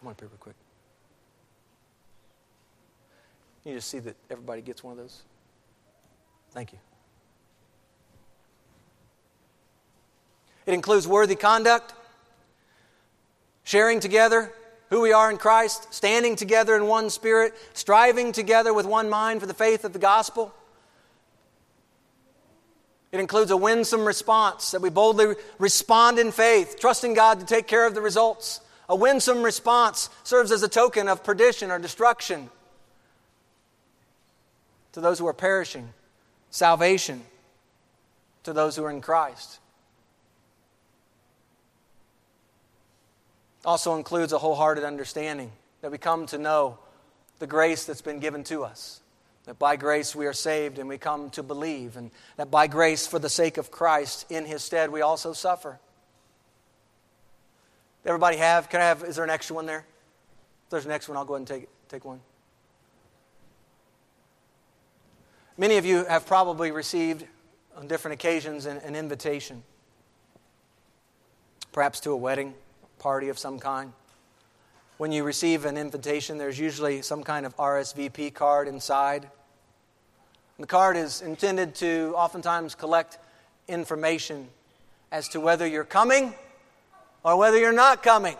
Come 0.00 0.08
on 0.08 0.12
up 0.12 0.20
here 0.20 0.28
real 0.28 0.38
quick. 0.38 0.56
You 3.64 3.74
just 3.74 3.88
see 3.88 3.98
that 3.98 4.16
everybody 4.30 4.62
gets 4.62 4.82
one 4.82 4.92
of 4.92 4.98
those? 4.98 5.20
Thank 6.52 6.72
you. 6.72 6.78
It 10.64 10.72
includes 10.72 11.06
worthy 11.06 11.34
conduct, 11.34 11.92
sharing 13.62 14.00
together 14.00 14.50
who 14.88 15.02
we 15.02 15.12
are 15.12 15.30
in 15.30 15.36
Christ, 15.36 15.92
standing 15.92 16.34
together 16.34 16.74
in 16.76 16.86
one 16.86 17.10
spirit, 17.10 17.54
striving 17.74 18.32
together 18.32 18.72
with 18.72 18.86
one 18.86 19.10
mind 19.10 19.40
for 19.40 19.46
the 19.46 19.54
faith 19.54 19.84
of 19.84 19.92
the 19.92 19.98
gospel. 19.98 20.54
It 23.12 23.20
includes 23.20 23.50
a 23.50 23.56
winsome 23.56 24.06
response 24.06 24.70
that 24.70 24.80
we 24.80 24.88
boldly 24.88 25.34
respond 25.58 26.18
in 26.18 26.32
faith, 26.32 26.76
trusting 26.80 27.12
God 27.12 27.40
to 27.40 27.46
take 27.46 27.66
care 27.66 27.86
of 27.86 27.94
the 27.94 28.00
results. 28.00 28.60
A 28.90 28.96
winsome 28.96 29.44
response 29.44 30.10
serves 30.24 30.50
as 30.50 30.64
a 30.64 30.68
token 30.68 31.08
of 31.08 31.22
perdition 31.22 31.70
or 31.70 31.78
destruction 31.78 32.50
to 34.90 35.00
those 35.00 35.16
who 35.20 35.28
are 35.28 35.32
perishing, 35.32 35.88
salvation 36.50 37.22
to 38.42 38.52
those 38.52 38.74
who 38.74 38.82
are 38.82 38.90
in 38.90 39.00
Christ. 39.00 39.60
Also 43.64 43.94
includes 43.94 44.32
a 44.32 44.38
wholehearted 44.38 44.82
understanding 44.82 45.52
that 45.82 45.92
we 45.92 45.98
come 45.98 46.26
to 46.26 46.38
know 46.38 46.76
the 47.38 47.46
grace 47.46 47.84
that's 47.84 48.02
been 48.02 48.18
given 48.18 48.42
to 48.42 48.64
us. 48.64 49.00
That 49.44 49.56
by 49.56 49.76
grace 49.76 50.16
we 50.16 50.26
are 50.26 50.32
saved 50.32 50.80
and 50.80 50.88
we 50.88 50.98
come 50.98 51.30
to 51.30 51.44
believe, 51.44 51.96
and 51.96 52.10
that 52.36 52.50
by 52.50 52.66
grace, 52.66 53.06
for 53.06 53.20
the 53.20 53.28
sake 53.28 53.56
of 53.56 53.70
Christ, 53.70 54.28
in 54.32 54.46
His 54.46 54.64
stead, 54.64 54.90
we 54.90 55.00
also 55.00 55.32
suffer. 55.32 55.78
Everybody 58.06 58.38
have? 58.38 58.68
Can 58.70 58.80
I 58.80 58.84
have? 58.84 59.04
Is 59.04 59.16
there 59.16 59.24
an 59.24 59.30
extra 59.30 59.54
one 59.54 59.66
there? 59.66 59.84
If 60.64 60.70
there's 60.70 60.86
an 60.86 60.92
extra 60.92 61.12
one, 61.12 61.18
I'll 61.18 61.26
go 61.26 61.34
ahead 61.34 61.50
and 61.50 61.60
take, 61.60 61.68
take 61.88 62.04
one. 62.04 62.20
Many 65.58 65.76
of 65.76 65.84
you 65.84 66.04
have 66.06 66.26
probably 66.26 66.70
received 66.70 67.26
on 67.76 67.86
different 67.86 68.14
occasions 68.14 68.64
an, 68.64 68.78
an 68.78 68.96
invitation, 68.96 69.62
perhaps 71.72 72.00
to 72.00 72.12
a 72.12 72.16
wedding 72.16 72.54
party 72.98 73.28
of 73.28 73.38
some 73.38 73.58
kind. 73.58 73.92
When 74.96 75.12
you 75.12 75.22
receive 75.22 75.66
an 75.66 75.76
invitation, 75.76 76.38
there's 76.38 76.58
usually 76.58 77.02
some 77.02 77.22
kind 77.22 77.44
of 77.44 77.54
RSVP 77.56 78.32
card 78.32 78.68
inside. 78.68 79.28
The 80.58 80.66
card 80.66 80.96
is 80.96 81.20
intended 81.20 81.74
to 81.76 82.14
oftentimes 82.16 82.74
collect 82.74 83.18
information 83.68 84.48
as 85.12 85.28
to 85.28 85.40
whether 85.40 85.66
you're 85.66 85.84
coming 85.84 86.34
or 87.24 87.36
whether 87.36 87.58
you're 87.58 87.72
not 87.72 88.02
coming, 88.02 88.36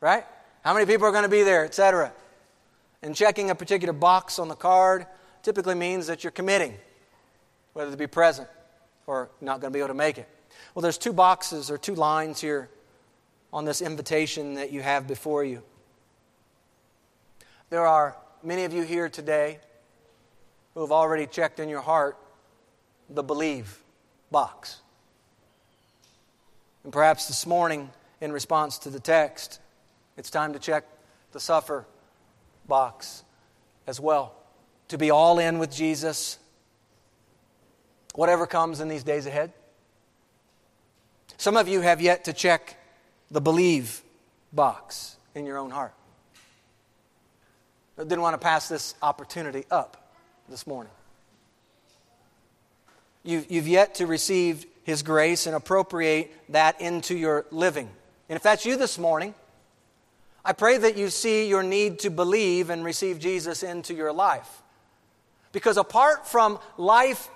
right? 0.00 0.24
How 0.62 0.74
many 0.74 0.86
people 0.86 1.06
are 1.06 1.12
going 1.12 1.24
to 1.24 1.28
be 1.28 1.42
there, 1.42 1.64
etc. 1.64 2.12
And 3.02 3.14
checking 3.14 3.50
a 3.50 3.54
particular 3.54 3.92
box 3.92 4.38
on 4.38 4.48
the 4.48 4.54
card 4.54 5.06
typically 5.42 5.74
means 5.74 6.06
that 6.06 6.22
you're 6.22 6.30
committing, 6.30 6.74
whether 7.72 7.90
to 7.90 7.96
be 7.96 8.06
present 8.06 8.48
or 9.06 9.28
not 9.40 9.60
going 9.60 9.72
to 9.72 9.76
be 9.76 9.80
able 9.80 9.88
to 9.88 9.94
make 9.94 10.18
it. 10.18 10.28
Well, 10.74 10.82
there's 10.82 10.98
two 10.98 11.12
boxes 11.12 11.70
or 11.70 11.78
two 11.78 11.94
lines 11.94 12.40
here 12.40 12.70
on 13.52 13.64
this 13.64 13.82
invitation 13.82 14.54
that 14.54 14.72
you 14.72 14.82
have 14.82 15.06
before 15.06 15.44
you. 15.44 15.62
There 17.70 17.86
are 17.86 18.16
many 18.42 18.64
of 18.64 18.72
you 18.72 18.82
here 18.82 19.08
today 19.08 19.58
who 20.74 20.80
have 20.80 20.92
already 20.92 21.26
checked 21.26 21.60
in 21.60 21.68
your 21.68 21.80
heart 21.80 22.16
the 23.10 23.22
believe 23.22 23.82
box. 24.30 24.80
And 26.84 26.92
perhaps 26.92 27.28
this 27.28 27.46
morning, 27.46 27.90
in 28.22 28.30
response 28.30 28.78
to 28.78 28.88
the 28.88 29.00
text, 29.00 29.58
it's 30.16 30.30
time 30.30 30.52
to 30.52 30.60
check 30.60 30.84
the 31.32 31.40
suffer 31.40 31.84
box 32.68 33.24
as 33.88 33.98
well. 33.98 34.32
To 34.88 34.96
be 34.96 35.10
all 35.10 35.40
in 35.40 35.58
with 35.58 35.74
Jesus, 35.74 36.38
whatever 38.14 38.46
comes 38.46 38.78
in 38.80 38.86
these 38.86 39.02
days 39.02 39.26
ahead. 39.26 39.52
Some 41.36 41.56
of 41.56 41.66
you 41.66 41.80
have 41.80 42.00
yet 42.00 42.24
to 42.24 42.32
check 42.32 42.76
the 43.32 43.40
believe 43.40 44.02
box 44.52 45.16
in 45.34 45.44
your 45.44 45.58
own 45.58 45.70
heart. 45.70 45.94
I 47.98 48.04
didn't 48.04 48.20
want 48.20 48.34
to 48.34 48.38
pass 48.38 48.68
this 48.68 48.94
opportunity 49.02 49.64
up 49.68 50.12
this 50.48 50.64
morning. 50.64 50.92
You've, 53.24 53.50
you've 53.50 53.68
yet 53.68 53.96
to 53.96 54.06
receive 54.06 54.64
His 54.84 55.02
grace 55.02 55.48
and 55.48 55.56
appropriate 55.56 56.32
that 56.50 56.80
into 56.80 57.16
your 57.16 57.46
living. 57.50 57.90
And 58.32 58.36
if 58.38 58.42
that's 58.42 58.64
you 58.64 58.78
this 58.78 58.98
morning, 58.98 59.34
I 60.42 60.54
pray 60.54 60.78
that 60.78 60.96
you 60.96 61.10
see 61.10 61.46
your 61.46 61.62
need 61.62 61.98
to 61.98 62.08
believe 62.08 62.70
and 62.70 62.82
receive 62.82 63.18
Jesus 63.18 63.62
into 63.62 63.92
your 63.92 64.10
life. 64.10 64.62
Because 65.52 65.76
apart 65.76 66.26
from 66.26 66.58
life 66.78 67.28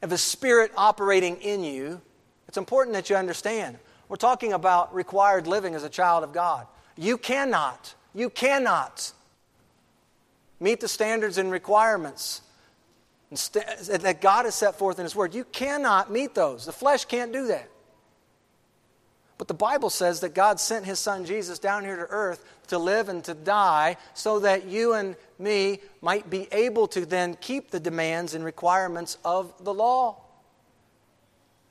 of 0.00 0.10
the 0.10 0.16
Spirit 0.16 0.70
operating 0.76 1.38
in 1.38 1.64
you, 1.64 2.00
it's 2.46 2.56
important 2.56 2.94
that 2.94 3.10
you 3.10 3.16
understand. 3.16 3.78
We're 4.08 4.14
talking 4.14 4.52
about 4.52 4.94
required 4.94 5.48
living 5.48 5.74
as 5.74 5.82
a 5.82 5.88
child 5.88 6.22
of 6.22 6.32
God. 6.32 6.68
You 6.96 7.18
cannot, 7.18 7.92
you 8.14 8.30
cannot 8.30 9.10
meet 10.60 10.78
the 10.78 10.86
standards 10.86 11.36
and 11.36 11.50
requirements 11.50 12.42
that 13.32 14.20
God 14.20 14.44
has 14.44 14.54
set 14.54 14.78
forth 14.78 15.00
in 15.00 15.04
His 15.04 15.16
Word. 15.16 15.34
You 15.34 15.42
cannot 15.42 16.12
meet 16.12 16.36
those. 16.36 16.64
The 16.64 16.70
flesh 16.70 17.06
can't 17.06 17.32
do 17.32 17.48
that. 17.48 17.71
But 19.42 19.48
the 19.48 19.54
Bible 19.54 19.90
says 19.90 20.20
that 20.20 20.34
God 20.34 20.60
sent 20.60 20.84
His 20.84 21.00
Son 21.00 21.24
Jesus 21.24 21.58
down 21.58 21.82
here 21.82 21.96
to 21.96 22.06
earth 22.08 22.44
to 22.68 22.78
live 22.78 23.08
and 23.08 23.24
to 23.24 23.34
die 23.34 23.96
so 24.14 24.38
that 24.38 24.66
you 24.66 24.94
and 24.94 25.16
me 25.36 25.80
might 26.00 26.30
be 26.30 26.46
able 26.52 26.86
to 26.86 27.04
then 27.04 27.34
keep 27.40 27.72
the 27.72 27.80
demands 27.80 28.34
and 28.34 28.44
requirements 28.44 29.18
of 29.24 29.52
the 29.64 29.74
law. 29.74 30.14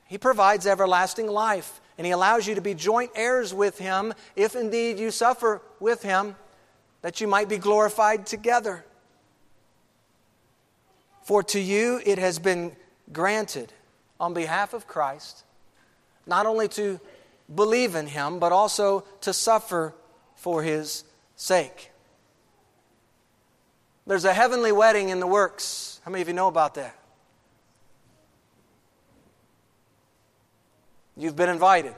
He 0.05 0.17
provides 0.17 0.67
everlasting 0.67 1.27
life, 1.27 1.79
and 1.97 2.05
He 2.05 2.11
allows 2.11 2.45
you 2.45 2.55
to 2.55 2.61
be 2.61 2.73
joint 2.73 3.11
heirs 3.15 3.53
with 3.53 3.77
Him 3.77 4.13
if 4.35 4.53
indeed 4.53 4.99
you 4.99 5.09
suffer 5.09 5.61
with 5.79 6.03
Him, 6.03 6.35
that 7.03 7.21
you 7.21 7.27
might 7.27 7.47
be 7.47 7.57
glorified 7.57 8.25
together. 8.25 8.83
For 11.23 11.41
to 11.41 11.59
you 11.61 12.01
it 12.05 12.17
has 12.17 12.37
been 12.37 12.75
granted 13.13 13.71
on 14.19 14.33
behalf 14.33 14.73
of 14.73 14.87
Christ 14.87 15.45
not 16.25 16.45
only 16.45 16.67
to 16.69 16.99
believe 17.53 17.95
in 17.95 18.07
Him, 18.07 18.39
but 18.39 18.51
also 18.51 19.01
to 19.21 19.33
suffer 19.33 19.93
for 20.35 20.63
His 20.63 21.03
sake. 21.35 21.91
There's 24.07 24.25
a 24.25 24.33
heavenly 24.33 24.71
wedding 24.71 25.09
in 25.09 25.19
the 25.19 25.27
works. 25.27 26.01
How 26.03 26.11
many 26.11 26.21
of 26.21 26.27
you 26.27 26.33
know 26.33 26.47
about 26.47 26.75
that? 26.75 26.97
You've 31.15 31.35
been 31.35 31.49
invited. 31.49 31.93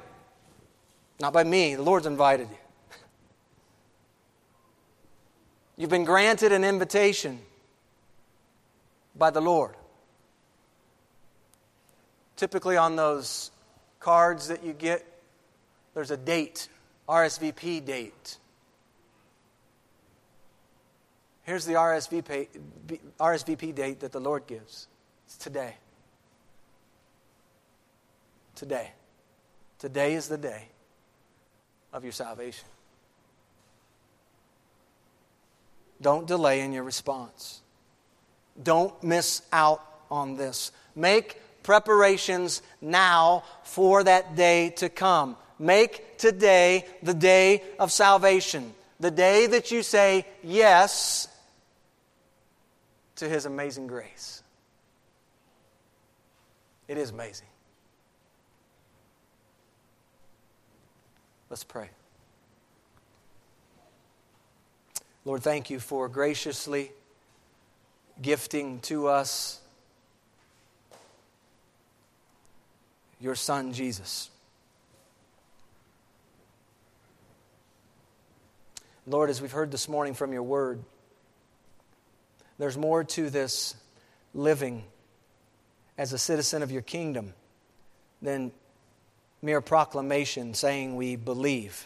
Not 1.20 1.34
by 1.34 1.44
me, 1.44 1.76
the 1.76 1.84
Lord's 1.84 2.06
invited 2.06 2.50
you. 2.50 2.58
You've 5.78 5.90
been 5.90 6.04
granted 6.04 6.52
an 6.52 6.64
invitation 6.64 7.40
by 9.16 9.30
the 9.30 9.42
Lord. 9.42 9.76
Typically, 12.36 12.76
on 12.76 12.96
those 12.96 13.52
cards 14.00 14.50
that 14.50 14.64
you 14.64 14.74
get, 14.74 15.06
there's 15.94 16.12
a 16.12 16.18
date, 16.18 16.68
RSVP 17.08 17.86
date. 17.86 18.38
Here's 21.44 21.66
the 21.66 21.74
RSVP, 21.74 22.48
RSVP 23.20 23.76
date 23.76 24.00
that 24.00 24.12
the 24.12 24.20
Lord 24.20 24.48
gives 24.48 24.88
it's 25.26 25.38
today. 25.38 25.76
Today. 28.56 28.92
Today 29.80 30.14
is 30.14 30.28
the 30.28 30.38
day 30.38 30.68
of 31.92 32.04
your 32.04 32.14
salvation. 32.14 32.68
Don't 36.02 36.28
delay 36.28 36.62
in 36.62 36.74
your 36.74 36.84
response. 36.84 37.62
Don't 38.62 39.02
miss 39.04 39.42
out 39.52 39.82
on 40.12 40.36
this. 40.38 40.72
Make 40.96 41.42
preparations 41.64 42.62
now 42.82 43.44
for 43.64 44.04
that 44.04 44.36
day 44.36 44.70
to 44.78 44.90
come. 44.90 45.38
Make 45.64 46.18
today 46.18 46.86
the 47.02 47.14
day 47.14 47.64
of 47.80 47.90
salvation, 47.90 48.74
the 49.00 49.12
day 49.12 49.48
that 49.48 49.72
you 49.72 49.82
say 49.82 50.26
yes 50.44 51.30
to 53.16 53.30
His 53.30 53.46
amazing 53.46 53.88
grace. 53.88 54.44
It 56.90 56.98
is 56.98 57.12
amazing. 57.12 57.48
Let's 61.50 61.64
pray. 61.64 61.90
Lord, 65.24 65.44
thank 65.44 65.70
you 65.70 65.80
for 65.80 66.10
graciously 66.10 66.92
gifting 68.22 68.82
to 68.82 69.08
us 69.08 69.62
your 73.22 73.36
Son, 73.36 73.72
Jesus. 73.72 74.30
Lord, 79.06 79.30
as 79.30 79.42
we've 79.42 79.52
heard 79.52 79.70
this 79.70 79.90
morning 79.90 80.14
from 80.14 80.32
your 80.32 80.44
word, 80.44 80.82
there's 82.58 82.78
more 82.78 83.04
to 83.04 83.30
this 83.30 83.76
living 84.34 84.84
as 85.98 86.14
a 86.14 86.18
citizen 86.18 86.64
of 86.64 86.72
your 86.72 86.82
kingdom 86.82 87.34
than 88.22 88.52
mere 89.42 89.60
proclamation 89.60 90.54
saying 90.54 90.96
we 90.96 91.18
believe. 91.18 91.86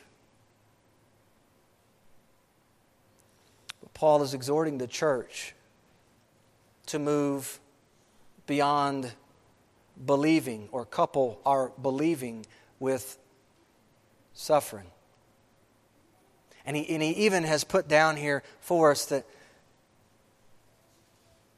But 3.82 3.94
Paul 3.96 4.22
is 4.22 4.36
exhorting 4.36 4.78
the 4.78 4.88
church 4.88 5.56
to 6.88 7.00
move 7.00 7.60
beyond 8.46 9.12
believing 10.06 10.70
or 10.72 10.86
couple 10.86 11.42
our 11.46 11.72
believing 11.82 12.46
with 12.80 13.18
suffering. 14.34 14.86
And 16.68 16.76
he, 16.76 16.88
and 16.94 17.02
he 17.02 17.12
even 17.12 17.46
has 17.46 17.64
put 17.64 17.88
down 17.88 18.18
here 18.18 18.44
for 18.60 18.92
us 18.92 19.06
that, 19.06 19.26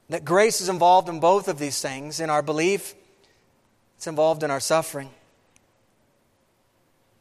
that 0.10 0.24
grace 0.24 0.62
is 0.62 0.70
involved 0.70 1.10
in 1.10 1.20
both 1.20 1.48
of 1.48 1.58
these 1.58 1.82
things 1.82 2.20
in 2.20 2.30
our 2.30 2.44
belief, 2.44 2.94
it's 3.98 4.06
involved 4.06 4.44
in 4.44 4.52
our 4.52 4.60
suffering. 4.60 5.10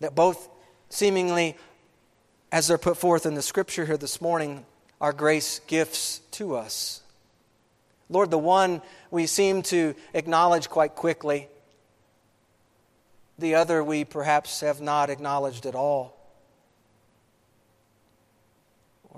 That 0.00 0.14
both 0.14 0.50
seemingly, 0.90 1.56
as 2.52 2.68
they're 2.68 2.76
put 2.76 2.98
forth 2.98 3.24
in 3.24 3.34
the 3.34 3.42
scripture 3.42 3.86
here 3.86 3.96
this 3.96 4.20
morning, 4.20 4.66
are 5.00 5.14
grace 5.14 5.60
gifts 5.66 6.18
to 6.32 6.56
us. 6.56 7.00
Lord, 8.10 8.30
the 8.30 8.38
one 8.38 8.82
we 9.10 9.26
seem 9.26 9.62
to 9.62 9.94
acknowledge 10.12 10.68
quite 10.68 10.94
quickly, 10.94 11.48
the 13.38 13.54
other 13.54 13.82
we 13.82 14.04
perhaps 14.04 14.60
have 14.60 14.82
not 14.82 15.08
acknowledged 15.08 15.64
at 15.64 15.74
all. 15.74 16.17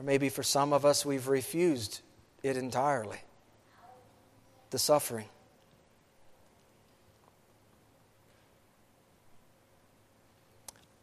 Or 0.01 0.03
maybe 0.03 0.31
for 0.31 0.43
some 0.43 0.73
of 0.73 0.87
us, 0.87 1.05
we've 1.05 1.29
refused 1.29 2.01
it 2.43 2.57
entirely 2.57 3.19
the 4.71 4.79
suffering. 4.79 5.27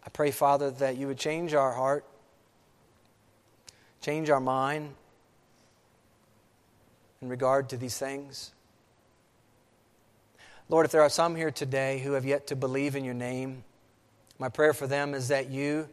I 0.03 0.09
pray, 0.09 0.31
Father, 0.31 0.71
that 0.71 0.97
you 0.97 1.05
would 1.05 1.19
change 1.19 1.53
our 1.53 1.73
heart, 1.73 2.05
change 4.01 4.31
our 4.31 4.39
mind 4.39 4.95
in 7.21 7.29
regard 7.29 7.69
to 7.69 7.77
these 7.77 7.99
things? 7.99 8.51
Lord, 10.69 10.87
if 10.87 10.91
there 10.91 11.03
are 11.03 11.09
some 11.09 11.35
here 11.35 11.51
today 11.51 11.99
who 11.99 12.13
have 12.13 12.25
yet 12.25 12.47
to 12.47 12.55
believe 12.55 12.95
in 12.95 13.05
your 13.05 13.13
name, 13.13 13.63
my 14.39 14.49
prayer 14.49 14.73
for 14.73 14.87
them 14.87 15.13
is 15.13 15.27
that 15.27 15.51
you 15.51 15.87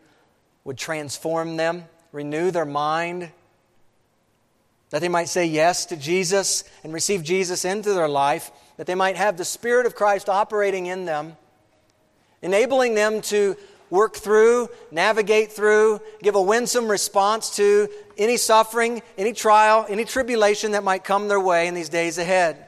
would 0.65 0.79
transform 0.79 1.59
them, 1.59 1.85
renew 2.15 2.53
their 2.53 2.65
mind, 2.65 3.29
that 4.91 5.01
they 5.01 5.09
might 5.09 5.29
say 5.29 5.45
yes 5.45 5.87
to 5.87 5.97
Jesus 5.97 6.63
and 6.85 6.95
receive 6.95 7.25
Jesus 7.25 7.65
into 7.65 7.93
their 7.93 8.09
life, 8.09 8.53
that 8.77 8.87
they 8.87 8.95
might 8.95 9.17
have 9.17 9.37
the 9.37 9.45
Spirit 9.45 9.85
of 9.85 9.97
Christ 9.97 10.29
operating 10.29 10.87
in 10.87 11.07
them, 11.07 11.37
enabling 12.41 12.95
them 12.95 13.21
to 13.23 13.57
work 13.91 14.15
through, 14.15 14.69
navigate 14.93 15.51
through, 15.51 16.01
give 16.23 16.37
a 16.37 16.41
winsome 16.41 16.87
response 16.87 17.57
to 17.57 17.89
any 18.17 18.37
suffering, 18.37 19.03
any 19.19 19.33
trial, 19.33 19.85
any 19.89 20.05
tribulation 20.05 20.71
that 20.73 20.85
might 20.85 21.03
come 21.03 21.27
their 21.27 21.41
way 21.41 21.67
in 21.67 21.75
these 21.75 21.89
days 21.89 22.17
ahead. 22.17 22.65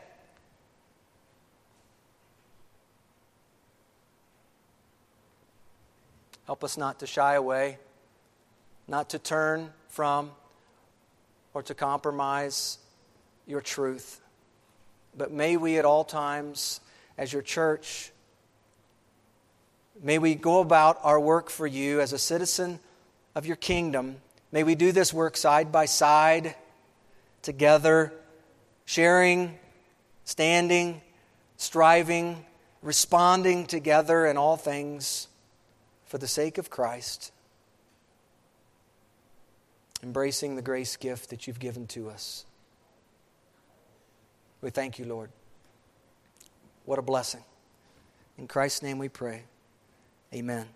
Help 6.46 6.64
us 6.64 6.76
not 6.76 6.98
to 6.98 7.06
shy 7.06 7.34
away, 7.34 7.78
not 8.88 9.10
to 9.10 9.18
turn 9.18 9.70
from 9.88 10.30
or 11.54 11.62
to 11.62 11.74
compromise 11.74 12.78
your 13.46 13.60
truth. 13.60 14.20
But 15.16 15.32
may 15.32 15.56
we 15.56 15.78
at 15.78 15.84
all 15.84 16.04
times, 16.04 16.80
as 17.16 17.32
your 17.32 17.42
church, 17.42 18.12
may 20.02 20.18
we 20.18 20.34
go 20.34 20.60
about 20.60 20.98
our 21.02 21.18
work 21.18 21.48
for 21.48 21.66
you 21.66 22.00
as 22.00 22.12
a 22.12 22.18
citizen 22.18 22.80
of 23.34 23.46
your 23.46 23.56
kingdom. 23.56 24.16
May 24.52 24.62
we 24.62 24.74
do 24.74 24.92
this 24.92 25.12
work 25.12 25.36
side 25.36 25.72
by 25.72 25.86
side, 25.86 26.54
together, 27.42 28.12
sharing, 28.84 29.58
standing, 30.24 31.00
striving, 31.56 32.44
responding 32.82 33.66
together 33.66 34.26
in 34.26 34.36
all 34.36 34.56
things 34.56 35.28
for 36.04 36.18
the 36.18 36.28
sake 36.28 36.58
of 36.58 36.70
Christ, 36.70 37.32
embracing 40.06 40.54
the 40.54 40.62
grace 40.62 40.96
gift 40.96 41.30
that 41.30 41.48
you've 41.48 41.58
given 41.58 41.84
to 41.88 42.08
us. 42.08 42.46
We 44.60 44.70
thank 44.70 45.00
you, 45.00 45.04
Lord. 45.04 45.30
What 46.84 47.00
a 47.00 47.02
blessing. 47.02 47.42
In 48.38 48.46
Christ's 48.46 48.82
name 48.82 48.98
we 48.98 49.08
pray. 49.08 49.42
Amen. 50.32 50.68